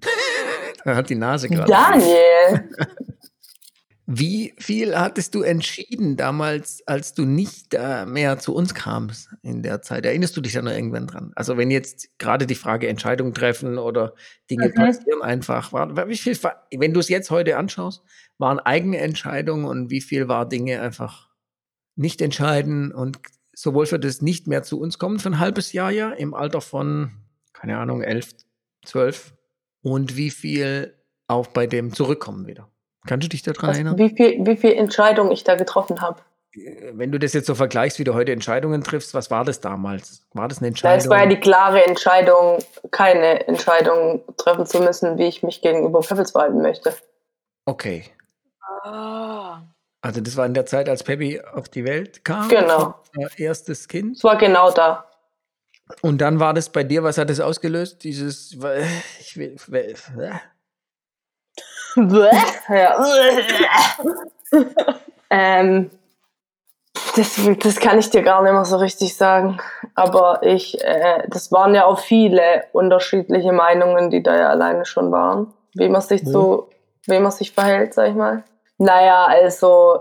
er 0.85 0.97
hat 0.97 1.11
die 1.11 1.15
Nase 1.15 1.49
gerade. 1.51 1.71
Daniel! 1.71 2.71
Wie 4.07 4.55
viel 4.59 4.99
hattest 4.99 5.35
du 5.35 5.43
entschieden 5.43 6.17
damals, 6.17 6.83
als 6.87 7.13
du 7.15 7.25
nicht 7.25 7.73
äh, 7.75 8.05
mehr 8.07 8.39
zu 8.39 8.55
uns 8.55 8.75
kamst 8.75 9.29
in 9.43 9.63
der 9.63 9.83
Zeit? 9.83 10.05
Erinnerst 10.07 10.37
du 10.37 10.41
dich 10.43 10.53
da 10.55 10.63
noch 10.63 10.73
irgendwann 10.73 11.07
dran? 11.07 11.33
Also 11.37 11.57
wenn 11.59 11.71
jetzt 11.71 12.19
gerade 12.19 12.47
die 12.47 12.55
Frage 12.55 12.89
Entscheidungen 12.89 13.35
treffen 13.35 13.79
oder 13.79 14.15
Dinge 14.51 14.69
Mhm. 14.69 14.75
passieren 14.75 15.23
einfach, 15.23 15.73
war, 15.73 16.09
wie 16.09 16.17
viel, 16.17 16.39
wenn 16.77 16.93
du 16.95 17.01
es 17.01 17.09
jetzt 17.11 17.31
heute 17.31 17.57
anschaust, 17.59 18.03
waren 18.39 18.59
eigene 18.61 18.99
Entscheidungen 18.99 19.65
und 19.67 19.91
wie 19.91 20.03
viel 20.03 20.29
war 20.29 20.47
Dinge 20.49 20.81
einfach 20.83 21.31
nicht 21.97 22.21
entscheiden 22.21 22.93
und 22.93 23.21
sowohl 23.55 23.87
für 23.87 23.99
das 23.99 24.23
nicht 24.23 24.47
mehr 24.47 24.63
zu 24.63 24.81
uns 24.81 24.99
kommen 24.99 25.19
für 25.19 25.31
ein 25.31 25.39
halbes 25.39 25.73
Jahr 25.73 25.91
ja 25.91 26.11
im 26.11 26.35
Alter 26.35 26.61
von, 26.61 27.13
keine 27.53 27.79
Ahnung, 27.79 28.03
elf, 28.03 28.33
zwölf 28.85 29.35
und 29.83 30.17
wie 30.17 30.31
viel 30.31 30.95
auch 31.29 31.47
bei 31.47 31.67
dem 31.67 31.93
Zurückkommen 31.93 32.47
wieder? 32.47 32.69
Kannst 33.07 33.25
du 33.25 33.29
dich 33.29 33.43
daran 33.43 33.71
Was, 33.71 33.77
erinnern? 33.77 33.99
wie 33.99 34.15
viel, 34.15 34.47
wie 34.47 34.57
viel 34.57 34.73
Entscheidungen 34.73 35.31
ich 35.31 35.45
da 35.45 35.57
getroffen 35.57 36.01
habe. 36.01 36.23
wenn 36.93 37.13
du 37.13 37.19
das 37.19 37.33
jetzt 37.33 37.47
so 37.47 37.55
vergleichst, 37.55 37.99
wie 37.99 38.05
du 38.05 38.15
heute 38.15 38.33
Entscheidungen 38.33 38.83
triffst, 38.83 39.13
was 39.13 39.31
war 39.31 39.45
das 39.45 39.61
damals? 39.61 40.27
War 40.33 40.49
das 40.49 40.59
eine 40.59 40.69
Entscheidung? 40.69 40.99
Es 40.99 41.09
war 41.09 41.21
ja 41.21 41.27
die 41.27 41.41
klare 41.41 41.85
Entscheidung, 41.85 42.59
keine 42.91 43.47
Entscheidung 43.47 44.23
treffen 44.37 44.65
zu 44.65 44.81
müssen, 44.81 45.19
wie 45.19 45.25
ich 45.25 45.43
mich 45.43 45.63
gegenüber 45.63 46.01
Pebbles 46.01 46.31
verhalten 46.31 46.63
möchte. 46.63 46.95
okay. 47.67 48.05
Ah. 48.83 49.63
Also 50.05 50.21
das 50.21 50.37
war 50.37 50.45
in 50.45 50.53
der 50.53 50.67
Zeit, 50.67 50.87
als 50.91 51.03
Peppy 51.03 51.41
auf 51.41 51.71
die 51.71 51.87
Welt 51.87 52.27
kam. 52.27 52.47
Genau. 52.51 52.95
Erstes 53.39 53.89
Kind. 53.89 54.19
Es 54.19 54.25
war 54.25 54.37
genau 54.37 54.71
da. 54.71 55.07
Und 56.03 56.19
dann 56.19 56.39
war 56.41 56.53
das 56.53 56.69
bei 56.69 56.85
dir, 56.85 57.03
was 57.03 57.17
hat 57.17 57.31
das 57.31 57.41
ausgelöst? 57.41 58.05
Dieses, 58.05 58.55
äh, 58.63 58.85
ich 59.19 59.39
will, 59.39 59.57
äh, 59.73 59.95
Ja. 60.19 60.43
ähm, 65.31 65.91
das, 67.17 67.41
das 67.61 67.77
kann 67.81 67.99
ich 67.99 68.11
dir 68.11 68.23
gar 68.23 68.43
nicht 68.43 68.53
mehr 68.53 68.65
so 68.67 68.77
richtig 68.77 69.17
sagen. 69.17 69.59
Aber 69.95 70.43
ich, 70.43 70.85
äh, 70.85 71.27
das 71.29 71.51
waren 71.51 71.75
ja 71.75 71.87
auch 71.87 72.01
viele 72.01 72.65
unterschiedliche 72.73 73.53
Meinungen, 73.53 74.11
die 74.11 74.23
da 74.23 74.37
ja 74.37 74.51
alleine 74.51 74.85
schon 74.85 75.11
waren. 75.13 75.55
Wie 75.73 75.89
man 75.89 76.03
sich 76.03 76.27
so, 76.27 76.69
wie 77.07 77.19
man 77.21 77.33
sich 77.33 77.53
verhält, 77.53 77.95
sag 77.95 78.11
ich 78.11 78.15
mal. 78.15 78.45
Naja, 78.79 79.27
also 79.27 80.01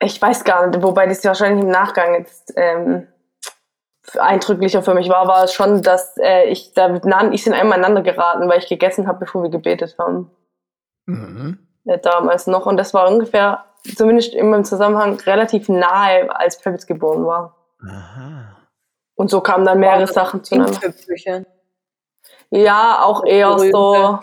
ich 0.00 0.20
weiß 0.20 0.44
gar 0.44 0.66
nicht, 0.66 0.82
wobei 0.82 1.06
das 1.06 1.24
wahrscheinlich 1.24 1.64
im 1.64 1.70
Nachgang 1.70 2.14
jetzt 2.14 2.52
ähm, 2.56 3.06
eindrücklicher 4.18 4.82
für 4.82 4.94
mich 4.94 5.08
war, 5.08 5.28
war 5.28 5.44
es 5.44 5.54
schon, 5.54 5.82
dass 5.82 6.16
äh, 6.18 6.44
ich 6.44 6.72
da 6.74 6.94
ich 7.30 7.44
sind 7.44 7.54
einmal 7.54 7.78
aneinander 7.78 8.02
geraten, 8.02 8.48
weil 8.48 8.58
ich 8.58 8.68
gegessen 8.68 9.06
habe, 9.06 9.20
bevor 9.20 9.42
wir 9.42 9.50
gebetet 9.50 9.96
haben. 9.98 10.30
Mhm. 11.06 11.58
Ja, 11.84 11.96
damals 11.96 12.46
noch. 12.46 12.66
Und 12.66 12.76
das 12.76 12.94
war 12.94 13.08
ungefähr, 13.08 13.64
zumindest 13.96 14.34
immer 14.34 14.56
im 14.56 14.64
Zusammenhang, 14.64 15.18
relativ 15.20 15.68
nahe, 15.68 16.34
als 16.34 16.60
Pebbles 16.60 16.86
geboren 16.86 17.26
war. 17.26 17.56
Aha. 17.84 18.56
Und 19.14 19.30
so 19.30 19.40
kamen 19.40 19.64
dann 19.64 19.80
mehrere 19.80 20.06
Sachen 20.06 20.42
zueinander. 20.42 20.80
Ja, 22.50 23.02
auch 23.02 23.24
eher 23.24 23.58
so. 23.58 24.20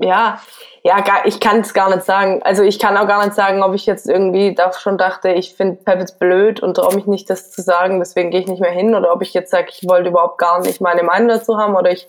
Ja, 0.00 0.40
ja, 0.84 1.04
ich 1.24 1.40
kann 1.40 1.60
es 1.60 1.74
gar 1.74 1.92
nicht 1.92 2.04
sagen. 2.04 2.40
Also 2.44 2.62
ich 2.62 2.78
kann 2.78 2.96
auch 2.96 3.08
gar 3.08 3.24
nicht 3.24 3.34
sagen, 3.34 3.64
ob 3.64 3.74
ich 3.74 3.84
jetzt 3.84 4.08
irgendwie 4.08 4.54
da 4.54 4.72
schon 4.72 4.96
dachte, 4.96 5.30
ich 5.30 5.54
finde 5.54 5.82
Pebbles 5.82 6.16
blöd 6.16 6.60
und 6.60 6.74
traue 6.74 6.94
mich 6.94 7.06
nicht, 7.06 7.28
das 7.28 7.50
zu 7.50 7.62
sagen, 7.62 7.98
deswegen 7.98 8.30
gehe 8.30 8.40
ich 8.40 8.46
nicht 8.46 8.60
mehr 8.60 8.70
hin. 8.70 8.94
Oder 8.94 9.12
ob 9.12 9.22
ich 9.22 9.34
jetzt 9.34 9.50
sage, 9.50 9.70
ich 9.70 9.88
wollte 9.88 10.10
überhaupt 10.10 10.38
gar 10.38 10.60
nicht 10.60 10.80
meine 10.80 11.02
Meinung 11.02 11.28
dazu 11.28 11.58
haben. 11.58 11.74
Oder 11.74 11.90
ich 11.90 12.08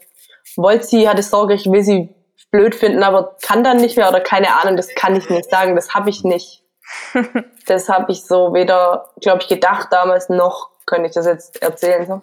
wollte 0.55 0.85
sie, 0.85 1.09
hatte 1.09 1.23
Sorge, 1.23 1.55
ich 1.55 1.65
will 1.65 1.81
sie 1.81 2.13
blöd 2.51 2.75
finden, 2.75 3.01
aber 3.01 3.37
kann 3.41 3.63
dann 3.63 3.77
nicht 3.77 3.97
mehr. 3.97 4.07
Oder 4.07 4.21
keine 4.21 4.53
Ahnung, 4.61 4.77
das 4.77 4.89
kann 4.93 5.15
ich 5.15 5.27
nicht 5.31 5.49
sagen. 5.49 5.75
Das 5.75 5.95
habe 5.95 6.11
ich 6.11 6.23
nicht. 6.23 6.63
das 7.65 7.89
habe 7.89 8.11
ich 8.11 8.23
so 8.23 8.53
weder, 8.53 9.09
glaube 9.19 9.41
ich, 9.41 9.47
gedacht 9.47 9.87
damals, 9.89 10.29
noch 10.29 10.69
könnte 10.85 11.07
ich 11.07 11.15
das 11.15 11.25
jetzt 11.25 11.59
erzählen. 11.63 12.05
So. 12.05 12.21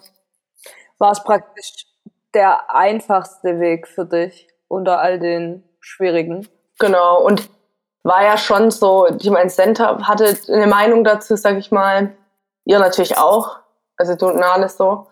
War 0.97 1.11
es 1.11 1.21
praktisch 1.25 1.87
der 2.33 2.73
einfachste 2.73 3.59
Weg 3.59 3.85
für 3.89 4.05
dich 4.05 4.47
unter 4.67 4.99
all 4.99 5.19
den 5.19 5.63
schwierigen? 5.79 6.47
Genau, 6.79 7.21
und 7.23 7.49
war 8.03 8.23
ja 8.23 8.37
schon 8.37 8.71
so, 8.71 9.07
ich 9.07 9.29
meine, 9.29 9.49
Center 9.49 10.07
hatte 10.07 10.37
eine 10.47 10.67
Meinung 10.67 11.03
dazu, 11.03 11.35
sag 11.35 11.57
ich 11.57 11.71
mal. 11.71 12.15
Ihr 12.63 12.79
natürlich 12.79 13.17
auch. 13.17 13.59
Also 13.97 14.15
du 14.15 14.27
und 14.27 14.37
Nale 14.37 14.69
so. 14.69 15.07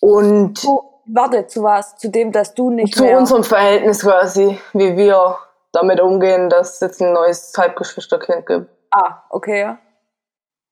Und 0.00 0.58
Zu, 0.58 1.02
warte, 1.06 1.46
zu 1.46 1.62
was? 1.62 1.96
Zu 1.96 2.10
dem, 2.10 2.30
dass 2.32 2.54
du 2.54 2.70
nicht 2.70 2.94
zu 2.94 3.04
mehr... 3.04 3.18
unserem 3.18 3.44
Verhältnis 3.44 4.02
quasi, 4.02 4.60
wie 4.72 4.96
wir 4.96 5.38
damit 5.72 6.00
umgehen, 6.00 6.48
dass 6.48 6.74
es 6.74 6.80
jetzt 6.80 7.00
ein 7.02 7.12
neues 7.12 7.52
Halbgeschwisterkind 7.56 8.46
gibt. 8.46 8.70
Ah, 8.90 9.22
okay, 9.30 9.60
ja. 9.60 9.78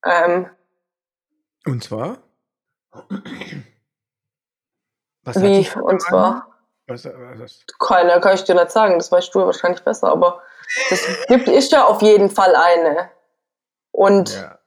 Ähm, 0.05 0.51
Und 1.67 1.83
zwar? 1.83 2.19
Was 5.25 5.43
wie, 5.43 5.69
und 5.81 6.01
zwar, 6.01 6.47
Was, 6.87 7.07
was, 7.07 7.64
keine, 7.78 8.20
kann 8.20 8.35
ich 8.35 8.45
dir 8.45 8.55
nicht 8.55 8.70
sagen, 8.70 8.99
das 8.99 9.11
weißt 9.11 9.35
du 9.35 9.41
wahrscheinlich 9.41 9.82
besser, 9.82 10.09
aber 10.09 10.43
das 10.91 11.01
gibt, 11.28 11.49
ist 11.49 11.72
ja 11.72 11.85
auf 11.85 12.03
jeden 12.03 12.30
Fall 12.30 12.55
eine. 12.55 13.11
Und 13.93 14.35
ja. 14.35 14.59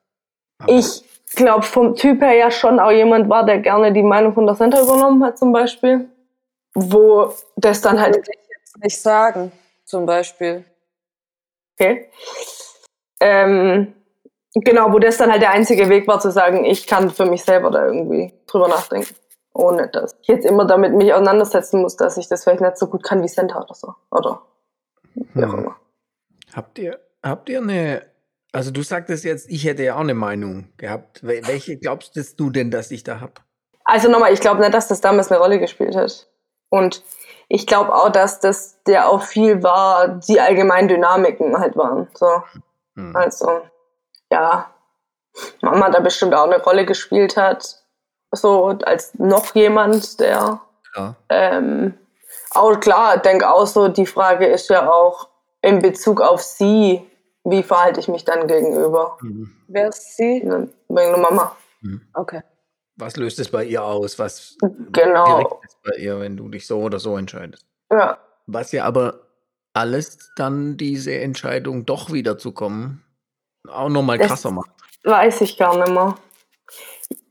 Ich 0.65 1.03
glaube 1.35 1.63
vom 1.63 1.95
Typ 1.95 2.21
her 2.21 2.33
ja 2.33 2.49
schon 2.49 2.79
auch 2.79 2.91
jemand 2.91 3.29
war, 3.29 3.45
der 3.45 3.59
gerne 3.59 3.91
die 3.93 4.03
Meinung 4.03 4.33
von 4.33 4.47
der 4.47 4.55
Center 4.55 4.81
übernommen 4.81 5.23
hat 5.23 5.37
zum 5.37 5.51
Beispiel. 5.51 6.09
Wo 6.73 7.33
das 7.55 7.81
dann 7.81 7.99
halt, 7.99 8.15
Würde 8.15 8.31
ich 8.31 8.49
jetzt 8.49 8.77
nicht 8.83 9.01
sagen, 9.01 9.51
zum 9.85 10.05
Beispiel. 10.05 10.65
okay. 11.73 12.09
Ähm, 13.19 13.93
genau, 14.53 14.91
wo 14.91 14.99
das 14.99 15.17
dann 15.17 15.31
halt 15.31 15.41
der 15.41 15.51
einzige 15.51 15.89
Weg 15.89 16.07
war 16.07 16.19
zu 16.19 16.31
sagen, 16.31 16.65
ich 16.65 16.85
kann 16.85 17.09
für 17.09 17.25
mich 17.25 17.43
selber 17.43 17.71
da 17.71 17.85
irgendwie 17.85 18.33
drüber 18.45 18.67
nachdenken. 18.67 19.15
Ohne 19.59 19.87
dass 19.87 20.15
ich 20.21 20.27
jetzt 20.27 20.45
immer 20.45 20.65
damit 20.65 20.93
mich 20.93 21.11
auseinandersetzen 21.13 21.81
muss, 21.81 21.95
dass 21.95 22.15
ich 22.17 22.27
das 22.27 22.43
vielleicht 22.43 22.61
nicht 22.61 22.77
so 22.77 22.85
gut 22.87 23.01
kann 23.03 23.23
wie 23.23 23.27
Center 23.27 23.59
oder 23.63 23.73
so. 23.73 23.95
Oder 24.11 24.41
wie 25.15 25.43
auch 25.43 25.53
Hm. 25.53 25.59
immer. 25.59 25.75
Habt 26.55 26.77
ihr, 26.77 26.99
habt 27.23 27.49
ihr 27.49 27.59
eine, 27.59 28.03
also 28.51 28.69
du 28.71 28.83
sagtest 28.83 29.23
jetzt, 29.23 29.49
ich 29.49 29.65
hätte 29.65 29.83
ja 29.83 29.95
auch 29.95 30.01
eine 30.01 30.13
Meinung 30.13 30.69
gehabt. 30.77 31.23
Wel- 31.23 31.47
Welche 31.47 31.77
glaubst 31.77 32.15
du 32.39 32.49
denn, 32.51 32.69
dass 32.69 32.91
ich 32.91 33.03
da 33.03 33.19
hab? 33.19 33.41
Also 33.83 34.09
nochmal, 34.11 34.31
ich 34.31 34.41
glaube 34.41 34.59
nicht, 34.61 34.73
dass 34.75 34.87
das 34.89 35.01
damals 35.01 35.31
eine 35.31 35.39
Rolle 35.41 35.59
gespielt 35.59 35.95
hat. 35.95 36.27
Und 36.69 37.01
ich 37.47 37.65
glaube 37.65 37.95
auch, 37.95 38.09
dass 38.09 38.39
das 38.39 38.83
der 38.83 39.09
auch 39.09 39.23
viel 39.23 39.63
war, 39.63 40.07
die 40.09 40.39
allgemeinen 40.39 40.87
Dynamiken 40.89 41.57
halt 41.57 41.75
waren. 41.77 42.07
So. 42.13 42.43
Hm. 42.95 43.15
Also, 43.15 43.61
ja, 44.31 44.69
Mama 45.61 45.89
da 45.89 45.99
bestimmt 45.99 46.35
auch 46.35 46.43
eine 46.45 46.61
Rolle 46.61 46.85
gespielt 46.85 47.37
hat. 47.37 47.83
So 48.31 48.67
als 48.83 49.13
noch 49.15 49.55
jemand, 49.55 50.19
der 50.19 50.59
Ja. 50.95 51.15
ähm, 51.29 51.93
auch 52.51 52.79
klar, 52.79 53.17
denke 53.17 53.49
auch 53.49 53.67
so, 53.67 53.87
die 53.87 54.05
Frage 54.05 54.47
ist 54.47 54.69
ja 54.69 54.89
auch 54.91 55.29
in 55.61 55.79
Bezug 55.81 56.21
auf 56.21 56.41
sie, 56.41 57.01
wie 57.43 57.63
verhalte 57.63 57.99
ich 57.99 58.07
mich 58.07 58.25
dann 58.25 58.47
gegenüber? 58.47 59.17
Hm. 59.21 59.51
Wer 59.67 59.89
ist 59.89 60.17
sie? 60.17 60.41
Der 60.41 61.17
Mama. 61.17 61.55
Okay. 62.13 62.41
Was 62.97 63.15
löst 63.15 63.39
es 63.39 63.49
bei 63.49 63.63
ihr 63.63 63.83
aus? 63.83 64.17
Was 64.17 64.57
Genau. 64.91 65.25
direkt 65.25 65.65
ist 65.65 65.77
bei 65.83 65.97
ihr, 65.97 66.19
wenn 66.19 66.35
du 66.35 66.49
dich 66.49 66.65
so 66.65 66.79
oder 66.81 66.99
so 66.99 67.15
entscheidest? 67.17 67.65
Ja. 67.91 68.17
Was 68.47 68.71
ja 68.71 68.85
aber 68.85 69.19
alles 69.73 70.31
dann 70.35 70.77
diese 70.77 71.13
Entscheidung 71.19 71.85
doch 71.85 72.11
wiederzukommen 72.11 73.03
auch 73.69 73.89
nochmal 73.89 74.17
krasser 74.17 74.51
macht. 74.51 74.69
Weiß 75.03 75.41
ich 75.41 75.57
gar 75.57 75.77
nicht 75.77 75.89
mehr. 75.89 76.15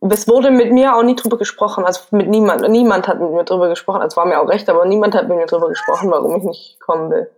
Es 0.01 0.29
wurde 0.29 0.51
mit 0.51 0.73
mir 0.73 0.95
auch 0.95 1.03
nie 1.03 1.17
drüber 1.17 1.39
gesprochen, 1.39 1.85
also 1.85 2.01
mit 2.11 2.29
niemand. 2.29 2.69
Niemand 2.69 3.09
hat 3.09 3.19
mit 3.21 3.31
mir 3.31 3.45
drüber 3.45 3.69
gesprochen. 3.69 4.03
Es 4.03 4.17
war 4.17 4.27
mir 4.27 4.41
auch 4.41 4.49
recht, 4.49 4.69
aber 4.69 4.85
niemand 4.85 5.15
hat 5.15 5.29
mit 5.29 5.39
mir 5.39 5.47
drüber 5.47 5.69
gesprochen, 5.69 6.11
warum 6.11 6.37
ich 6.37 6.43
nicht 6.45 6.81
kommen 6.81 7.11
will. 7.11 7.31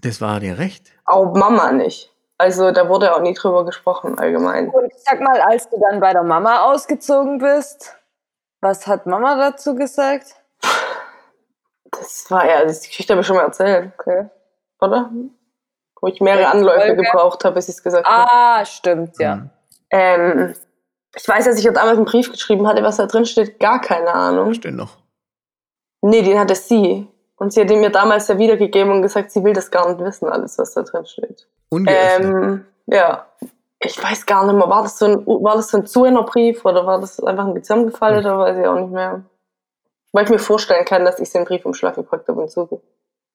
Das 0.00 0.20
war 0.20 0.38
dir 0.40 0.58
recht. 0.58 0.86
Auch 1.06 1.34
Mama 1.34 1.72
nicht. 1.72 2.14
Also 2.36 2.70
da 2.70 2.88
wurde 2.88 3.14
auch 3.16 3.20
nie 3.20 3.34
drüber 3.34 3.64
gesprochen, 3.64 4.16
allgemein. 4.18 4.68
Und 4.70 4.92
sag 4.98 5.20
mal, 5.20 5.40
als 5.40 5.68
du 5.70 5.80
dann 5.80 5.98
bei 5.98 6.12
der 6.12 6.22
Mama 6.22 6.62
ausgezogen 6.70 7.38
bist, 7.38 7.96
was 8.60 8.86
hat 8.86 9.06
Mama 9.06 9.36
dazu 9.36 9.74
gesagt? 9.74 10.36
Das 11.90 12.30
war 12.30 12.46
ja, 12.48 12.64
das- 12.64 12.80
die 12.80 12.88
Geschichte 12.88 13.12
habe 13.14 13.22
ich 13.22 13.26
schon 13.26 13.36
mal 13.36 13.42
erzählt, 13.46 13.92
Okay. 13.98 14.28
oder? 14.80 15.10
Wo 16.00 16.06
ich 16.06 16.20
mehrere 16.20 16.46
Anläufe 16.48 16.94
gebraucht 16.94 17.44
habe, 17.44 17.56
bis 17.56 17.68
ich 17.68 17.74
es 17.76 17.82
gesagt 17.82 18.06
habe. 18.06 18.30
Ah, 18.30 18.64
stimmt, 18.64 19.18
ja. 19.18 19.34
Hm. 19.34 19.50
Ähm, 19.90 20.54
ich 21.16 21.26
weiß, 21.26 21.44
dass 21.44 21.58
ich 21.58 21.64
jetzt 21.64 21.76
damals 21.76 21.96
einen 21.96 22.06
Brief 22.06 22.30
geschrieben 22.30 22.66
hatte, 22.66 22.82
was 22.82 22.96
da 22.96 23.06
drin 23.06 23.24
steht, 23.24 23.58
gar 23.58 23.80
keine 23.80 24.12
Ahnung. 24.12 24.54
Stimmt 24.54 24.76
noch. 24.76 24.96
Nee, 26.02 26.22
den 26.22 26.38
hatte 26.38 26.54
sie. 26.54 27.06
Und 27.36 27.52
sie 27.52 27.60
hat 27.60 27.70
ihn 27.70 27.80
mir 27.80 27.90
damals 27.90 28.28
ja 28.28 28.36
wiedergegeben 28.36 28.92
und 28.92 29.02
gesagt, 29.02 29.30
sie 29.30 29.42
will 29.44 29.52
das 29.52 29.70
gar 29.70 29.88
nicht 29.88 30.00
wissen, 30.00 30.28
alles, 30.28 30.58
was 30.58 30.74
da 30.74 30.82
drin 30.82 31.06
steht. 31.06 31.48
Ungeöffnet. 31.70 32.34
Ähm, 32.34 32.64
ja. 32.86 33.26
Ich 33.80 34.02
weiß 34.02 34.26
gar 34.26 34.44
nicht 34.44 34.56
mehr, 34.56 34.68
war 34.68 34.82
das 34.82 34.98
so 34.98 35.06
ein, 35.06 35.26
war 35.26 35.54
das 35.54 35.68
so 35.68 35.78
ein 35.78 35.86
Zuhörerbrief 35.86 36.64
oder 36.64 36.84
war 36.84 37.00
das 37.00 37.20
einfach 37.20 37.46
ein 37.46 37.62
zusammengefallen 37.62 38.18
oder 38.18 38.38
weiß 38.38 38.58
ich 38.58 38.66
auch 38.66 38.80
nicht 38.80 38.90
mehr. 38.90 39.22
Weil 40.12 40.24
ich 40.24 40.30
mir 40.30 40.40
vorstellen 40.40 40.84
kann, 40.84 41.04
dass 41.04 41.20
ich 41.20 41.30
den 41.30 41.44
Brief 41.44 41.64
im 41.64 41.74
Schlag 41.74 41.94
gepackt 41.94 42.26
habe 42.26 42.40
und 42.40 42.50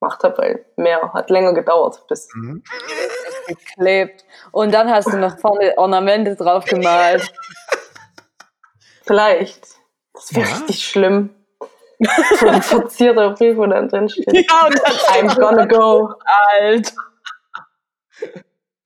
zugemacht 0.04 0.24
habe, 0.24 0.38
weil 0.38 0.66
mehr 0.78 1.14
hat 1.14 1.30
länger 1.30 1.54
gedauert, 1.54 2.06
bis 2.08 2.28
Mhm. 2.36 2.64
Geklebt. 3.48 4.24
Und 4.52 4.74
dann 4.74 4.90
hast 4.90 5.12
du 5.12 5.18
noch 5.18 5.38
vorne 5.40 5.78
Ornamente 5.78 6.36
drauf 6.36 6.64
gemalt. 6.66 7.30
vielleicht. 9.04 9.68
Das 10.14 10.34
wäre 10.34 10.48
Ja? 10.50 10.56
richtig 10.58 10.86
schlimm. 10.86 11.30
so 12.40 12.48
ein 12.48 12.62
verzierter 12.62 13.32
Brief, 13.32 13.58
wo 13.58 13.66
dann 13.66 13.90
drin 13.90 14.08
steht. 14.10 14.28
Ja, 14.34 14.66
und 14.68 14.80
dann 14.80 15.28
I'm 15.28 15.36
gonna 15.40 15.66
go. 15.66 16.14
alt. 16.26 16.94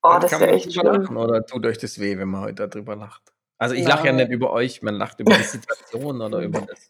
Oh, 0.01 0.17
das 0.19 0.31
wäre 0.39 0.51
echt 0.51 0.73
schlimm. 0.73 1.01
lachen 1.03 1.17
Oder 1.17 1.45
tut 1.45 1.65
euch 1.65 1.77
das 1.77 1.99
weh, 1.99 2.17
wenn 2.17 2.29
man 2.29 2.41
heute 2.41 2.67
darüber 2.67 2.95
lacht? 2.95 3.21
Also 3.59 3.75
ich 3.75 3.87
lache 3.87 4.07
ja 4.07 4.13
nicht 4.13 4.29
über 4.31 4.51
euch, 4.51 4.81
man 4.81 4.95
lacht 4.95 5.19
über 5.19 5.33
die 5.35 5.43
Situation 5.43 6.21
oder 6.21 6.39
über 6.39 6.61
das. 6.61 6.89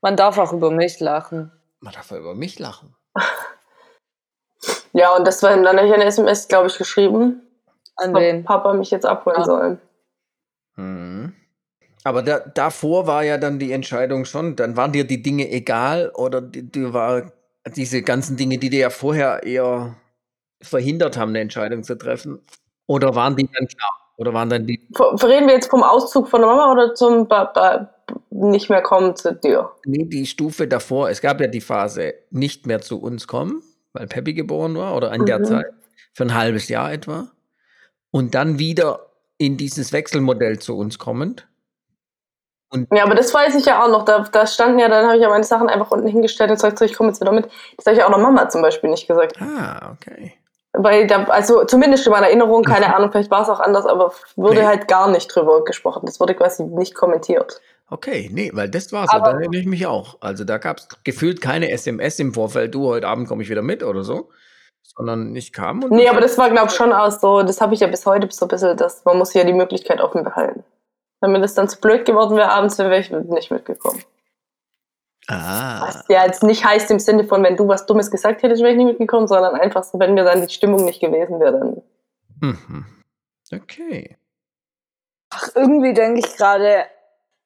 Man 0.00 0.16
darf 0.16 0.38
auch 0.38 0.52
über 0.52 0.70
mich 0.70 0.98
lachen. 1.00 1.52
Man 1.80 1.92
darf 1.92 2.10
ja 2.10 2.16
über 2.18 2.34
mich 2.34 2.58
lachen. 2.58 2.94
Ja, 4.92 5.14
und 5.16 5.26
das 5.26 5.42
war 5.42 5.56
dann 5.56 5.76
habe 5.78 5.86
ich 5.86 5.94
eine 5.94 6.04
SMS, 6.04 6.48
glaube 6.48 6.66
ich, 6.68 6.76
geschrieben, 6.78 7.42
An 7.96 8.10
ob 8.10 8.20
wen? 8.20 8.44
Papa 8.44 8.72
mich 8.74 8.90
jetzt 8.90 9.06
abholen 9.06 9.38
Ja. 9.38 9.44
soll. 9.44 9.78
Mhm. 10.76 11.34
Aber 12.04 12.22
da, 12.22 12.40
davor 12.40 13.06
war 13.06 13.22
ja 13.24 13.38
dann 13.38 13.58
die 13.58 13.72
Entscheidung 13.72 14.24
schon, 14.24 14.56
dann 14.56 14.76
waren 14.76 14.92
dir 14.92 15.04
die 15.06 15.22
Dinge 15.22 15.50
egal 15.50 16.10
oder 16.14 16.40
die, 16.40 16.62
die 16.70 16.92
war 16.92 17.32
diese 17.76 18.02
ganzen 18.02 18.36
Dinge, 18.36 18.58
die 18.58 18.70
dir 18.70 18.80
ja 18.80 18.90
vorher 18.90 19.42
eher 19.44 19.96
verhindert 20.62 21.16
haben, 21.18 21.30
eine 21.30 21.40
Entscheidung 21.40 21.82
zu 21.84 21.96
treffen, 21.96 22.40
oder 22.86 23.14
waren 23.14 23.36
die 23.36 23.48
dann 23.52 23.66
klar? 23.68 23.90
Oder 24.16 24.34
waren 24.34 24.50
dann 24.50 24.66
die, 24.66 24.80
Reden 24.98 25.46
wir 25.46 25.54
jetzt 25.54 25.70
vom 25.70 25.82
Auszug 25.82 26.28
von 26.28 26.40
der 26.42 26.50
Mama 26.50 26.72
oder 26.72 26.94
zum 26.94 27.28
ba 27.28 27.44
ba 27.44 27.88
nicht 28.30 28.70
mehr 28.70 28.82
kommen 28.82 29.16
zu 29.16 29.34
dir? 29.34 29.70
nee, 29.84 30.04
die 30.04 30.26
Stufe 30.26 30.66
davor, 30.68 31.10
es 31.10 31.20
gab 31.20 31.40
ja 31.40 31.46
die 31.48 31.60
Phase, 31.60 32.14
nicht 32.30 32.66
mehr 32.66 32.80
zu 32.80 33.00
uns 33.00 33.26
kommen, 33.26 33.62
weil 33.92 34.06
Peppi 34.06 34.34
geboren 34.34 34.76
war 34.76 34.94
oder 34.96 35.12
in 35.12 35.26
der 35.26 35.40
Mhm. 35.40 35.44
Zeit, 35.44 35.66
für 36.12 36.24
ein 36.24 36.34
halbes 36.34 36.68
Jahr 36.68 36.92
etwa, 36.92 37.28
und 38.10 38.34
dann 38.34 38.58
wieder 38.58 39.06
in 39.38 39.56
dieses 39.56 39.92
Wechselmodell 39.92 40.58
zu 40.58 40.76
uns 40.76 40.98
kommend. 40.98 41.46
Ja, 42.92 43.02
aber 43.04 43.16
das 43.16 43.34
weiß 43.34 43.56
ich 43.56 43.64
ja 43.66 43.82
auch 43.82 43.88
noch. 43.88 44.04
Da, 44.04 44.20
da 44.30 44.46
standen 44.46 44.78
ja, 44.78 44.88
dann 44.88 45.06
habe 45.06 45.16
ich 45.16 45.22
ja 45.22 45.28
meine 45.28 45.42
Sachen 45.42 45.68
einfach 45.68 45.90
unten 45.90 46.06
hingestellt 46.06 46.50
und 46.50 46.56
gesagt, 46.56 46.78
so, 46.78 46.84
ich 46.84 46.94
komme 46.94 47.08
jetzt 47.08 47.20
wieder 47.20 47.32
mit. 47.32 47.48
Das 47.76 47.86
habe 47.86 47.96
ich 47.96 48.04
auch 48.04 48.10
noch 48.10 48.18
Mama 48.18 48.48
zum 48.48 48.62
Beispiel 48.62 48.90
nicht 48.90 49.08
gesagt. 49.08 49.40
Ah, 49.40 49.92
okay. 49.92 50.34
Weil 50.72 51.08
da, 51.08 51.24
also 51.24 51.64
zumindest 51.64 52.06
in 52.06 52.12
meiner 52.12 52.28
Erinnerung, 52.28 52.62
keine 52.62 52.94
Ahnung, 52.94 53.10
vielleicht 53.10 53.30
war 53.32 53.42
es 53.42 53.48
auch 53.48 53.58
anders, 53.58 53.86
aber 53.86 54.12
wurde 54.36 54.60
Nee. 54.60 54.66
halt 54.66 54.86
gar 54.86 55.10
nicht 55.10 55.26
drüber 55.34 55.64
gesprochen. 55.64 56.06
Das 56.06 56.20
wurde 56.20 56.34
quasi 56.36 56.62
nicht 56.62 56.94
kommentiert. 56.94 57.60
Okay, 57.90 58.30
nee, 58.32 58.50
weil 58.54 58.68
das 58.68 58.92
war 58.92 59.06
so, 59.08 59.16
Aber- 59.16 59.32
da 59.32 59.38
erinnere 59.38 59.60
ich 59.60 59.66
mich 59.66 59.86
auch. 59.86 60.18
Also 60.20 60.44
da 60.44 60.58
gab 60.58 60.78
es 60.78 60.88
gefühlt 61.04 61.40
keine 61.40 61.70
SMS 61.70 62.18
im 62.20 62.32
Vorfeld, 62.32 62.74
du, 62.74 62.86
heute 62.86 63.08
Abend 63.08 63.28
komme 63.28 63.42
ich 63.42 63.50
wieder 63.50 63.62
mit 63.62 63.82
oder 63.82 64.04
so, 64.04 64.30
sondern 64.82 65.34
ich 65.34 65.52
kam 65.52 65.82
und 65.82 65.90
Nee, 65.90 66.08
aber 66.08 66.20
das 66.20 66.38
war, 66.38 66.50
glaube 66.50 66.68
ich, 66.68 66.74
schon 66.76 66.92
auch 66.92 67.10
so, 67.10 67.42
das 67.42 67.60
habe 67.60 67.74
ich 67.74 67.80
ja 67.80 67.88
bis 67.88 68.06
heute 68.06 68.28
so 68.30 68.44
ein 68.46 68.48
bisschen, 68.48 68.76
dass 68.76 69.04
man 69.04 69.18
muss 69.18 69.34
ja 69.34 69.42
die 69.44 69.52
Möglichkeit 69.52 70.00
offen 70.00 70.22
behalten. 70.24 70.62
Wenn 71.20 71.32
mir 71.32 71.40
das 71.40 71.54
dann 71.54 71.68
zu 71.68 71.80
blöd 71.80 72.04
geworden 72.06 72.36
wäre, 72.36 72.50
abends 72.50 72.78
wäre 72.78 72.98
ich 72.98 73.10
nicht 73.10 73.50
mitgekommen. 73.50 74.02
ah, 75.28 75.82
Was 75.86 76.04
ja 76.08 76.24
jetzt 76.24 76.42
nicht 76.44 76.64
heißt 76.64 76.90
im 76.90 76.98
Sinne 77.00 77.24
von, 77.24 77.42
wenn 77.42 77.56
du 77.56 77.68
was 77.68 77.86
Dummes 77.86 78.10
gesagt 78.10 78.42
hättest, 78.42 78.62
wäre 78.62 78.72
ich 78.72 78.78
nicht 78.78 78.86
mitgekommen, 78.86 79.26
sondern 79.26 79.54
einfach 79.56 79.82
so, 79.84 79.98
wenn 79.98 80.14
mir 80.14 80.24
dann 80.24 80.46
die 80.46 80.52
Stimmung 80.54 80.84
nicht 80.84 81.00
gewesen 81.00 81.40
wäre, 81.40 81.58
dann. 81.58 81.82
mhm. 82.40 82.86
okay. 83.52 84.16
Ach, 85.30 85.48
irgendwie 85.54 85.92
denke 85.92 86.20
ich 86.20 86.36
gerade, 86.36 86.86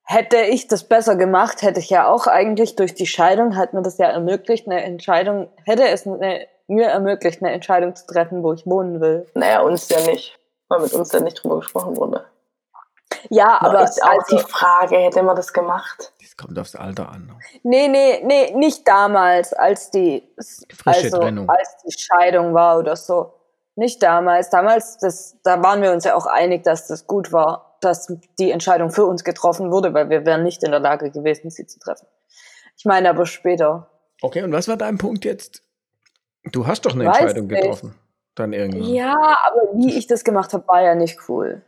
hätte 0.04 0.36
ich 0.36 0.68
das 0.68 0.84
besser 0.84 1.16
gemacht, 1.16 1.62
hätte 1.62 1.80
ich 1.80 1.90
ja 1.90 2.06
auch 2.08 2.26
eigentlich 2.26 2.76
durch 2.76 2.94
die 2.94 3.06
Scheidung, 3.06 3.56
hat 3.56 3.72
mir 3.72 3.82
das 3.82 3.98
ja 3.98 4.06
ermöglicht, 4.06 4.66
eine 4.66 4.82
Entscheidung, 4.82 5.48
hätte 5.64 5.88
es 5.88 6.06
eine, 6.06 6.46
mir 6.68 6.86
ermöglicht, 6.86 7.42
eine 7.42 7.52
Entscheidung 7.52 7.94
zu 7.96 8.06
treffen, 8.06 8.42
wo 8.42 8.52
ich 8.52 8.66
wohnen 8.66 9.00
will. 9.00 9.26
Naja, 9.34 9.62
uns 9.62 9.88
ja 9.88 10.00
nicht, 10.00 10.38
weil 10.68 10.80
mit 10.80 10.92
uns 10.92 11.12
ja 11.12 11.20
nicht 11.20 11.42
drüber 11.42 11.56
gesprochen 11.56 11.96
wurde. 11.96 12.24
Ja, 13.30 13.60
Aber 13.60 13.70
aber 13.70 13.84
ist 13.84 14.02
auch 14.02 14.08
also, 14.08 14.36
die 14.36 14.42
Frage, 14.42 14.96
hätte 14.96 15.22
man 15.22 15.36
das 15.36 15.52
gemacht? 15.52 16.12
Das 16.20 16.36
kommt 16.36 16.58
aufs 16.58 16.76
Alter 16.76 17.08
an. 17.10 17.34
nee, 17.62 17.88
nee, 17.88 18.20
nee, 18.24 18.52
nicht 18.54 18.86
damals, 18.86 19.52
als 19.52 19.90
die, 19.90 20.22
Frische 20.74 21.04
also, 21.04 21.18
Trennung. 21.18 21.48
als 21.48 21.76
die 21.84 21.92
Scheidung 21.92 22.54
war 22.54 22.78
oder 22.78 22.96
so. 22.96 23.32
Nicht 23.76 24.02
damals. 24.02 24.50
Damals, 24.50 24.98
das, 24.98 25.36
da 25.42 25.62
waren 25.62 25.82
wir 25.82 25.92
uns 25.92 26.04
ja 26.04 26.14
auch 26.14 26.26
einig, 26.26 26.62
dass 26.62 26.86
das 26.86 27.06
gut 27.06 27.32
war, 27.32 27.73
dass 27.84 28.12
die 28.38 28.50
Entscheidung 28.50 28.90
für 28.90 29.06
uns 29.06 29.24
getroffen 29.24 29.70
wurde, 29.70 29.94
weil 29.94 30.10
wir 30.10 30.26
wären 30.26 30.42
nicht 30.42 30.62
in 30.62 30.70
der 30.70 30.80
Lage 30.80 31.10
gewesen, 31.10 31.50
sie 31.50 31.66
zu 31.66 31.78
treffen. 31.78 32.06
Ich 32.76 32.84
meine 32.84 33.10
aber 33.10 33.26
später. 33.26 33.88
Okay, 34.22 34.42
und 34.42 34.52
was 34.52 34.68
war 34.68 34.76
dein 34.76 34.98
Punkt 34.98 35.24
jetzt? 35.24 35.62
Du 36.52 36.66
hast 36.66 36.84
doch 36.86 36.94
eine 36.94 37.06
Weiß 37.06 37.18
Entscheidung 37.18 37.46
nicht. 37.46 37.60
getroffen. 37.60 37.94
Dann 38.34 38.52
irgendwann. 38.52 38.88
Ja, 38.88 39.14
aber 39.46 39.74
wie 39.74 39.96
ich 39.96 40.06
das 40.06 40.24
gemacht 40.24 40.52
habe, 40.52 40.66
war 40.66 40.82
ja 40.82 40.94
nicht 40.94 41.28
cool. 41.28 41.62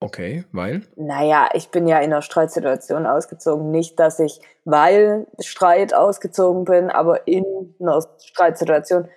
Okay, 0.00 0.44
weil? 0.52 0.82
Naja, 0.96 1.48
ich 1.54 1.70
bin 1.70 1.88
ja 1.88 1.98
in 1.98 2.12
einer 2.12 2.22
Streitsituation 2.22 3.06
ausgezogen. 3.06 3.70
Nicht, 3.70 3.98
dass 3.98 4.20
ich, 4.20 4.40
weil 4.64 5.26
Streit 5.40 5.92
ausgezogen 5.92 6.64
bin, 6.64 6.90
aber 6.90 7.26
in 7.26 7.74
einer 7.80 8.00
Streitsituation. 8.18 9.08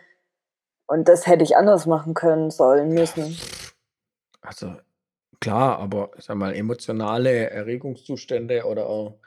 Und 0.87 1.07
das 1.07 1.27
hätte 1.27 1.43
ich 1.43 1.55
anders 1.55 1.85
machen 1.85 2.13
können, 2.13 2.49
sollen, 2.49 2.89
müssen. 2.89 3.37
Also 4.41 4.75
klar, 5.41 5.79
aber 5.79 6.11
sag 6.19 6.37
mal, 6.37 6.55
emotionale 6.55 7.49
Erregungszustände 7.49 8.63
oder 8.63 8.87
auch 8.87 9.19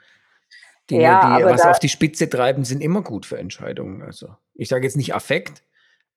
Dinge, 0.89 1.03
Ja, 1.03 1.37
die 1.37 1.43
was 1.45 1.65
auf 1.65 1.79
die 1.79 1.89
Spitze 1.89 2.29
treiben, 2.29 2.63
sind 2.63 2.81
immer 2.81 3.01
gut 3.01 3.25
für 3.25 3.37
Entscheidungen. 3.37 4.01
Also 4.01 4.29
ich 4.53 4.69
sage 4.69 4.85
jetzt 4.85 4.97
nicht 4.97 5.13
Affekt, 5.13 5.63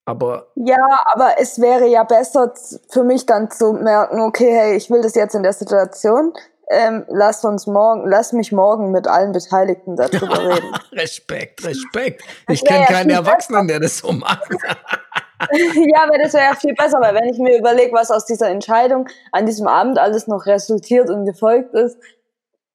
aber 0.04 0.52
Ja, 0.54 1.00
aber 1.04 1.34
es 1.38 1.60
wäre 1.60 1.86
ja 1.86 2.04
besser 2.04 2.54
für 2.90 3.04
mich 3.04 3.26
dann 3.26 3.50
zu 3.50 3.72
merken, 3.72 4.20
okay, 4.20 4.50
hey, 4.50 4.76
ich 4.76 4.90
will 4.90 5.02
das 5.02 5.14
jetzt 5.14 5.34
in 5.34 5.42
der 5.42 5.52
Situation. 5.52 6.32
Ähm, 6.70 7.06
lass 7.08 7.44
uns 7.46 7.66
morgen, 7.66 8.06
lass 8.08 8.34
mich 8.34 8.52
morgen 8.52 8.92
mit 8.92 9.06
allen 9.06 9.32
Beteiligten 9.32 9.96
darüber 9.96 10.54
reden. 10.54 10.74
Respekt, 10.92 11.64
Respekt. 11.64 12.22
Ich 12.48 12.62
kenne 12.62 12.80
ja 12.80 12.86
keinen 12.86 13.10
Erwachsenen, 13.10 13.68
der 13.68 13.80
das 13.80 13.98
so 13.98 14.12
macht. 14.12 14.50
ja, 15.94 16.04
aber 16.04 16.18
das 16.18 16.32
wäre 16.34 16.44
ja 16.44 16.54
viel 16.54 16.74
besser, 16.74 17.00
weil 17.00 17.14
wenn 17.14 17.28
ich 17.28 17.38
mir 17.38 17.58
überlege, 17.58 17.92
was 17.92 18.10
aus 18.10 18.26
dieser 18.26 18.48
Entscheidung 18.48 19.08
an 19.32 19.46
diesem 19.46 19.66
Abend 19.66 19.98
alles 19.98 20.26
noch 20.26 20.46
resultiert 20.46 21.10
und 21.10 21.24
gefolgt 21.24 21.74
ist, 21.74 21.98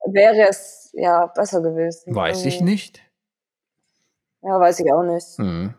wäre 0.06 0.48
es 0.48 0.90
ja 0.94 1.28
besser 1.28 1.62
gewesen. 1.62 2.16
Weiß 2.16 2.46
ich 2.46 2.56
Irgendwie. 2.56 2.72
nicht. 2.72 3.02
Ja, 4.42 4.60
weiß 4.60 4.80
ich 4.80 4.92
auch 4.92 5.04
nicht. 5.04 5.38
Hm. 5.38 5.74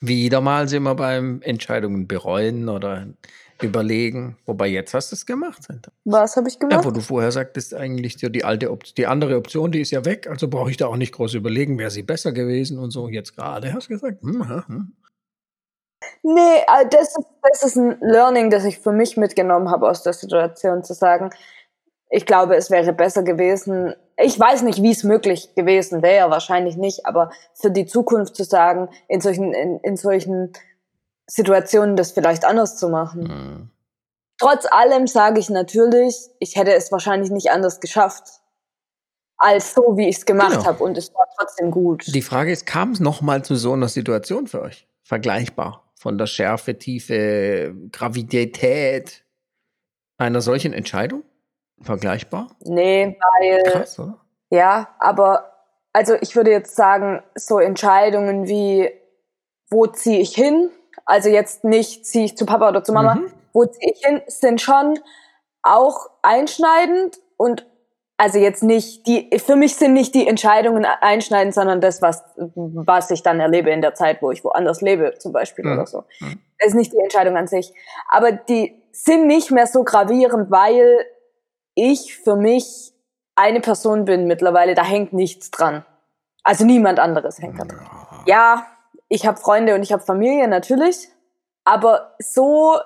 Wieder 0.00 0.40
mal 0.40 0.68
sind 0.68 0.84
wir 0.84 0.94
beim 0.94 1.42
Entscheidungen 1.42 2.06
bereuen 2.06 2.68
oder 2.68 3.06
überlegen. 3.62 4.36
Wobei 4.46 4.68
jetzt 4.68 4.94
hast 4.94 5.10
du 5.10 5.16
es 5.16 5.26
gemacht. 5.26 5.62
Sandra. 5.64 5.90
Was 6.04 6.36
habe 6.36 6.48
ich 6.48 6.54
Ja, 6.54 6.68
gemacht? 6.68 6.84
wo 6.84 6.90
du 6.90 7.00
vorher 7.00 7.32
sagtest, 7.32 7.74
eigentlich 7.74 8.16
die 8.16 8.44
alte 8.44 8.70
Op 8.70 8.84
die 8.84 9.06
andere 9.06 9.36
Option, 9.36 9.72
die 9.72 9.80
ist 9.80 9.90
ja 9.90 10.04
weg, 10.04 10.28
also 10.28 10.48
brauche 10.48 10.70
ich 10.70 10.76
da 10.76 10.86
auch 10.86 10.96
nicht 10.96 11.12
groß 11.12 11.34
überlegen, 11.34 11.78
wäre 11.78 11.90
sie 11.90 12.02
besser 12.02 12.32
gewesen 12.32 12.78
und 12.78 12.90
so. 12.90 13.08
Jetzt 13.08 13.36
gerade 13.36 13.72
hast 13.72 13.88
du 13.88 13.94
gesagt, 13.94 14.22
hm, 14.22 14.48
hm, 14.48 14.68
hm. 14.68 14.92
Nee, 16.22 16.58
äh, 16.66 16.86
das 16.90 17.16
ist, 17.16 17.26
das 17.42 17.62
ist 17.62 17.76
ein 17.76 17.98
Learning, 18.00 18.50
das 18.50 18.64
ich 18.64 18.78
für 18.78 18.92
mich 18.92 19.16
mitgenommen 19.16 19.70
habe 19.70 19.88
aus 19.88 20.02
der 20.02 20.12
Situation, 20.12 20.84
zu 20.84 20.94
sagen, 20.94 21.30
ich 22.10 22.26
glaube, 22.26 22.56
es 22.56 22.70
wäre 22.70 22.92
besser 22.92 23.22
gewesen. 23.22 23.94
Ich 24.16 24.38
weiß 24.38 24.62
nicht, 24.62 24.82
wie 24.82 24.90
es 24.90 25.04
möglich 25.04 25.54
gewesen 25.54 26.02
wäre, 26.02 26.30
wahrscheinlich 26.30 26.76
nicht, 26.76 27.06
aber 27.06 27.30
für 27.54 27.70
die 27.70 27.86
Zukunft 27.86 28.34
zu 28.34 28.44
sagen, 28.44 28.88
in 29.08 29.20
solchen, 29.20 29.52
in, 29.52 29.78
in 29.80 29.96
solchen 29.96 30.52
Situationen 31.26 31.96
das 31.96 32.12
vielleicht 32.12 32.44
anders 32.44 32.76
zu 32.76 32.88
machen. 32.88 33.28
Hm. 33.28 33.70
Trotz 34.40 34.66
allem 34.70 35.06
sage 35.06 35.40
ich 35.40 35.50
natürlich, 35.50 36.30
ich 36.38 36.56
hätte 36.56 36.72
es 36.72 36.90
wahrscheinlich 36.92 37.30
nicht 37.30 37.50
anders 37.50 37.80
geschafft, 37.80 38.40
als 39.36 39.74
so, 39.74 39.96
wie 39.96 40.08
ich 40.08 40.16
es 40.16 40.26
gemacht 40.26 40.52
Genau. 40.52 40.64
habe. 40.64 40.82
Und 40.82 40.96
es 40.96 41.12
war 41.14 41.26
trotzdem 41.36 41.70
gut. 41.70 42.06
Die 42.06 42.22
Frage 42.22 42.52
ist, 42.52 42.64
kam 42.64 42.92
es 42.92 43.00
nochmal 43.00 43.44
zu 43.44 43.56
so 43.56 43.72
einer 43.72 43.88
Situation 43.88 44.46
für 44.46 44.62
euch? 44.62 44.86
Vergleichbar 45.02 45.87
von 45.98 46.16
der 46.18 46.26
Schärfe, 46.26 46.78
Tiefe, 46.78 47.74
Gravidität 47.92 49.24
einer 50.16 50.40
solchen 50.40 50.72
Entscheidung? 50.72 51.22
Vergleichbar? 51.80 52.48
nee, 52.60 53.16
weil. 53.40 53.62
Krass, 53.64 53.98
oder? 53.98 54.18
Ja, 54.50 54.88
aber 54.98 55.52
also 55.92 56.14
ich 56.20 56.34
würde 56.34 56.50
jetzt 56.50 56.74
sagen, 56.74 57.22
so 57.34 57.58
Entscheidungen 57.58 58.48
wie, 58.48 58.90
wo 59.70 59.86
ziehe 59.86 60.20
ich 60.20 60.34
hin? 60.34 60.70
Also 61.04 61.28
jetzt 61.28 61.64
nicht, 61.64 62.04
ziehe 62.06 62.24
ich 62.24 62.36
zu 62.36 62.46
Papa 62.46 62.68
oder 62.68 62.82
zu 62.82 62.92
Mama, 62.92 63.14
Mhm. 63.16 63.32
wo 63.52 63.64
ziehe 63.66 63.92
ich 63.92 64.04
hin, 64.04 64.22
sind 64.26 64.60
schon 64.60 64.98
auch 65.62 66.10
einschneidend 66.22 67.18
und 67.36 67.66
also 68.18 68.38
jetzt 68.38 68.64
nicht 68.64 69.06
die, 69.06 69.30
für 69.38 69.54
mich 69.56 69.76
sind 69.76 69.92
nicht 69.92 70.14
die 70.14 70.26
Entscheidungen 70.26 70.84
einschneidend, 70.84 71.54
sondern 71.54 71.80
das, 71.80 72.02
was, 72.02 72.24
was 72.36 73.10
ich 73.12 73.22
dann 73.22 73.38
erlebe 73.38 73.70
in 73.70 73.80
der 73.80 73.94
Zeit, 73.94 74.20
wo 74.20 74.32
ich 74.32 74.42
woanders 74.44 74.80
lebe, 74.80 75.14
zum 75.18 75.32
Beispiel 75.32 75.64
Mhm. 75.64 75.72
oder 75.72 75.86
so. 75.86 76.04
Mhm. 76.20 76.40
Das 76.58 76.68
ist 76.70 76.74
nicht 76.74 76.92
die 76.92 76.98
Entscheidung 76.98 77.36
an 77.36 77.46
sich. 77.46 77.72
Aber 78.08 78.32
die 78.32 78.82
sind 78.90 79.28
nicht 79.28 79.52
mehr 79.52 79.68
so 79.68 79.84
gravierend, 79.84 80.50
weil 80.50 81.06
ich 81.74 82.16
für 82.16 82.34
mich 82.34 82.92
eine 83.36 83.60
Person 83.60 84.04
bin 84.04 84.26
mittlerweile, 84.26 84.74
da 84.74 84.82
hängt 84.84 85.12
nichts 85.12 85.52
dran. 85.52 85.84
Also 86.42 86.64
niemand 86.64 86.98
anderes 86.98 87.38
hängt 87.38 87.60
da 87.60 87.64
dran. 87.64 87.86
Ja, 88.26 88.66
ich 89.08 89.26
habe 89.28 89.38
Freunde 89.38 89.76
und 89.76 89.82
ich 89.82 89.92
habe 89.92 90.02
Familie 90.02 90.48
natürlich, 90.48 91.08
aber 91.64 92.16
so 92.18 92.78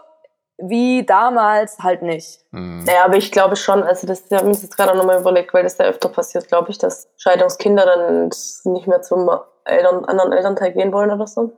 wie 0.63 1.05
damals 1.05 1.79
halt 1.81 2.03
nicht. 2.03 2.41
Hm. 2.53 2.85
Naja, 2.85 3.05
aber 3.05 3.17
ich 3.17 3.33
glaube 3.33 3.57
schon, 3.57 3.83
also 3.83 4.07
das 4.07 4.23
ich 4.27 4.33
habe 4.33 4.47
mir 4.47 4.53
das 4.53 4.63
jetzt 4.63 4.77
gerade 4.77 4.93
auch 4.93 4.97
nochmal 4.97 5.21
überlegt, 5.21 5.53
weil 5.53 5.65
das 5.65 5.79
ja 5.79 5.87
öfter 5.87 6.09
passiert, 6.09 6.49
glaube 6.49 6.71
ich, 6.71 6.79
dass 6.79 7.09
Scheidungskinder 7.17 7.85
dann 7.85 8.31
nicht 8.65 8.87
mehr 8.87 9.03
zum 9.03 9.29
Eltern, 9.65 10.05
anderen 10.05 10.33
Elternteil 10.33 10.73
gehen 10.73 10.93
wollen 10.93 11.11
oder 11.11 11.27
so. 11.27 11.53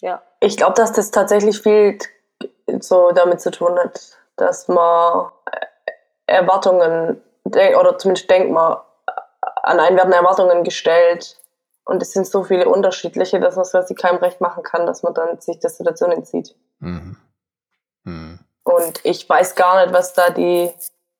Ja. 0.00 0.22
Ich 0.40 0.56
glaube, 0.56 0.74
dass 0.74 0.92
das 0.92 1.10
tatsächlich 1.10 1.60
viel 1.60 1.98
so 2.80 3.12
damit 3.12 3.40
zu 3.40 3.50
tun 3.50 3.78
hat, 3.78 4.00
dass 4.36 4.68
man 4.68 5.30
Erwartungen, 6.26 7.22
de- 7.44 7.76
oder 7.76 7.98
zumindest 7.98 8.28
denkt 8.28 8.50
man, 8.50 8.76
an 9.62 9.80
einen 9.80 9.96
werden 9.96 10.12
Erwartungen 10.12 10.64
gestellt 10.64 11.38
und 11.84 12.02
es 12.02 12.12
sind 12.12 12.26
so 12.26 12.44
viele 12.44 12.68
unterschiedliche, 12.68 13.40
dass 13.40 13.56
man 13.56 13.62
es 13.62 13.70
quasi 13.70 13.94
keinem 13.94 14.18
recht 14.18 14.40
machen 14.40 14.62
kann, 14.62 14.86
dass 14.86 15.02
man 15.02 15.14
dann 15.14 15.40
sich 15.40 15.58
der 15.58 15.70
Situation 15.70 16.12
entzieht. 16.12 16.54
Mhm. 16.80 17.16
Hm. 18.04 18.38
Und 18.64 19.00
ich 19.04 19.28
weiß 19.28 19.54
gar 19.54 19.84
nicht, 19.84 19.94
was 19.94 20.14
da 20.14 20.30
die, 20.30 20.70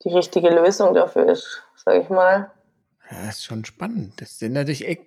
die 0.02 0.14
richtige 0.14 0.50
Lösung 0.50 0.94
dafür 0.94 1.28
ist, 1.28 1.62
sage 1.76 2.00
ich 2.00 2.08
mal. 2.08 2.50
Ja, 3.10 3.26
das 3.26 3.36
ist 3.36 3.44
schon 3.44 3.64
spannend. 3.64 4.20
Das 4.20 4.38
sind 4.38 4.52
natürlich 4.52 4.86
e 4.88 4.98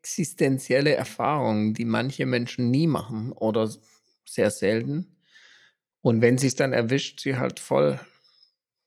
existenzielle 0.00 0.94
Erfahrungen, 0.94 1.74
die 1.74 1.84
manche 1.84 2.24
Menschen 2.24 2.70
nie 2.70 2.86
machen 2.86 3.32
oder 3.32 3.68
sehr 4.24 4.50
selten. 4.50 5.16
Und 6.00 6.22
wenn 6.22 6.38
sie 6.38 6.46
es 6.46 6.54
dann 6.54 6.72
erwischt, 6.72 7.20
sie 7.20 7.36
halt 7.36 7.58
voll 7.58 7.98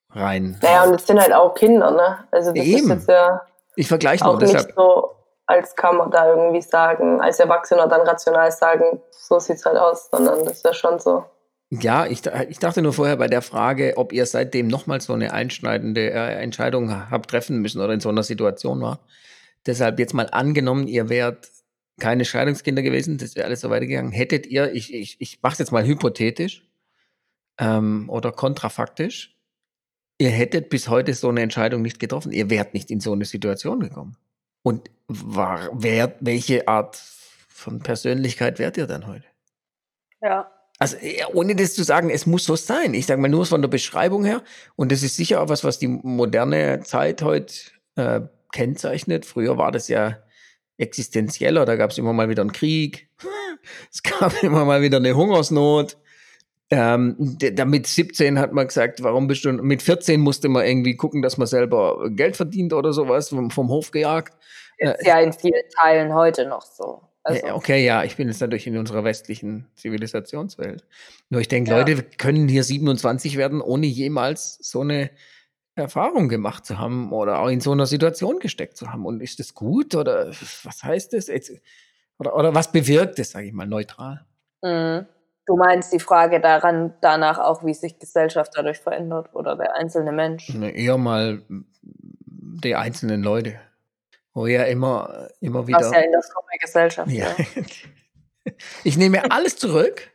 rein. 0.10 0.58
Naja, 0.62 0.86
und 0.86 0.96
es 0.96 1.06
sind 1.06 1.20
halt 1.20 1.34
auch 1.34 1.54
Kinder, 1.54 1.92
ne? 1.92 2.28
Also 2.32 2.54
das 2.54 2.66
ist 2.66 2.80
Eben. 2.80 2.90
jetzt 2.90 3.10
ja 3.10 3.42
ich 3.76 3.88
vergleiche 3.88 4.24
nur 4.24 4.36
auch 4.36 4.40
deshalb. 4.40 4.68
nicht 4.68 4.76
so, 4.76 5.16
als 5.46 5.76
kann 5.76 5.98
man 5.98 6.12
da 6.12 6.30
irgendwie 6.30 6.62
sagen, 6.62 7.22
als 7.22 7.40
Erwachsener 7.40 7.88
dann 7.88 8.02
rational 8.02 8.52
sagen, 8.52 9.02
so 9.12 9.40
sieht's 9.40 9.66
halt 9.66 9.78
aus, 9.78 10.10
sondern 10.10 10.44
das 10.46 10.58
ist 10.58 10.66
ja 10.66 10.74
schon 10.74 11.00
so. 11.00 11.26
Ja, 11.74 12.06
ich, 12.06 12.22
ich 12.50 12.60
dachte 12.60 12.82
nur 12.82 12.92
vorher 12.92 13.16
bei 13.16 13.28
der 13.28 13.42
Frage, 13.42 13.94
ob 13.96 14.12
ihr 14.12 14.26
seitdem 14.26 14.68
nochmal 14.68 15.00
so 15.00 15.14
eine 15.14 15.32
einschneidende 15.32 16.12
äh, 16.12 16.42
Entscheidung 16.44 16.92
habt 17.10 17.30
treffen 17.30 17.62
müssen 17.62 17.80
oder 17.80 17.94
in 17.94 18.02
so 18.02 18.10
einer 18.10 18.24
Situation 18.24 18.82
war. 18.82 19.00
Deshalb 19.66 19.98
jetzt 19.98 20.14
mal 20.14 20.28
angenommen, 20.32 20.88
ihr 20.90 21.08
wärt 21.08 21.50
keine 21.98 22.26
Scheidungskinder 22.26 22.82
gewesen, 22.82 23.18
das 23.20 23.36
wäre 23.36 23.46
alles 23.46 23.62
so 23.62 23.70
weitergegangen. 23.70 24.12
Hättet 24.12 24.48
ihr, 24.48 24.74
ich, 24.74 24.94
ich, 24.94 25.22
ich 25.22 25.42
mache 25.42 25.54
es 25.54 25.60
jetzt 25.60 25.72
mal 25.72 25.86
hypothetisch 25.86 26.68
ähm, 27.58 28.10
oder 28.10 28.34
kontrafaktisch, 28.34 29.38
ihr 30.18 30.30
hättet 30.30 30.70
bis 30.70 30.90
heute 30.90 31.14
so 31.14 31.30
eine 31.30 31.42
Entscheidung 31.42 31.82
nicht 31.82 32.00
getroffen. 32.00 32.34
Ihr 32.34 32.50
wärt 32.50 32.74
nicht 32.74 32.92
in 32.92 33.00
so 33.00 33.14
eine 33.14 33.26
Situation 33.26 33.80
gekommen. 33.80 34.18
Und 34.62 34.92
war, 35.08 35.70
wer, 35.74 36.16
welche 36.20 36.68
Art 36.68 36.98
von 37.48 37.80
Persönlichkeit 37.80 38.60
wärt 38.60 38.76
ihr 38.76 38.88
dann 38.88 39.08
heute? 39.08 39.26
Ja. 40.22 40.52
Also 40.82 40.98
äh, 40.98 41.24
ohne 41.32 41.56
das 41.56 41.76
zu 41.76 41.84
sagen, 41.84 42.10
es 42.10 42.26
muss 42.26 42.44
so 42.44 42.56
sein. 42.56 42.96
Ich 42.96 43.06
sage 43.06 43.22
mal 43.22 43.28
nur 43.28 43.46
von 43.46 43.62
der 43.62 43.70
Beschreibung 43.70 44.26
her. 44.26 44.42
Und 44.76 44.92
das 44.92 45.04
ist 45.04 45.16
sicher 45.16 45.40
auch 45.40 45.48
was, 45.48 45.64
was 45.64 45.78
die 45.78 45.88
moderne 45.88 46.82
Zeit 46.84 47.22
heute 47.22 47.54
äh, 47.98 48.22
kennzeichnet. 48.52 49.28
Früher 49.28 49.60
war 49.60 49.72
das 49.72 49.90
ja 49.90 50.18
existenzieller. 50.78 51.66
Da 51.66 51.76
gab 51.76 51.92
es 51.92 52.00
immer 52.00 52.14
mal 52.14 52.30
wieder 52.30 52.42
einen 52.42 52.52
Krieg. 52.52 53.08
Es 53.92 54.02
gab 54.02 54.42
immer 54.42 54.66
mal 54.66 54.82
wieder 54.82 54.98
eine 54.98 55.16
Hungersnot. 55.16 55.96
Ähm, 56.72 57.38
damit 57.54 57.86
17 57.86 58.40
hat 58.40 58.54
man 58.54 58.66
gesagt, 58.66 59.04
warum 59.04 59.28
bist 59.28 59.46
du, 59.46 59.52
mit 59.52 59.84
14 59.84 60.20
musste 60.20 60.50
man 60.50 60.66
irgendwie 60.66 60.96
gucken, 60.96 61.22
dass 61.22 61.38
man 61.38 61.46
selber 61.46 62.10
Geld 62.10 62.38
verdient 62.38 62.74
oder 62.74 62.92
sowas, 62.92 63.30
vom, 63.30 63.52
vom 63.52 63.70
Hof 63.70 63.92
gejagt. 63.92 64.34
Ist 64.78 65.06
äh, 65.06 65.08
ja 65.08 65.20
in 65.20 65.32
vielen 65.32 65.62
Teilen 65.80 66.16
heute 66.16 66.48
noch 66.48 66.64
so. 66.64 67.04
Also. 67.24 67.48
Okay, 67.54 67.86
ja, 67.86 68.04
ich 68.04 68.16
bin 68.16 68.28
jetzt 68.28 68.42
natürlich 68.42 68.66
in 68.66 68.78
unserer 68.78 69.04
westlichen 69.04 69.68
Zivilisationswelt. 69.76 70.86
Nur 71.30 71.42
ich 71.42 71.48
denke, 71.48 71.72
ja. 71.72 71.78
Leute 71.78 72.04
können 72.18 72.48
hier 72.48 72.64
27 72.64 73.38
werden, 73.38 73.62
ohne 73.62 73.86
jemals 73.86 74.58
so 74.62 74.82
eine 74.82 75.12
Erfahrung 75.76 76.30
gemacht 76.30 76.66
zu 76.66 76.80
haben 76.80 77.12
oder 77.12 77.40
auch 77.40 77.48
in 77.48 77.62
so 77.62 77.72
einer 77.72 77.86
Situation 77.86 78.40
gesteckt 78.40 78.76
zu 78.76 78.92
haben. 78.92 79.06
Und 79.06 79.22
ist 79.22 79.40
das 79.40 79.54
gut 79.54 79.94
oder 79.96 80.30
was 80.64 80.84
heißt 80.84 81.14
das? 81.14 81.30
Oder, 82.18 82.36
oder 82.36 82.56
was 82.56 82.72
bewirkt 82.72 83.20
es, 83.20 83.32
sage 83.32 83.48
ich 83.48 83.54
mal, 83.54 83.68
neutral? 83.68 84.26
Mhm. 84.62 85.06
Du 85.48 85.58
meinst 85.58 85.92
die 85.92 86.00
Frage 86.00 86.40
daran, 86.40 86.94
danach 87.02 87.40
auch, 87.40 87.66
wie 87.66 87.74
sich 87.74 87.98
Gesellschaft 87.98 88.54
dadurch 88.56 88.78
verändert 88.78 89.34
oder 89.34 89.56
der 89.56 89.76
einzelne 89.76 90.12
Mensch? 90.12 90.50
Ne, 90.54 90.70
eher 90.70 90.98
mal 90.98 91.42
die 91.50 92.76
einzelnen 92.76 93.24
Leute. 93.24 93.60
Wo 94.34 94.48
ja 94.48 94.64
immer, 94.64 95.30
immer 95.40 95.68
wieder. 95.68 95.80
Was 95.80 95.92
ja 95.92 96.00
in 96.00 96.12
der 96.12 96.22
Gesellschaft. 96.60 97.12
Ja. 97.12 97.36
ja. 97.38 97.46
Ich 98.84 98.98
nehme 98.98 99.30
alles 99.30 99.56
zurück 99.56 100.12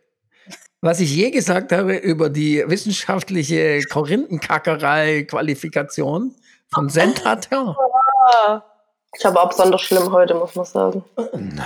was 0.86 1.00
ich 1.00 1.14
je 1.14 1.30
gesagt 1.30 1.72
habe 1.72 1.96
über 1.96 2.30
die 2.30 2.64
wissenschaftliche 2.66 3.82
Korinthenkackerei-Qualifikation 3.90 6.34
von 6.72 6.88
Sentater. 6.88 7.76
Ich 9.18 9.24
habe 9.24 9.40
auch 9.40 9.48
besonders 9.48 9.80
schlimm 9.80 10.12
heute, 10.12 10.34
muss 10.34 10.54
man 10.56 10.66
sagen. 10.66 11.02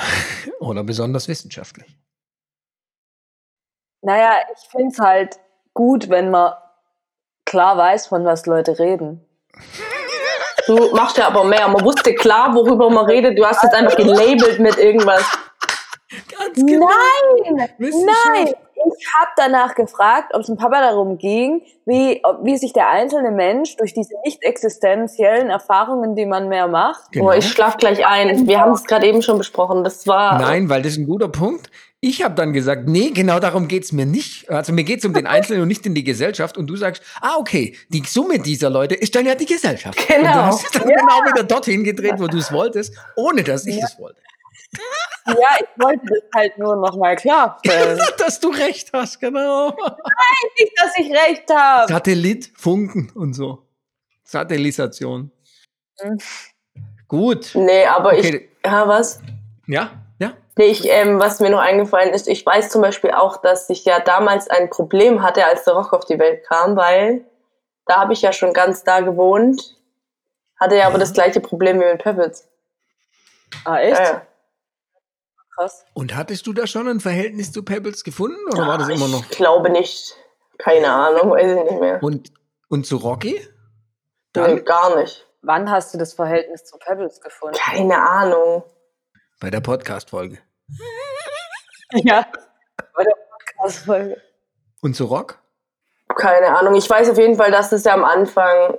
Oder 0.60 0.84
besonders 0.84 1.26
wissenschaftlich. 1.26 1.98
Naja, 4.02 4.30
ich 4.54 4.68
finde 4.68 4.92
es 4.92 5.00
halt 5.00 5.40
gut, 5.74 6.10
wenn 6.10 6.30
man 6.30 6.52
klar 7.44 7.76
weiß, 7.76 8.06
von 8.06 8.24
was 8.24 8.46
Leute 8.46 8.78
reden. 8.78 9.26
Du 10.70 10.94
machst 10.94 11.18
ja 11.18 11.26
aber 11.26 11.42
mehr. 11.42 11.66
Man 11.66 11.84
wusste 11.84 12.14
klar, 12.14 12.54
worüber 12.54 12.88
man 12.90 13.04
redet. 13.06 13.36
Du 13.36 13.44
hast 13.44 13.64
es 13.64 13.72
einfach 13.72 13.96
gelabelt 13.96 14.60
mit 14.60 14.78
irgendwas. 14.78 15.24
Ganz 16.30 16.54
genau. 16.54 16.88
Nein, 17.48 17.68
nein 17.78 18.54
ich 18.98 19.06
habe 19.14 19.30
danach 19.36 19.74
gefragt, 19.74 20.32
ob 20.34 20.40
es 20.40 20.46
dem 20.46 20.56
Papa 20.56 20.80
darum 20.80 21.18
ging, 21.18 21.62
wie, 21.86 22.22
wie 22.42 22.56
sich 22.56 22.72
der 22.72 22.88
einzelne 22.88 23.30
Mensch 23.30 23.76
durch 23.76 23.94
diese 23.94 24.14
nicht 24.24 24.42
existenziellen 24.42 25.50
Erfahrungen, 25.50 26.14
die 26.14 26.26
man 26.26 26.48
mehr 26.48 26.68
macht. 26.68 27.12
Genau. 27.12 27.28
Oh, 27.28 27.32
ich 27.32 27.48
schlaf 27.48 27.76
gleich 27.76 28.06
ein. 28.06 28.46
Wir 28.46 28.60
haben 28.60 28.72
es 28.72 28.84
gerade 28.84 29.06
eben 29.06 29.22
schon 29.22 29.38
besprochen. 29.38 29.84
Das 29.84 30.06
war. 30.06 30.38
Nein, 30.38 30.68
weil 30.68 30.82
das 30.82 30.92
ist 30.92 30.98
ein 30.98 31.06
guter 31.06 31.28
Punkt. 31.28 31.70
Ich 32.02 32.22
habe 32.22 32.34
dann 32.34 32.54
gesagt, 32.54 32.88
nee, 32.88 33.10
genau 33.10 33.40
darum 33.40 33.68
geht's 33.68 33.92
mir 33.92 34.06
nicht. 34.06 34.48
Also 34.48 34.72
mir 34.72 34.84
geht's 34.84 35.04
um 35.04 35.12
den 35.12 35.26
Einzelnen 35.26 35.62
und 35.62 35.68
nicht 35.68 35.84
in 35.84 35.94
die 35.94 36.02
Gesellschaft. 36.02 36.56
Und 36.56 36.66
du 36.66 36.76
sagst, 36.76 37.02
ah, 37.20 37.36
okay, 37.38 37.76
die 37.90 38.02
Summe 38.06 38.38
dieser 38.38 38.70
Leute 38.70 38.94
ist 38.94 39.14
dann 39.14 39.26
ja 39.26 39.34
die 39.34 39.44
Gesellschaft. 39.44 39.98
Genau. 40.08 40.16
Und 40.16 40.24
du 40.24 40.32
hast 40.32 40.74
dann 40.74 40.88
ja. 40.88 40.96
genau 40.96 41.30
wieder 41.30 41.44
dorthin 41.44 41.84
gedreht, 41.84 42.14
wo 42.16 42.26
du 42.26 42.38
es 42.38 42.50
wolltest, 42.52 42.94
ohne 43.16 43.44
dass 43.44 43.66
ich 43.66 43.76
es 43.76 43.92
ja. 43.92 43.98
wollte. 43.98 44.22
Ja, 45.26 45.34
ich 45.58 45.82
wollte 45.82 46.06
das 46.06 46.22
halt 46.34 46.58
nur 46.58 46.76
nochmal 46.76 47.16
klarstellen. 47.16 48.00
dass 48.18 48.40
du 48.40 48.48
recht 48.48 48.90
hast, 48.94 49.20
genau. 49.20 49.68
Nein, 49.70 50.50
nicht, 50.58 50.72
dass 50.76 50.96
ich 50.96 51.10
recht 51.10 51.44
habe. 51.50 51.92
Satellit, 51.92 52.50
Funken 52.54 53.10
und 53.14 53.34
so. 53.34 53.66
Satellisation. 54.24 55.30
Mhm. 56.02 56.18
Gut. 57.08 57.50
Nee, 57.54 57.84
aber 57.84 58.14
okay. 58.14 58.48
ich. 58.64 58.70
Ja, 58.70 58.88
was? 58.88 59.20
Ja. 59.66 59.90
Nee, 60.56 60.66
ich, 60.66 60.88
ähm, 60.88 61.18
was 61.20 61.40
mir 61.40 61.50
noch 61.50 61.60
eingefallen 61.60 62.12
ist, 62.12 62.28
ich 62.28 62.44
weiß 62.44 62.70
zum 62.70 62.82
Beispiel 62.82 63.12
auch, 63.12 63.38
dass 63.38 63.70
ich 63.70 63.84
ja 63.84 64.00
damals 64.00 64.48
ein 64.50 64.68
Problem 64.68 65.22
hatte, 65.22 65.44
als 65.46 65.64
der 65.64 65.74
Rock 65.74 65.92
auf 65.92 66.04
die 66.04 66.18
Welt 66.18 66.44
kam, 66.46 66.76
weil 66.76 67.24
da 67.86 68.00
habe 68.00 68.12
ich 68.12 68.22
ja 68.22 68.32
schon 68.32 68.52
ganz 68.52 68.84
da 68.84 69.00
gewohnt, 69.00 69.76
hatte 70.58 70.76
ja 70.76 70.86
aber 70.86 70.98
das 70.98 71.12
gleiche 71.12 71.40
Problem 71.40 71.80
wie 71.80 71.86
mit 71.86 72.02
Pebbles. 72.02 72.48
Ah, 73.64 73.78
echt? 73.78 73.98
Ja, 73.98 74.22
krass. 75.54 75.84
Und 75.94 76.14
hattest 76.16 76.46
du 76.46 76.52
da 76.52 76.66
schon 76.66 76.88
ein 76.88 77.00
Verhältnis 77.00 77.52
zu 77.52 77.64
Pebbles 77.64 78.04
gefunden 78.04 78.40
oder 78.52 78.62
ja, 78.62 78.68
war 78.68 78.78
das 78.78 78.88
immer 78.88 79.08
noch? 79.08 79.22
Ich 79.30 79.36
glaube 79.36 79.70
nicht. 79.70 80.16
Keine 80.58 80.92
Ahnung, 80.92 81.30
weiß 81.30 81.56
ich 81.56 81.70
nicht 81.70 81.80
mehr. 81.80 82.02
Und, 82.02 82.32
und 82.68 82.86
zu 82.86 82.96
Rocky? 82.98 83.40
Dann? 84.32 84.56
Nee, 84.56 84.60
gar 84.60 84.96
nicht. 84.96 85.26
Wann 85.42 85.70
hast 85.70 85.94
du 85.94 85.98
das 85.98 86.12
Verhältnis 86.12 86.64
zu 86.64 86.76
Pebbles 86.76 87.20
gefunden? 87.20 87.56
Keine 87.56 87.98
Ahnung. 87.98 88.62
Bei 89.40 89.50
der 89.50 89.60
Podcast-Folge. 89.60 90.38
ja, 91.92 92.26
bei 92.94 93.04
der 93.04 93.16
Podcast-Folge. 93.30 94.22
Und 94.82 94.94
zu 94.94 95.06
Rock? 95.06 95.38
Keine 96.16 96.56
Ahnung. 96.56 96.74
Ich 96.74 96.88
weiß 96.88 97.10
auf 97.10 97.18
jeden 97.18 97.36
Fall, 97.36 97.50
dass 97.50 97.72
es 97.72 97.84
ja 97.84 97.94
am 97.94 98.04
Anfang, 98.04 98.78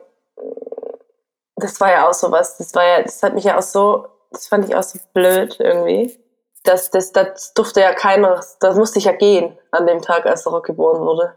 das 1.55 1.79
war 1.81 1.91
ja 1.91 2.07
auch 2.07 2.13
so 2.13 2.31
was, 2.31 2.57
das 2.57 2.73
war 2.75 2.85
ja, 2.85 3.01
das 3.01 3.21
hat 3.23 3.33
mich 3.33 3.43
ja 3.43 3.57
auch 3.57 3.63
so, 3.63 4.07
das 4.31 4.47
fand 4.47 4.67
ich 4.69 4.75
auch 4.75 4.83
so 4.83 4.99
blöd 5.13 5.57
irgendwie 5.59 6.17
das, 6.63 6.91
das, 6.91 7.11
das 7.11 7.53
durfte 7.53 7.81
ja 7.81 7.93
keiner, 7.93 8.41
das 8.59 8.75
musste 8.75 8.99
ich 8.99 9.05
ja 9.05 9.13
gehen 9.13 9.57
an 9.71 9.87
dem 9.87 10.01
Tag, 10.01 10.25
als 10.25 10.43
der 10.43 10.51
Rock 10.51 10.65
geboren 10.65 11.01
wurde. 11.01 11.35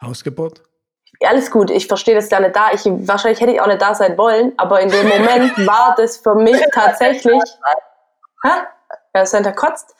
Ausgeburt? 0.00 0.62
Ja, 1.20 1.30
alles 1.30 1.50
gut, 1.50 1.70
ich 1.70 1.86
verstehe 1.86 2.14
das 2.14 2.30
ja 2.30 2.38
nicht 2.38 2.54
da. 2.54 2.70
Ich, 2.72 2.84
wahrscheinlich 2.84 3.40
hätte 3.40 3.52
ich 3.52 3.60
auch 3.60 3.66
nicht 3.66 3.82
da 3.82 3.94
sein 3.94 4.16
wollen, 4.18 4.52
aber 4.56 4.80
in 4.80 4.90
dem 4.90 5.08
Moment 5.08 5.56
war 5.66 5.94
das 5.96 6.18
für 6.18 6.34
mich 6.34 6.60
tatsächlich. 6.72 7.42
Hä? 8.42 8.50
Ja, 9.14 9.26
Santa 9.26 9.52
kotzt. 9.52 9.94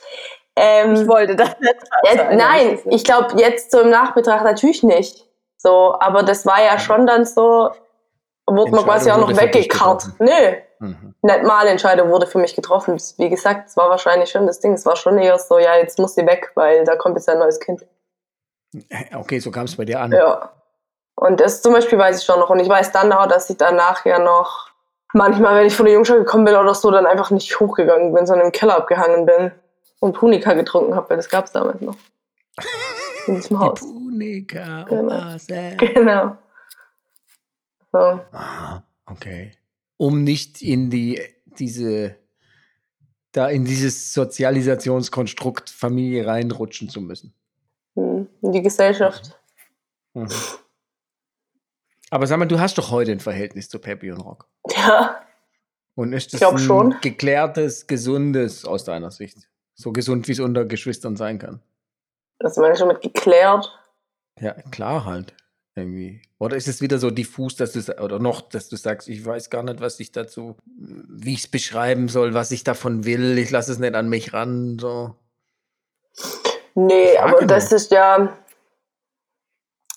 Ähm, 0.57 0.95
ich 0.95 1.09
wollte 1.09 1.37
das 1.37 1.51
nicht. 1.61 1.75
Äh, 2.05 2.37
nein, 2.37 2.79
ich 2.87 3.05
glaube 3.05 3.41
jetzt 3.41 3.71
so 3.71 3.81
im 3.81 3.91
Nachbetracht 3.91 4.45
natürlich 4.45 4.83
nicht. 4.83 5.27
So, 5.57 5.97
aber 6.01 6.23
das 6.23 6.47
war 6.47 6.63
ja 6.63 6.79
schon 6.79 7.07
dann 7.07 7.25
so, 7.25 7.71
wurde 8.47 8.71
man 8.73 8.85
quasi 8.85 9.11
auch 9.11 9.19
noch 9.19 9.37
weggekarrt. 9.37 10.05
Nö, 10.19 10.57
Mhm. 10.81 11.15
Nicht 11.23 11.43
mal 11.43 11.67
Entscheidung 11.67 12.11
wurde 12.11 12.27
für 12.27 12.39
mich 12.39 12.55
getroffen. 12.55 13.01
Wie 13.17 13.29
gesagt, 13.29 13.69
es 13.69 13.77
war 13.77 13.91
wahrscheinlich 13.91 14.31
schon 14.31 14.47
das 14.47 14.61
Ding. 14.61 14.73
Es 14.73 14.87
war 14.87 14.97
schon 14.97 15.19
eher 15.19 15.39
so, 15.39 15.59
ja, 15.59 15.77
jetzt 15.77 15.99
muss 15.99 16.15
sie 16.15 16.27
weg, 16.27 16.53
weil 16.55 16.85
da 16.85 16.97
kommt 16.97 17.17
jetzt 17.17 17.29
ein 17.29 17.39
neues 17.39 17.59
Kind. 17.59 17.85
Okay, 19.15 19.39
so 19.39 19.51
kam 19.51 19.65
es 19.65 19.77
bei 19.77 19.85
dir 19.85 20.01
an. 20.01 20.13
Ja. 20.13 20.53
Und 21.17 21.41
das 21.41 21.63
zum 21.63 21.73
Beispiel 21.73 21.99
weiß 21.99 22.21
ich 22.21 22.25
schon 22.25 22.39
noch. 22.39 22.51
Und 22.51 22.61
ich 22.61 22.69
weiß 22.69 22.93
dann 22.93 23.13
auch, 23.13 23.27
dass 23.27 23.51
ich 23.51 23.57
danach 23.57 24.05
ja 24.05 24.19
noch 24.19 24.68
manchmal, 25.13 25.57
wenn 25.57 25.67
ich 25.67 25.75
von 25.75 25.87
der 25.87 25.95
Jungschau 25.95 26.15
gekommen 26.15 26.45
bin 26.45 26.55
oder 26.55 26.75
so, 26.75 26.91
dann 26.91 27.07
einfach 27.07 27.31
nicht 27.31 27.59
hochgegangen 27.59 28.13
bin, 28.15 28.27
sondern 28.27 28.47
im 28.47 28.53
Keller 28.53 28.77
abgehangen 28.77 29.27
bin 29.27 29.53
und 30.01 30.15
Punika 30.15 30.55
getrunken 30.55 30.95
habe, 30.95 31.11
weil 31.11 31.17
das 31.17 31.29
gab 31.29 31.47
es 31.47 31.53
damals 31.53 31.81
noch. 31.81 31.97
In 33.27 33.37
diesem 33.37 33.59
Haus. 33.59 33.81
Die 33.81 33.87
Punika, 33.87 34.85
genau. 34.85 35.37
Genau. 35.79 36.37
So. 37.93 38.21
Ah, 38.33 38.83
okay 39.07 39.53
um 39.99 40.25
nicht 40.25 40.63
in 40.63 40.89
die, 40.89 41.21
diese, 41.59 42.17
da 43.33 43.49
in 43.49 43.67
dieses 43.67 44.15
Sozialisationskonstrukt 44.15 45.69
Familie 45.69 46.27
reinrutschen 46.27 46.89
zu 46.89 47.03
müssen. 47.03 47.35
Hm, 47.95 48.27
in 48.41 48.53
die 48.53 48.63
Gesellschaft. 48.63 49.39
Mhm. 50.15 50.29
Aber 52.11 52.27
sag 52.27 52.39
mal, 52.39 52.47
du 52.47 52.59
hast 52.59 52.79
doch 52.79 52.91
heute 52.91 53.13
ein 53.13 53.21
Verhältnis 53.21 53.69
zu 53.69 53.79
Peppy 53.79 54.11
und 54.11 54.21
Rock. 54.21 54.49
Ja. 54.77 55.23
Und 55.95 56.13
ist 56.13 56.33
das 56.33 56.43
ein 56.43 56.59
schon. 56.59 56.97
geklärtes, 57.01 57.89
gesundes 57.89 58.65
aus 58.65 58.85
deiner 58.85 59.11
Sicht? 59.11 59.49
So 59.75 59.93
gesund, 59.93 60.29
wie 60.29 60.33
es 60.33 60.39
unter 60.39 60.65
Geschwistern 60.65 61.17
sein 61.17 61.41
kann. 61.41 61.61
Das 62.39 62.57
meine 62.57 62.75
ich 62.75 62.79
schon 62.79 62.87
mit 62.87 63.01
geklärt. 63.01 63.69
Ja, 64.39 64.53
klar 64.71 65.05
halt 65.05 65.35
irgendwie. 65.79 66.21
Oder 66.39 66.57
ist 66.57 66.69
es 66.69 66.81
wieder 66.81 66.99
so 66.99 67.11
diffus, 67.11 67.57
dass 67.57 67.73
du 67.73 67.81
oder 68.03 68.19
noch, 68.19 68.43
dass 68.43 68.69
du 68.69 68.77
sagst, 68.77 69.09
ich 69.09 69.25
weiß 69.25 69.51
gar 69.51 69.63
nicht, 69.63 69.81
was 69.81 69.99
ich 70.01 70.13
dazu, 70.13 70.57
wie 70.67 71.35
ich 71.35 71.41
es 71.41 71.49
beschreiben 71.49 72.09
soll, 72.09 72.35
was 72.35 72.51
ich 72.51 72.65
davon 72.65 73.05
will, 73.05 73.39
ich 73.39 73.51
lasse 73.51 73.73
es 73.73 73.79
nicht 73.79 73.95
an 73.95 74.09
mich 74.09 74.33
ran, 74.33 74.79
so. 74.79 75.15
Nee, 76.75 77.17
Frage 77.17 77.37
aber 77.37 77.47
das 77.47 77.73
ist 77.73 77.91
ja, 77.91 78.37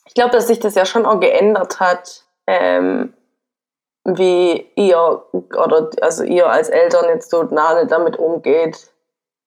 ich 0.06 0.14
glaube, 0.14 0.32
dass 0.32 0.48
sich 0.48 0.60
das 0.60 0.76
ja 0.76 0.86
schon 0.86 1.06
auch 1.06 1.20
geändert 1.20 1.80
hat, 1.80 2.24
ähm, 2.48 3.14
wie 4.04 4.68
ihr 4.76 5.24
oder 5.32 5.90
also 6.02 6.24
ihr 6.24 6.50
als 6.50 6.70
Eltern 6.70 7.06
jetzt 7.10 7.30
so 7.30 7.44
nah 7.44 7.84
damit 7.86 8.18
umgeht. 8.18 8.92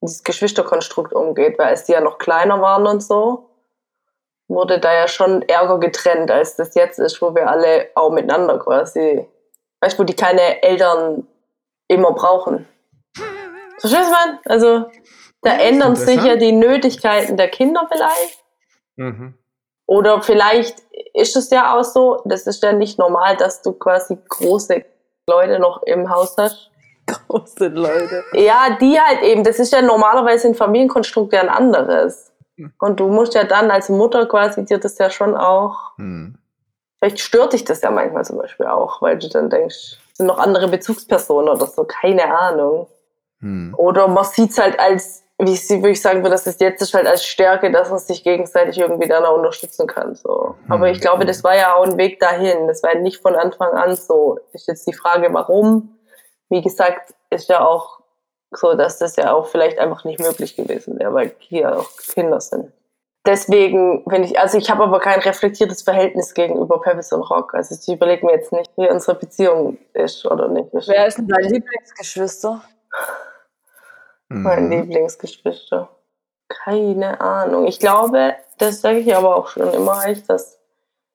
dieses 0.03 0.23
Geschwisterkonstrukt 0.23 1.13
umgeht, 1.13 1.59
weil 1.59 1.69
als 1.69 1.85
die 1.85 1.93
ja 1.93 2.01
noch 2.01 2.19
kleiner 2.19 2.61
waren 2.61 2.87
und 2.87 3.03
so, 3.03 3.51
wurde 4.49 4.79
da 4.79 4.93
ja 4.93 5.09
schon 5.09 5.43
ärger 5.43 5.79
getrennt, 5.79 6.31
als 6.31 6.57
das 6.57 6.75
jetzt 6.75 6.99
ist, 6.99 7.21
wo 7.23 7.35
wir 7.35 7.49
alle 7.49 7.89
auch 7.95 8.11
miteinander 8.11 8.59
quasi, 8.59 9.27
weißt 9.81 9.99
du, 9.99 10.03
wo 10.03 10.05
die 10.05 10.15
keine 10.15 10.63
Eltern 10.63 11.27
immer 11.89 12.13
brauchen. 12.13 12.69
Verstehst 13.79 14.07
du, 14.07 14.11
man? 14.11 14.39
Also, 14.45 14.91
da 15.43 15.59
ändern 15.59 15.97
sich 15.97 16.23
ja 16.23 16.37
die 16.37 16.53
Nötigkeiten 16.53 17.37
der 17.37 17.49
Kinder 17.49 17.89
vielleicht. 17.91 18.45
Mhm. 18.97 19.35
Oder 19.87 20.23
vielleicht 20.23 20.83
ist 21.13 21.37
es 21.37 21.51
ja 21.51 21.77
auch 21.77 21.85
so, 21.85 22.23
das 22.25 22.47
ist 22.47 22.63
ja 22.63 22.73
nicht 22.73 22.99
normal, 22.99 23.37
dass 23.37 23.63
du 23.63 23.73
quasi 23.73 24.17
große 24.29 24.85
Leute 25.29 25.59
noch 25.59 25.83
im 25.83 26.11
Haus 26.11 26.37
hast. 26.39 26.71
Große 27.29 27.69
Leute. 27.69 28.25
Ja, 28.33 28.79
die 28.81 28.99
halt 28.99 29.23
eben, 29.23 29.45
das 29.45 29.59
ist 29.59 29.73
ja 29.73 29.83
normalerweise 29.83 30.49
ein 30.49 30.55
Familienkonstrukt 30.55 31.35
ja 31.35 31.43
ein 31.43 31.51
anderes. 31.51 32.33
Und 32.79 33.01
du 33.01 33.09
musst 33.09 33.35
ja 33.35 33.45
dann 33.45 33.71
als 33.71 33.89
Mutter 33.89 34.27
quasi 34.27 34.65
dir 34.65 34.79
das 34.79 34.97
ja 34.99 35.11
schon 35.11 35.37
auch, 35.37 35.97
Hm. 35.99 36.39
vielleicht 36.99 37.21
stört 37.21 37.53
dich 37.53 37.65
das 37.65 37.83
ja 37.83 37.91
manchmal 37.91 38.25
zum 38.25 38.39
Beispiel 38.39 38.67
auch, 38.67 39.03
weil 39.03 39.19
du 39.19 39.29
dann 39.29 39.51
denkst, 39.51 39.99
sind 40.15 40.27
noch 40.27 40.39
andere 40.39 40.69
Bezugspersonen 40.69 41.49
oder 41.51 41.67
so, 41.67 41.85
keine 41.85 42.25
Ahnung. 42.39 42.87
Hm. 43.41 43.75
Oder 43.77 44.07
man 44.07 44.25
sieht 44.25 44.53
es 44.53 44.59
halt 44.59 44.79
als, 44.79 45.24
wie 45.39 45.53
ich, 45.53 45.69
wie 45.69 45.89
ich 45.89 46.01
sagen 46.01 46.21
würde, 46.21 46.31
dass 46.31 46.47
es 46.47 46.61
jetzt 46.61 46.81
ist 46.81 46.95
halt 46.95 47.07
als 47.07 47.25
Stärke, 47.25 47.71
dass 47.71 47.91
man 47.91 47.99
sich 47.99 48.23
gegenseitig 48.23 48.79
irgendwie 48.79 49.09
dann 49.09 49.25
auch 49.25 49.37
unterstützen 49.37 49.87
kann. 49.87 50.15
So. 50.15 50.55
Aber 50.69 50.91
ich 50.91 51.01
glaube, 51.01 51.27
das 51.27 51.43
war 51.43 51.57
ja 51.57 51.75
auch 51.75 51.85
ein 51.85 51.97
Weg 51.97 52.21
dahin. 52.21 52.69
Das 52.69 52.83
war 52.83 52.95
ja 52.95 53.01
nicht 53.01 53.21
von 53.21 53.35
Anfang 53.35 53.73
an 53.73 53.97
so. 53.97 54.39
Ist 54.53 54.69
jetzt 54.69 54.87
die 54.87 54.93
Frage, 54.93 55.29
warum? 55.33 55.99
Wie 56.51 56.63
gesagt, 56.63 57.15
ist 57.31 57.49
ja 57.49 57.67
auch 57.67 58.01
so, 58.53 58.75
dass 58.75 58.99
das 58.99 59.17
ja 59.17 59.33
auch 59.33 59.47
vielleicht 59.47 59.79
einfach 59.79 60.05
nicht 60.05 60.21
möglich 60.21 60.55
gewesen 60.55 60.99
wäre, 61.01 61.13
weil 61.13 61.35
hier 61.39 61.79
auch 61.79 61.91
Kinder 62.13 62.41
sind. 62.41 62.73
Deswegen, 63.27 64.03
wenn 64.07 64.23
ich, 64.23 64.39
also 64.39 64.59
ich 64.59 64.71
habe 64.71 64.85
aber 64.85 65.01
kein 65.01 65.19
reflektiertes 65.19 65.83
Verhältnis 65.83 66.35
gegenüber 66.35 66.81
Pebbles 66.81 67.11
und 67.11 67.23
Rock. 67.23 67.55
Also 67.55 67.75
ich 67.75 67.93
überlege 67.93 68.25
mir 68.25 68.33
jetzt 68.33 68.53
nicht, 68.53 68.71
wie 68.77 68.89
unsere 68.89 69.19
Beziehung 69.19 69.79
ist 69.95 70.27
oder 70.27 70.47
nicht. 70.49 70.73
ist. 70.75 70.89
Wer 70.89 71.07
ist 71.07 71.19
denn 71.19 71.27
dein 71.27 71.45
Lieblingsgeschwister? 71.45 72.63
Mein 74.29 74.67
Mhm. 74.67 74.71
Lieblingsgeschwister. 74.73 75.89
Keine 76.49 77.21
Ahnung. 77.21 77.67
Ich 77.67 77.79
glaube, 77.81 78.35
das 78.59 78.81
sage 78.81 78.99
ich 78.99 79.15
aber 79.15 79.37
auch 79.37 79.49
schon 79.49 79.73
immer 79.73 80.05
echt, 80.07 80.29
dass 80.29 80.61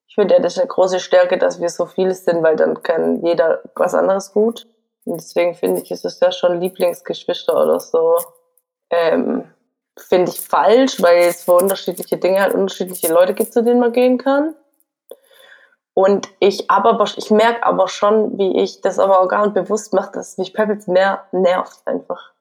ich 0.07 0.15
finde, 0.15 0.35
ja, 0.35 0.41
das 0.41 0.53
ist 0.53 0.59
eine 0.59 0.67
große 0.67 0.99
Stärke, 0.99 1.37
dass 1.37 1.61
wir 1.61 1.69
so 1.69 1.85
viele 1.85 2.13
sind, 2.13 2.41
weil 2.41 2.55
dann 2.55 2.81
kann 2.81 3.23
jeder 3.23 3.61
was 3.75 3.93
anderes 3.93 4.33
gut. 4.33 4.67
Und 5.05 5.17
deswegen 5.21 5.53
finde 5.55 5.81
ich, 5.81 5.91
ist 5.91 6.03
es 6.03 6.19
ja 6.19 6.31
schon 6.31 6.59
Lieblingsgeschwister 6.59 7.53
oder 7.53 7.79
so. 7.79 8.17
Ähm, 8.89 9.45
finde 9.97 10.31
ich 10.31 10.41
falsch, 10.41 11.01
weil 11.01 11.27
es 11.27 11.43
für 11.43 11.53
unterschiedliche 11.53 12.17
Dinge 12.17 12.41
halt 12.41 12.53
unterschiedliche 12.53 13.11
Leute 13.13 13.33
gibt, 13.33 13.53
zu 13.53 13.63
denen 13.63 13.79
man 13.79 13.91
gehen 13.91 14.17
kann. 14.17 14.55
Und 15.93 16.29
ich 16.39 16.71
aber, 16.71 17.03
ich 17.17 17.29
merke 17.29 17.63
aber 17.63 17.87
schon, 17.87 18.37
wie 18.37 18.61
ich 18.61 18.81
das 18.81 18.99
aber 18.99 19.19
auch 19.19 19.27
gar 19.27 19.43
nicht 19.43 19.53
bewusst 19.53 19.93
mache, 19.93 20.11
dass 20.13 20.37
mich 20.37 20.53
Pebbles 20.53 20.87
mehr 20.87 21.25
nervt 21.31 21.81
einfach. 21.85 22.31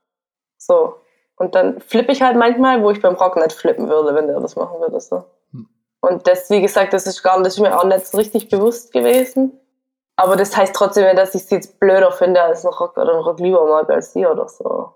So. 0.58 0.96
Und 1.36 1.54
dann 1.54 1.80
flippe 1.80 2.12
ich 2.12 2.20
halt 2.20 2.36
manchmal, 2.36 2.82
wo 2.82 2.90
ich 2.90 3.00
beim 3.00 3.14
Rock 3.14 3.36
nicht 3.36 3.52
flippen 3.52 3.88
würde, 3.88 4.14
wenn 4.14 4.26
der 4.26 4.40
das 4.40 4.56
machen 4.56 4.80
würde. 4.80 5.00
So. 5.00 5.24
Hm. 5.52 5.68
Und 6.00 6.26
das, 6.26 6.50
wie 6.50 6.60
gesagt, 6.60 6.92
das 6.92 7.06
ist 7.06 7.22
gar 7.22 7.42
das 7.42 7.54
ist 7.54 7.60
mir 7.60 7.78
auch 7.78 7.84
nicht 7.84 8.06
so 8.06 8.18
richtig 8.18 8.48
bewusst 8.48 8.92
gewesen. 8.92 9.58
Aber 10.16 10.34
das 10.34 10.56
heißt 10.56 10.74
trotzdem, 10.74 11.14
dass 11.14 11.34
ich 11.36 11.46
sie 11.46 11.54
jetzt 11.54 11.78
blöder 11.78 12.10
finde 12.10 12.42
als 12.42 12.64
ein 12.64 12.72
Rock 12.72 12.96
oder 12.96 13.14
ein 13.14 13.20
Rock 13.20 13.38
lieber 13.38 13.64
mag 13.66 13.88
als 13.88 14.12
sie 14.12 14.26
oder 14.26 14.48
so. 14.48 14.92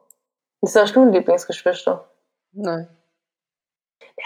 Ist 0.62 0.74
das 0.74 0.92
du 0.92 1.02
ein 1.02 1.12
Lieblingsgeschwister? 1.12 2.08
Nein. 2.52 2.88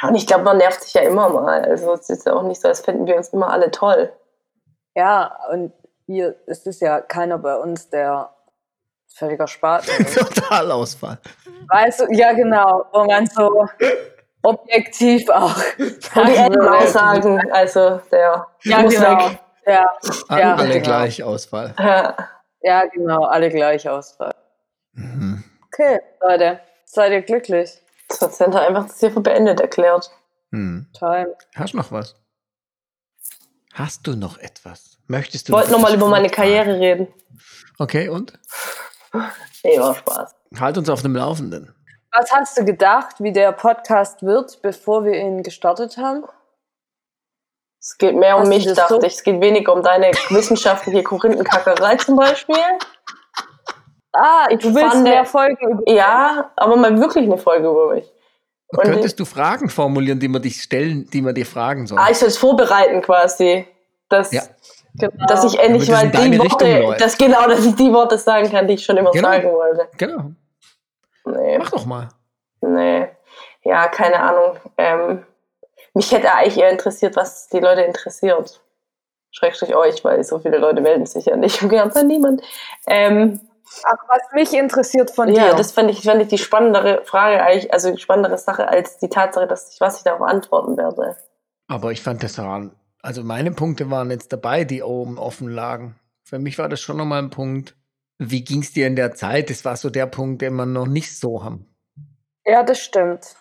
Ja, 0.00 0.08
und 0.08 0.14
ich 0.14 0.26
glaube, 0.26 0.44
man 0.44 0.56
nervt 0.56 0.82
sich 0.82 0.94
ja 0.94 1.02
immer 1.02 1.28
mal. 1.28 1.64
Also 1.64 1.92
es 1.92 2.08
ist 2.08 2.26
ja 2.26 2.34
auch 2.34 2.42
nicht 2.42 2.60
so, 2.60 2.68
als 2.68 2.80
fänden 2.80 3.06
wir 3.06 3.16
uns 3.16 3.28
immer 3.28 3.50
alle 3.50 3.70
toll. 3.70 4.12
Ja, 4.94 5.38
und 5.50 5.72
hier 6.06 6.36
ist 6.46 6.66
es 6.66 6.80
ja 6.80 7.00
keiner 7.00 7.38
bei 7.38 7.56
uns, 7.56 7.90
der 7.90 8.35
völliger 9.14 9.46
Spaß 9.46 9.88
ist. 9.88 10.14
Totalausfall. 10.18 11.18
Weißt 11.68 12.00
du, 12.00 12.06
ja 12.12 12.32
genau, 12.32 12.84
wo 12.92 13.04
man 13.04 13.26
so 13.26 13.66
objektiv 14.42 15.28
auch. 15.30 15.56
Und 15.78 16.28
die 16.28 16.34
Eltern 16.36 16.68
auch 16.68 16.86
sagen, 16.86 17.50
also 17.52 18.00
der 18.10 18.46
Ja, 18.64 18.78
muss 18.82 18.94
genau. 18.94 19.30
weg. 19.30 19.38
Ja, 19.66 19.90
Ja, 20.30 20.54
Alle 20.54 20.74
genau. 20.74 20.84
gleich 20.84 21.22
Ausfall. 21.22 21.74
Ja. 21.78 22.16
ja, 22.60 22.84
genau, 22.86 23.24
alle 23.24 23.50
gleich 23.50 23.88
ausfallen. 23.88 24.34
Mhm. 24.92 25.42
Okay, 25.66 26.00
Leute, 26.22 26.60
seid 26.84 27.12
ihr 27.12 27.22
glücklich? 27.22 27.70
Das 28.08 28.20
hat 28.22 28.34
Center 28.34 28.60
einfach 28.66 28.86
das 28.86 29.00
hier 29.00 29.10
für 29.10 29.20
beendet 29.20 29.60
erklärt. 29.60 30.10
Hm. 30.52 30.86
Time. 30.96 31.34
Hast 31.56 31.72
du 31.72 31.78
noch 31.78 31.90
was? 31.90 32.14
Hast 33.74 34.06
du 34.06 34.14
noch 34.16 34.38
etwas? 34.38 34.98
Möchtest 35.08 35.44
Ich 35.44 35.46
du 35.48 35.52
wollte 35.54 35.72
noch 35.72 35.78
nochmal 35.78 35.94
über 35.96 36.06
meine? 36.08 36.30
Karriere 36.30 36.78
reden. 36.78 37.08
Okay, 37.78 38.08
und? 38.08 38.38
Nee, 39.64 39.78
war 39.78 39.94
Spaß. 39.94 40.34
Halt 40.60 40.78
uns 40.78 40.88
auf 40.90 41.02
dem 41.02 41.14
Laufenden. 41.16 41.74
Was 42.12 42.30
hast 42.32 42.56
du 42.58 42.64
gedacht, 42.64 43.16
wie 43.18 43.32
der 43.32 43.52
Podcast 43.52 44.22
wird, 44.22 44.60
bevor 44.62 45.04
wir 45.04 45.14
ihn 45.14 45.42
gestartet 45.42 45.96
haben? 45.98 46.24
Es 47.80 47.98
geht 47.98 48.16
mehr 48.16 48.36
um 48.36 48.42
Hast 48.42 48.48
mich, 48.48 48.64
das 48.64 48.74
dachte 48.76 48.94
so- 48.94 49.02
ich. 49.02 49.14
Es 49.14 49.22
geht 49.22 49.40
weniger 49.40 49.72
um 49.74 49.82
deine 49.82 50.10
wissenschaftliche 50.30 51.02
Korinthenkackerei 51.02 51.96
zum 51.96 52.16
Beispiel. 52.16 52.56
Ah, 54.12 54.46
Ich 54.50 54.60
du 54.60 54.74
willst 54.74 54.92
fand- 54.92 55.02
mehr 55.04 55.24
Folgen 55.24 55.70
über. 55.80 55.92
Ja, 55.92 56.50
aber 56.56 56.76
mal 56.76 56.98
wirklich 56.98 57.24
eine 57.26 57.38
Folge 57.38 57.68
über 57.68 57.94
mich. 57.94 58.10
Und 58.68 58.82
Könntest 58.82 59.20
du 59.20 59.24
Fragen 59.24 59.68
formulieren, 59.68 60.18
die 60.18 60.26
man 60.28 60.42
dich 60.42 60.60
stellen, 60.62 61.08
die 61.12 61.22
man 61.22 61.34
dir 61.34 61.46
fragen 61.46 61.86
soll? 61.86 61.98
Ah, 62.00 62.08
ich 62.10 62.18
soll 62.18 62.28
es 62.28 62.38
vorbereiten 62.38 63.02
quasi. 63.02 63.66
Dass, 64.08 64.32
Ja. 64.32 64.42
Genau. 64.98 65.26
dass 65.26 65.44
ich 65.44 65.58
endlich 65.58 65.90
mal 65.90 66.08
die 66.08 66.38
Worte, 66.38 66.96
dass 66.98 67.18
genau, 67.18 67.46
dass 67.48 67.64
ich 67.64 67.74
die 67.76 67.92
Worte 67.92 68.18
sagen 68.18 68.50
kann, 68.50 68.66
die 68.66 68.74
ich 68.74 68.84
schon 68.84 68.96
immer 68.96 69.10
Genau. 69.10 69.28
sagen 69.28 69.52
wollte. 69.52 69.88
Genau. 69.98 70.30
Nee. 71.24 71.58
Mach 71.58 71.70
doch 71.70 71.86
mal. 71.86 72.08
Nee. 72.60 73.08
Ja, 73.62 73.88
keine 73.88 74.20
Ahnung. 74.20 74.56
Ähm, 74.78 75.26
mich 75.94 76.12
hätte 76.12 76.32
eigentlich 76.32 76.58
eher 76.58 76.70
interessiert, 76.70 77.16
was 77.16 77.48
die 77.48 77.58
Leute 77.58 77.82
interessiert. 77.82 78.60
Schrägstrich 79.32 79.74
euch, 79.74 80.04
weil 80.04 80.22
so 80.24 80.38
viele 80.38 80.58
Leute 80.58 80.80
melden 80.80 81.04
sich 81.06 81.26
ja 81.26 81.36
nicht 81.36 81.62
und 81.62 81.68
gern 81.68 81.90
bei 81.92 82.02
niemand. 82.02 82.42
Ähm, 82.86 83.40
Ach, 83.84 83.96
was 84.08 84.22
mich 84.32 84.54
interessiert 84.54 85.10
von 85.10 85.28
ja, 85.28 85.50
dir. 85.50 85.54
das 85.56 85.72
fand 85.72 85.90
ich, 85.90 86.02
fand 86.02 86.22
ich 86.22 86.28
die 86.28 86.38
spannendere 86.38 87.02
Frage 87.04 87.42
eigentlich, 87.42 87.72
also 87.72 87.90
die 87.90 87.98
spannendere 88.00 88.38
Sache 88.38 88.68
als 88.68 88.98
die 88.98 89.08
Tatsache, 89.08 89.46
dass 89.46 89.74
ich, 89.74 89.80
was 89.80 89.98
ich 89.98 90.04
darauf 90.04 90.22
antworten 90.22 90.76
werde. 90.76 91.16
Aber 91.68 91.90
ich 91.90 92.00
fand 92.00 92.22
das 92.22 92.38
waren, 92.38 92.70
also 93.06 93.22
meine 93.24 93.52
Punkte 93.52 93.90
waren 93.90 94.10
jetzt 94.10 94.32
dabei, 94.32 94.64
die 94.64 94.82
oben 94.82 95.18
offen 95.18 95.48
lagen. 95.48 95.94
Für 96.24 96.38
mich 96.38 96.58
war 96.58 96.68
das 96.68 96.80
schon 96.80 96.96
nochmal 96.96 97.22
ein 97.22 97.30
Punkt. 97.30 97.74
Wie 98.18 98.42
ging 98.44 98.62
es 98.62 98.72
dir 98.72 98.86
in 98.86 98.96
der 98.96 99.14
Zeit? 99.14 99.48
Das 99.50 99.64
war 99.64 99.76
so 99.76 99.90
der 99.90 100.06
Punkt, 100.06 100.42
den 100.42 100.54
wir 100.56 100.66
noch 100.66 100.86
nicht 100.86 101.16
so 101.18 101.44
haben. 101.44 101.66
ja, 102.44 102.62
das 102.62 102.80
stimmt. 102.80 103.36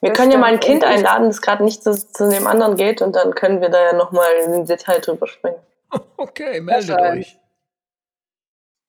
Wir 0.00 0.10
Das 0.10 0.18
können 0.18 0.32
ja 0.32 0.38
mal 0.38 0.52
ein. 0.52 0.60
Kind 0.60 0.84
einladen, 0.84 1.28
das 1.28 1.40
gerade 1.40 1.64
nicht 1.64 1.82
zu, 1.82 1.94
zu 1.94 2.28
dem 2.28 2.46
anderen 2.46 2.76
geht 2.76 3.00
und 3.00 3.14
dann 3.16 3.34
können 3.34 3.60
wir 3.62 3.70
da 3.70 3.82
ja 3.82 3.92
nochmal 3.94 4.26
im 4.44 4.66
Detail 4.66 5.00
drüber 5.00 5.26
sprechen. 5.26 5.58
Okay, 6.18 6.60
meldet 6.60 6.98
euch. 7.00 7.38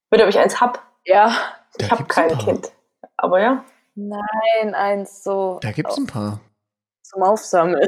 Bitte, 0.10 0.24
ob 0.24 0.30
ich 0.30 0.40
eins 0.40 0.60
hab. 0.60 0.82
Ja. 1.06 1.30
Da 1.78 1.86
Ich 1.86 1.92
habe 1.92 2.04
gibt's 2.04 2.18
ein 2.18 2.28
kein. 2.30 2.38
Kind. 2.40 2.72
Aber 3.18 3.40
ja. 3.40 3.64
Nein, 3.96 4.74
eins 4.74 5.24
so 5.24 5.60
Da 5.62 5.72
gibt 5.72 5.92
es 5.92 5.98
ein 5.98 6.08
paar. 6.08 6.40
zum 7.04 7.24
Aufsammeln. 7.24 7.88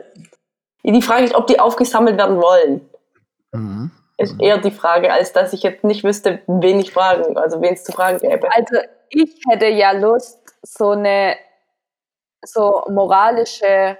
Die 0.91 1.01
Frage 1.01 1.25
ist, 1.25 1.35
ob 1.35 1.47
die 1.47 1.59
aufgesammelt 1.59 2.17
werden 2.17 2.41
wollen. 2.41 2.89
Mhm. 3.51 3.91
Ist 4.17 4.39
eher 4.39 4.57
die 4.57 4.71
Frage, 4.71 5.13
als 5.13 5.31
dass 5.31 5.53
ich 5.53 5.63
jetzt 5.63 5.83
nicht 5.83 6.03
wüsste, 6.03 6.41
wen 6.47 6.79
ich 6.79 6.91
fragen, 6.91 7.37
also 7.37 7.61
wen 7.61 7.73
es 7.73 7.83
zu 7.83 7.91
fragen 7.91 8.19
gäbe. 8.19 8.49
Also 8.53 8.77
ich 9.09 9.41
hätte 9.49 9.67
ja 9.67 9.91
Lust, 9.91 10.39
so 10.61 10.91
eine 10.91 11.37
so 12.41 12.83
moralische 12.89 13.97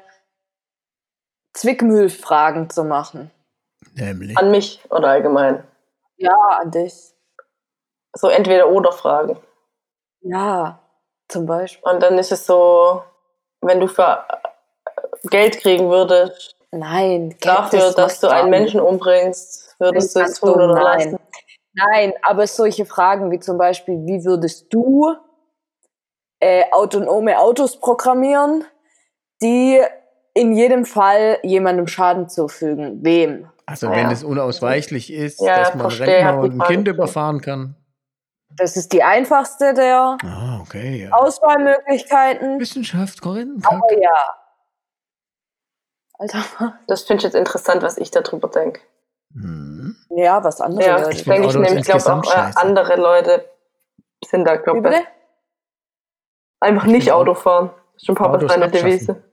Zwickmühlfragen 1.54 2.70
zu 2.70 2.84
machen. 2.84 3.32
Nämlich. 3.94 4.38
An 4.38 4.52
mich 4.52 4.82
oder 4.90 5.10
allgemein. 5.10 5.64
Ja, 6.18 6.36
an 6.62 6.72
dich. 6.72 7.14
So 8.14 8.28
entweder 8.28 8.70
oder 8.70 8.92
Fragen. 8.92 9.40
Ja, 10.22 10.80
zum 11.28 11.46
Beispiel. 11.46 11.90
Und 11.90 12.02
dann 12.02 12.18
ist 12.18 12.32
es 12.32 12.46
so, 12.46 13.04
wenn 13.62 13.80
du 13.80 13.88
für 13.88 14.26
Geld 15.30 15.60
kriegen 15.60 15.90
würdest, 15.90 16.59
Nein, 16.72 17.36
dafür, 17.42 17.80
das 17.80 17.96
dass 17.96 18.20
du 18.20 18.28
einen. 18.30 18.50
Menschen 18.50 18.80
umbringst, 18.80 19.76
würdest 19.80 20.16
du 20.16 20.20
Nein, 20.20 20.30
es 20.30 20.40
tun 20.40 20.50
oder 20.52 20.68
nein. 20.74 20.84
lassen? 20.84 21.20
Nein, 21.74 22.14
aber 22.22 22.46
solche 22.48 22.86
Fragen 22.86 23.32
wie 23.32 23.40
zum 23.40 23.58
Beispiel, 23.58 23.96
wie 24.06 24.24
würdest 24.26 24.72
du 24.74 25.16
äh, 26.40 26.64
autonome 26.72 27.40
Autos 27.40 27.80
programmieren, 27.80 28.66
die 29.42 29.80
in 30.34 30.54
jedem 30.54 30.86
Fall 30.86 31.40
jemandem 31.44 31.88
Schaden 31.88 32.30
zufügen? 32.30 33.04
Wem? 33.04 33.50
Also 33.66 33.88
Ah, 33.88 33.92
wenn 33.92 34.06
ja. 34.08 34.12
es 34.12 34.24
unausweichlich 34.24 35.12
ist, 35.14 35.42
Ja, 35.42 35.60
dass 35.60 35.76
man 35.76 35.88
Rentner 35.88 36.40
und 36.40 36.60
ein 36.62 36.68
Kind 36.68 36.88
überfahren 36.88 37.42
kann. 37.42 37.76
Das 38.56 38.76
ist 38.76 38.94
die 38.94 39.04
einfachste 39.04 39.74
der 39.76 40.18
Ah, 40.24 40.60
okay. 40.62 41.04
Ja. 41.04 41.12
Auswahlmöglichkeiten. 41.12 42.60
Wissenschaft, 42.60 43.22
Corinne. 43.22 43.58
Aber 43.64 44.00
ja. 44.02 44.10
Alter, 46.20 46.44
Das 46.88 47.04
finde 47.04 47.20
ich 47.22 47.24
jetzt 47.24 47.36
interessant, 47.36 47.82
was 47.82 47.98
ich 47.98 48.12
darüber 48.12 48.48
denke. 48.50 48.82
Hm. 49.34 49.96
ja, 50.10 50.44
was 50.44 50.60
andere 50.60 50.88
Ja, 50.88 50.98
Leute. 50.98 51.16
find 51.18 51.28
denke 51.28 51.48
ich 51.48 51.56
nämlich, 51.56 51.86
glaube 51.86 52.14
auch, 52.14 52.36
äh, 52.36 52.52
andere 52.56 52.96
Leute 52.96 53.46
sind 54.26 54.44
da, 54.46 54.56
glaube 54.56 54.90
ich, 54.90 54.96
einfach 56.62 56.86
nicht 56.86 57.04
find 57.06 57.16
Auto 57.16 57.36
fahren. 57.36 57.70
Das 57.94 58.02
ist 58.02 58.06
schon 58.08 58.16
Papa 58.16 58.36
Autos 58.36 58.52
seine. 58.52 58.70
Devise. 58.70 59.24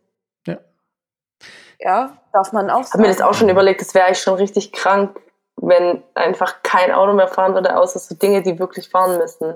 Ja, 1.79 2.17
darf 2.33 2.53
man 2.53 2.71
auch 2.71 2.81
Ich 2.83 2.93
habe 2.93 3.03
mir 3.03 3.09
das 3.09 3.21
auch 3.21 3.35
schon 3.35 3.49
überlegt, 3.51 3.81
das 3.83 3.95
wäre 3.95 4.07
eigentlich 4.07 4.21
schon 4.23 4.35
richtig 4.35 4.73
krank, 4.73 5.21
wenn 5.57 6.03
einfach 6.15 6.63
kein 6.63 6.91
Auto 6.91 7.13
mehr 7.13 7.29
fahren 7.29 7.55
würde, 7.55 7.77
außer 7.77 7.99
so 7.99 8.15
Dinge, 8.15 8.43
die 8.43 8.59
wirklich 8.59 8.89
fahren 8.89 9.19
müssen. 9.19 9.55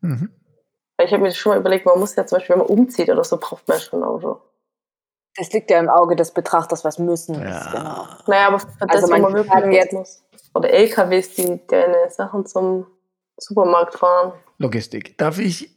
Mhm. 0.00 0.32
Weil 0.96 1.06
ich 1.06 1.12
habe 1.12 1.22
mir 1.22 1.28
das 1.28 1.36
schon 1.36 1.50
mal 1.52 1.58
überlegt, 1.60 1.86
man 1.86 1.98
muss 1.98 2.16
ja 2.16 2.26
zum 2.26 2.36
Beispiel, 2.36 2.54
wenn 2.56 2.66
man 2.66 2.68
umzieht 2.76 3.08
oder 3.08 3.22
so, 3.24 3.38
braucht 3.38 3.66
man 3.68 3.78
ja 3.78 3.82
schon 3.84 4.00
ein 4.00 4.04
Auto. 4.08 4.40
Das 5.36 5.52
liegt 5.52 5.70
ja 5.70 5.78
im 5.78 5.88
Auge 5.88 6.16
des 6.16 6.32
Betrachters, 6.32 6.84
was 6.84 6.98
müssen 6.98 7.36
ist. 7.36 7.42
Ja. 7.42 7.70
Genau. 7.70 8.06
Naja, 8.26 8.48
aber 8.48 8.58
für 8.58 8.66
das, 8.80 8.96
Also 9.04 9.06
wo 9.08 9.18
man 9.18 9.32
wirklich 9.32 9.52
sagen 9.52 9.72
jetzt 9.72 9.84
jetzt- 9.84 9.92
muss. 9.94 10.22
Oder 10.54 10.70
LKWs, 10.70 11.34
die 11.36 11.60
deine 11.68 12.10
Sachen 12.10 12.44
zum 12.46 12.86
Supermarkt 13.38 13.94
fahren. 13.94 14.32
Logistik. 14.58 15.16
Darf 15.16 15.38
ich 15.38 15.70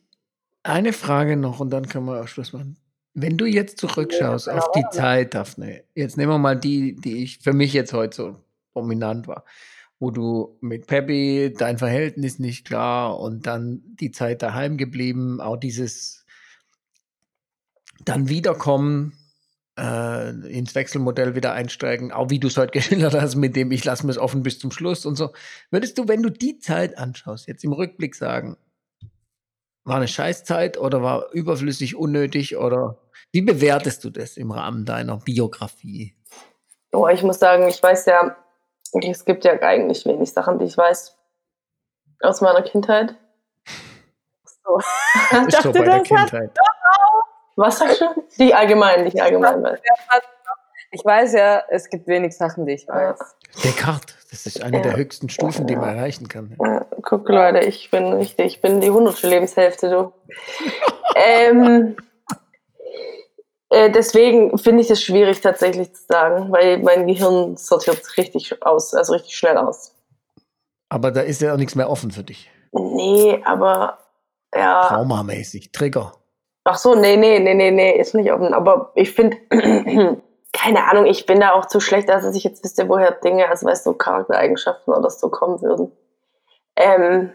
eine 0.64 0.92
Frage 0.94 1.38
noch 1.38 1.60
und 1.60 1.70
dann 1.70 1.88
können 1.88 2.06
wir 2.06 2.22
auch 2.22 2.28
Schluss 2.28 2.54
machen? 2.54 2.78
Wenn 3.14 3.38
du 3.38 3.46
jetzt 3.46 3.78
zurückschaust 3.78 4.48
Ja, 4.48 4.58
auf 4.58 4.72
die 4.72 4.80
genau. 4.82 4.92
Zeit, 4.92 5.36
Daphne, 5.36 5.84
jetzt 5.94 6.18
nehmen 6.18 6.32
wir 6.32 6.40
mal 6.40 6.56
die, 6.58 6.96
die 6.96 7.24
ich 7.24 7.40
für 7.40 7.54
mich 7.54 7.72
jetzt 7.74 7.94
heute 7.94 8.16
so 8.16 8.36
dominant 8.74 9.28
war, 9.28 9.46
wo 10.00 10.10
du 10.10 10.58
mit 10.62 10.88
Peppy 10.88 11.54
dein 11.56 11.78
Verhältnis 11.78 12.40
nicht 12.40 12.66
klar 12.66 13.20
und 13.20 13.46
dann 13.46 13.84
die 14.00 14.10
Zeit 14.12 14.42
daheim 14.42 14.78
geblieben, 14.78 15.40
auch 15.40 15.58
dieses 15.58 16.26
dann 18.04 18.28
wiederkommen, 18.30 19.14
äh, 19.78 20.30
ins 20.48 20.76
Wechselmodell 20.76 21.36
wieder 21.36 21.54
einsteigen, 21.54 22.12
auch 22.12 22.30
wie 22.30 22.40
du 22.40 22.48
es 22.48 22.58
heute 22.58 22.72
geschildert 22.74 23.14
hast, 23.14 23.36
mit 23.36 23.56
dem 23.56 23.72
ich 23.72 23.84
lasse 23.84 24.06
mir 24.06 24.12
es 24.12 24.18
offen 24.18 24.44
bis 24.44 24.60
zum 24.60 24.72
Schluss 24.72 25.06
und 25.06 25.16
so. 25.16 25.32
Würdest 25.72 25.98
du, 25.98 26.08
wenn 26.08 26.24
du 26.24 26.30
die 26.30 26.60
Zeit 26.60 26.98
anschaust, 26.98 27.48
jetzt 27.48 27.64
im 27.64 27.74
Rückblick 27.74 28.16
sagen, 28.16 28.58
war 29.84 29.98
eine 29.98 30.08
Scheißzeit 30.08 30.78
oder 30.78 31.02
war 31.02 31.32
überflüssig, 31.34 31.96
unnötig 31.96 32.56
oder 32.58 32.98
wie 33.32 33.42
bewertest 33.42 34.04
du 34.04 34.10
das 34.10 34.38
im 34.38 34.52
Rahmen 34.52 34.86
deiner 34.86 35.18
Biografie? 35.18 36.16
Oh, 36.92 37.08
ich 37.08 37.24
muss 37.24 37.40
sagen, 37.40 37.68
ich 37.68 37.82
weiß 37.82 38.06
ja, 38.06 38.38
es 38.94 39.26
gibt 39.26 39.44
ja 39.44 39.60
eigentlich 39.62 40.06
wenig 40.06 40.32
Sachen, 40.32 40.60
die 40.60 40.66
ich 40.66 40.78
weiß 40.78 41.18
aus 42.22 42.42
meiner 42.42 42.62
Kindheit. 42.62 43.16
So. 44.64 44.78
Ist 45.48 45.62
so 45.64 45.72
bei 45.74 45.84
der 45.84 46.02
Kindheit. 46.02 46.52
Was 47.56 47.80
sagst 47.80 48.02
du? 48.02 48.06
Die 48.40 48.54
allgemein, 48.54 49.04
die 49.06 49.16
ich 49.16 49.22
allgemein 49.22 49.62
weiß. 49.64 49.80
Ich 50.92 51.04
weiß 51.04 51.34
ja, 51.34 51.64
es 51.70 51.90
gibt 51.90 52.08
wenig 52.08 52.36
Sachen, 52.38 52.66
die 52.66 52.74
ich 52.74 52.88
weiß. 52.88 53.18
Descartes, 53.64 54.16
das 54.30 54.46
ist 54.46 54.62
eine 54.64 54.78
Ja. 54.78 54.84
der 54.84 54.96
höchsten 54.96 55.30
Stufen, 55.30 55.66
die 55.68 55.76
man 55.76 55.96
erreichen 55.98 56.28
kann. 56.28 56.56
Ja, 56.64 56.86
guck, 57.02 57.28
Leute, 57.30 57.60
ich 57.60 57.90
bin 57.92 58.14
richtig, 58.14 58.46
ich 58.46 58.62
bin 58.62 58.80
die 58.82 58.90
hundertsche 58.92 59.28
Lebenshälfte, 59.28 59.90
du. 59.90 60.14
ähm, 61.16 61.96
äh, 63.70 63.90
deswegen 63.92 64.58
finde 64.60 64.82
ich 64.84 64.90
es 64.92 65.04
schwierig 65.04 65.42
tatsächlich 65.42 65.94
zu 65.96 66.04
sagen, 66.08 66.52
weil 66.52 66.80
mein 66.80 67.08
Gehirn 67.08 67.58
sortiert 67.58 68.02
richtig 68.18 68.64
aus, 68.64 68.94
also 68.94 69.14
richtig 69.14 69.36
schnell 69.36 69.58
aus. 69.58 69.96
Aber 70.90 71.10
da 71.12 71.22
ist 71.22 71.42
ja 71.42 71.54
auch 71.54 71.58
nichts 71.58 71.74
mehr 71.74 71.90
offen 71.90 72.12
für 72.12 72.24
dich. 72.24 72.52
Nee, 72.72 73.42
aber 73.46 73.98
ja. 74.56 74.88
Traumamäßig, 74.90 75.72
Trigger. 75.72 76.14
Ach 76.66 76.78
so, 76.78 76.96
nee, 76.96 77.18
nee, 77.18 77.40
nee, 77.40 77.54
nee, 77.54 77.72
nee, 77.72 77.98
ist 78.00 78.16
nicht 78.16 78.32
offen. 78.32 78.54
Aber 78.54 78.92
ich 78.96 79.12
finde, 79.12 79.38
keine 80.54 80.88
Ahnung, 80.90 81.06
ich 81.06 81.26
bin 81.26 81.42
da 81.42 81.54
auch 81.54 81.66
zu 81.66 81.80
schlecht, 81.80 82.08
dass 82.08 82.36
ich 82.36 82.44
jetzt 82.44 82.64
wüsste, 82.64 82.88
woher 82.88 83.12
Dinge, 83.12 83.50
also 83.50 83.66
weißt 83.66 83.86
du, 83.86 83.94
Charaktereigenschaften 83.94 84.94
oder 84.94 85.10
so 85.10 85.30
kommen 85.30 85.62
würden. 85.62 85.92
Ähm, 86.76 87.34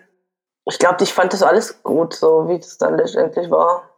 ich 0.64 0.78
glaube, 0.78 1.02
ich 1.02 1.12
fand 1.12 1.32
das 1.32 1.42
alles 1.42 1.82
gut, 1.82 2.14
so 2.14 2.48
wie 2.48 2.58
das 2.58 2.78
dann 2.78 2.96
letztendlich 2.96 3.50
war. 3.50 3.90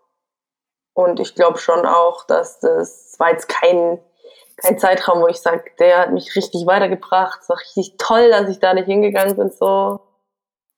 Und 0.94 1.20
ich 1.20 1.34
glaube 1.34 1.58
schon 1.58 1.86
auch, 1.86 2.24
dass 2.26 2.60
das 2.60 3.14
war 3.18 3.30
jetzt 3.30 3.48
kein, 3.48 4.00
kein 4.56 4.78
Zeitraum, 4.78 5.20
wo 5.20 5.28
ich 5.28 5.40
sage, 5.40 5.64
der 5.78 6.00
hat 6.00 6.12
mich 6.12 6.34
richtig 6.34 6.66
weitergebracht. 6.66 7.40
Es 7.42 7.48
war 7.48 7.58
richtig 7.58 7.96
toll, 7.98 8.30
dass 8.30 8.48
ich 8.48 8.58
da 8.58 8.74
nicht 8.74 8.86
hingegangen 8.86 9.36
bin, 9.36 9.50
so. 9.50 10.00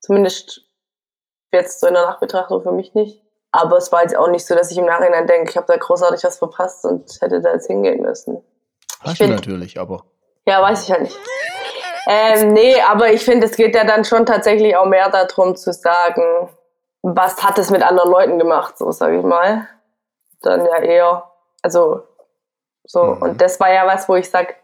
Zumindest 0.01 0.63
jetzt 1.53 1.81
so 1.81 1.87
in 1.87 1.95
der 1.95 2.07
Nachbetrachtung 2.07 2.63
für 2.63 2.73
mich 2.73 2.95
nicht. 2.95 3.22
Aber 3.53 3.77
es 3.77 3.93
war 3.93 4.03
jetzt 4.03 4.17
auch 4.17 4.29
nicht 4.29 4.47
so, 4.47 4.55
dass 4.55 4.71
ich 4.71 4.79
im 4.79 4.87
Nachhinein 4.87 5.27
denke, 5.27 5.51
ich 5.51 5.57
habe 5.57 5.67
da 5.67 5.77
großartig 5.77 6.25
was 6.25 6.39
verpasst 6.39 6.85
und 6.87 7.19
hätte 7.21 7.41
da 7.41 7.53
jetzt 7.53 7.67
hingehen 7.67 8.01
müssen. 8.01 8.43
Hast 9.01 9.21
du 9.21 9.27
natürlich, 9.29 9.79
aber. 9.79 10.05
Ja, 10.47 10.63
weiß 10.63 10.85
ich 10.85 10.91
halt 10.91 11.03
nicht. 11.03 11.19
Ähm, 12.09 12.53
nee, 12.53 12.81
aber 12.81 13.13
ich 13.13 13.25
finde, 13.25 13.47
es 13.47 13.57
geht 13.57 13.75
ja 13.75 13.85
dann 13.85 14.05
schon 14.05 14.27
tatsächlich 14.27 14.77
auch 14.77 14.87
mehr 14.87 15.09
darum 15.11 15.55
zu 15.55 15.73
sagen, 15.73 16.49
was 17.03 17.43
hat 17.45 17.59
es 17.59 17.71
mit 17.71 17.83
anderen 17.83 18.11
Leuten 18.11 18.39
gemacht, 18.39 18.79
so 18.79 18.91
sage 18.91 19.19
ich 19.19 19.25
mal. 19.25 19.69
Dann 20.41 20.65
ja 20.65 20.79
eher, 20.79 21.31
also 21.63 22.03
so. 22.85 23.05
Mhm. 23.05 23.23
Und 23.23 23.41
das 23.41 23.61
war 23.61 23.73
ja 23.73 23.87
was, 23.87 24.09
wo 24.09 24.17
ich 24.17 24.31
sage, 24.31 24.55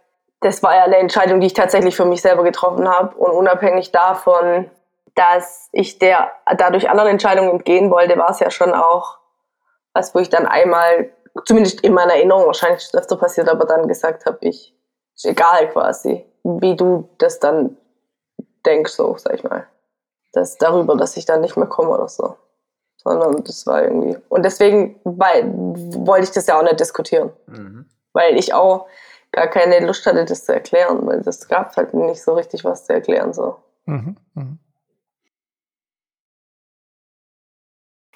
das 0.41 0.63
war 0.63 0.75
ja 0.75 0.85
eine 0.85 0.97
Entscheidung, 0.97 1.41
die 1.41 1.49
ich 1.49 1.55
tatsächlich 1.55 1.97
für 1.97 2.05
mich 2.05 2.23
selber 2.23 2.45
getroffen 2.45 2.89
habe. 2.89 3.17
Und 3.17 3.33
unabhängig 3.33 3.93
davon, 3.93 4.71
dass 5.19 5.69
ich 5.73 5.99
der 5.99 6.31
dadurch 6.57 6.89
anderen 6.89 7.11
Entscheidungen 7.11 7.51
entgehen 7.51 7.91
wollte, 7.91 8.17
war 8.17 8.31
es 8.31 8.39
ja 8.39 8.53
schon 8.53 8.73
auch 8.73 9.19
was, 9.93 10.15
wo 10.15 10.21
ich 10.21 10.29
dann 10.29 10.47
einmal, 10.47 11.11
zumindest 11.45 11.81
in 11.81 11.93
meiner 11.93 12.15
Erinnerung, 12.15 12.47
wahrscheinlich 12.47 12.83
ist 12.83 12.95
es 12.95 13.01
öfter 13.01 13.17
passiert, 13.17 13.49
aber 13.49 13.65
dann 13.65 13.89
gesagt 13.89 14.27
habe, 14.27 14.39
ich, 14.43 14.77
ist 15.17 15.25
egal 15.25 15.71
quasi, 15.71 16.25
wie 16.45 16.77
du 16.77 17.09
das 17.19 17.41
dann 17.41 17.77
denkst, 18.65 18.93
so, 18.93 19.17
sag 19.19 19.35
ich 19.35 19.43
mal. 19.43 19.67
Das 20.33 20.57
darüber, 20.57 20.95
dass 20.97 21.17
ich 21.17 21.25
dann 21.25 21.41
nicht 21.41 21.57
mehr 21.57 21.67
komme 21.67 21.91
oder 21.91 22.07
so. 22.07 22.37
Sondern 22.99 23.43
das 23.43 23.67
war 23.67 23.83
irgendwie. 23.83 24.17
Und 24.29 24.45
deswegen 24.45 25.01
weil, 25.03 25.51
wollte 25.53 26.25
ich 26.25 26.31
das 26.31 26.47
ja 26.47 26.59
auch 26.59 26.63
nicht 26.63 26.79
diskutieren. 26.79 27.33
Mhm. 27.47 27.87
Weil 28.13 28.37
ich 28.37 28.55
auch 28.55 28.87
gar 29.33 29.49
keine 29.49 29.85
Lust 29.85 30.07
hatte, 30.07 30.25
das 30.25 30.45
zu 30.45 30.53
erklären, 30.53 31.05
weil 31.07 31.23
das 31.23 31.49
gab 31.49 31.77
halt 31.77 31.93
nicht 31.95 32.23
so 32.23 32.35
richtig 32.35 32.65
was 32.65 32.85
zu 32.85 32.93
erklären. 32.93 33.33
So. 33.33 33.57
Mhm. 33.87 34.17
Mhm. 34.35 34.59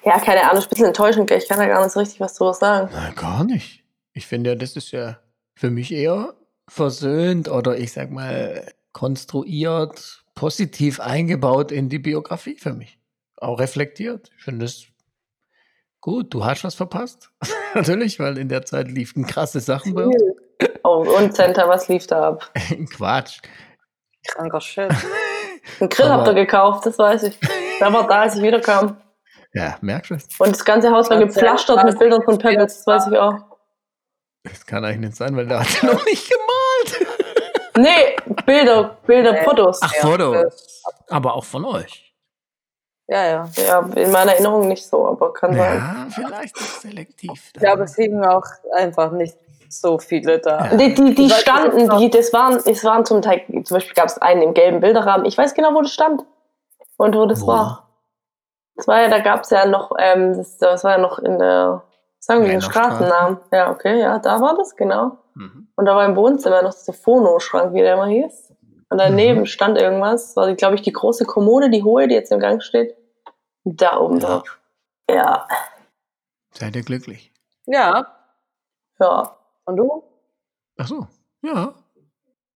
Ja, 0.05 0.19
keine 0.19 0.49
Ahnung, 0.49 0.63
ein 0.63 0.69
bisschen 0.69 0.87
enttäuschend, 0.87 1.27
gell? 1.27 1.37
ich 1.37 1.47
kann 1.47 1.59
da 1.59 1.67
gar 1.67 1.83
nicht 1.83 1.93
so 1.93 1.99
richtig 1.99 2.19
was 2.19 2.35
drüber 2.35 2.53
sagen. 2.53 2.89
Na, 2.91 3.11
gar 3.11 3.43
nicht. 3.43 3.83
Ich 4.13 4.27
finde 4.27 4.51
ja, 4.51 4.55
das 4.55 4.75
ist 4.75 4.91
ja 4.91 5.19
für 5.55 5.69
mich 5.69 5.91
eher 5.91 6.33
versöhnt 6.67 7.49
oder 7.49 7.77
ich 7.77 7.93
sag 7.93 8.11
mal 8.11 8.71
konstruiert, 8.91 10.23
positiv 10.35 10.99
eingebaut 10.99 11.71
in 11.71 11.89
die 11.89 11.99
Biografie 11.99 12.55
für 12.55 12.73
mich. 12.73 12.99
Auch 13.37 13.59
reflektiert. 13.59 14.29
Ich 14.37 14.43
finde 14.43 14.65
es 14.65 14.85
gut. 16.01 16.33
Du 16.33 16.45
hast 16.45 16.63
was 16.63 16.75
verpasst. 16.75 17.31
Natürlich, 17.73 18.19
weil 18.19 18.37
in 18.37 18.49
der 18.49 18.65
Zeit 18.65 18.89
liefen 18.89 19.25
krasse 19.25 19.59
Sachen 19.59 19.93
bei 19.95 20.05
uns. 20.05 20.23
Oh, 20.83 21.05
und 21.17 21.35
Center, 21.35 21.67
was 21.67 21.87
lief 21.87 22.07
da 22.07 22.29
ab? 22.29 22.51
Quatsch. 22.95 23.39
Kranker 24.27 24.61
Shit. 24.61 24.91
Ein 25.79 25.89
Grill 25.89 26.09
habt 26.09 26.27
ihr 26.27 26.33
gekauft, 26.33 26.85
das 26.85 26.97
weiß 26.97 27.23
ich. 27.23 27.39
Der 27.79 27.91
war 27.91 28.07
da, 28.07 28.21
als 28.21 28.35
ich 28.35 28.41
wiederkam. 28.41 28.97
Ja, 29.53 29.77
merkst 29.81 30.11
du 30.11 30.15
es? 30.15 30.27
Und 30.39 30.51
das 30.51 30.65
ganze 30.65 30.89
Haus 30.91 31.09
war 31.09 31.17
gepflastert 31.19 31.77
was 31.77 31.83
mit 31.85 31.99
Bildern 31.99 32.23
von 32.23 32.37
Pebbles, 32.37 32.77
das 32.77 32.87
weiß 32.87 33.07
ich 33.11 33.17
auch. 33.17 33.35
Das 34.43 34.65
kann 34.65 34.83
eigentlich 34.83 34.99
nicht 34.99 35.15
sein, 35.15 35.35
weil 35.35 35.47
der 35.47 35.59
hat 35.61 35.81
ja 35.81 35.93
noch 35.93 36.05
nicht 36.05 36.29
gemalt. 36.29 37.07
Nee, 37.77 38.15
Bilder, 38.45 38.97
Bilder, 39.05 39.33
Nee. 39.33 39.43
Fotos. 39.43 39.79
Ach, 39.81 39.93
Ja, 39.95 40.01
Fotos. 40.01 40.83
Aber 41.09 41.33
auch 41.35 41.45
von 41.45 41.65
euch. 41.65 42.13
Ja, 43.07 43.25
ja. 43.25 43.49
Ja, 43.55 43.79
in 43.95 44.11
meiner 44.11 44.33
Erinnerung 44.33 44.67
nicht 44.67 44.85
so, 44.85 45.07
aber 45.07 45.33
kann 45.33 45.53
sein. 45.53 45.77
Ja, 45.77 46.07
vielleicht 46.09 46.57
ist 46.57 46.81
selektiv. 46.81 47.31
Ich 47.53 47.53
glaube, 47.53 47.83
es 47.83 47.97
liegen 47.97 48.23
auch 48.25 48.45
einfach 48.75 49.11
nicht 49.11 49.37
so 49.69 49.97
viele 49.97 50.39
da. 50.39 50.67
Ja. 50.67 50.77
Die, 50.77 50.93
die, 50.93 51.15
die 51.15 51.29
standen, 51.29 51.87
das 51.89 51.99
die, 51.99 52.09
das 52.09 52.31
waren, 52.33 52.55
es 52.65 52.83
waren 52.83 53.05
zum 53.05 53.21
Teil, 53.21 53.43
zum 53.63 53.75
Beispiel 53.75 53.93
gab 53.93 54.05
es 54.05 54.17
einen 54.19 54.41
im 54.41 54.53
gelben 54.53 54.79
Bilderrahmen. 54.79 55.25
Ich 55.25 55.37
weiß 55.37 55.53
genau, 55.53 55.73
wo 55.73 55.81
das 55.81 55.93
stand 55.93 56.23
und 56.97 57.15
wo 57.15 57.25
das 57.25 57.41
Wo? 57.41 57.47
war. 57.47 57.82
Das 58.75 58.87
war 58.87 59.01
ja, 59.01 59.09
da 59.09 59.19
gab 59.19 59.41
es 59.43 59.49
ja 59.51 59.65
noch, 59.65 59.91
ähm, 59.99 60.35
das, 60.35 60.57
das 60.57 60.83
war 60.83 60.91
ja 60.93 60.97
noch 60.97 61.19
in 61.19 61.37
der, 61.39 61.83
sagen 62.19 62.41
wir 62.41 62.49
den. 62.49 62.61
Straßennamen. 62.61 63.39
Ja, 63.51 63.69
okay, 63.71 63.99
ja, 63.99 64.19
da 64.19 64.41
war 64.41 64.55
das, 64.55 64.75
genau. 64.75 65.17
Mhm. 65.35 65.67
Und 65.75 65.85
da 65.85 65.95
war 65.95 66.05
im 66.05 66.15
Wohnzimmer 66.15 66.61
noch 66.63 66.73
der 66.73 66.93
Phono-Schrank, 66.93 67.73
wie 67.73 67.81
der 67.81 67.93
immer 67.93 68.07
hieß. 68.07 68.53
Und 68.89 68.97
daneben 68.99 69.41
Mhm. 69.41 69.45
stand 69.47 69.77
irgendwas. 69.79 70.35
War, 70.35 70.53
glaube 70.55 70.75
ich, 70.75 70.81
die 70.81 70.91
große 70.93 71.25
Kommode, 71.25 71.69
die 71.69 71.83
hohe, 71.83 72.07
die 72.07 72.15
jetzt 72.15 72.31
im 72.31 72.39
Gang 72.39 72.61
steht. 72.61 72.95
Da 73.63 73.97
oben 73.99 74.19
Ja. 74.19 74.27
drauf. 74.27 74.59
Ja, 75.09 75.47
Seid 76.51 76.75
ihr 76.75 76.83
glücklich? 76.83 77.31
Ja. 77.65 78.05
ja. 78.99 79.35
Und 79.65 79.77
du? 79.77 80.03
Ach 80.77 80.87
so. 80.87 81.07
Ja. 81.41 81.73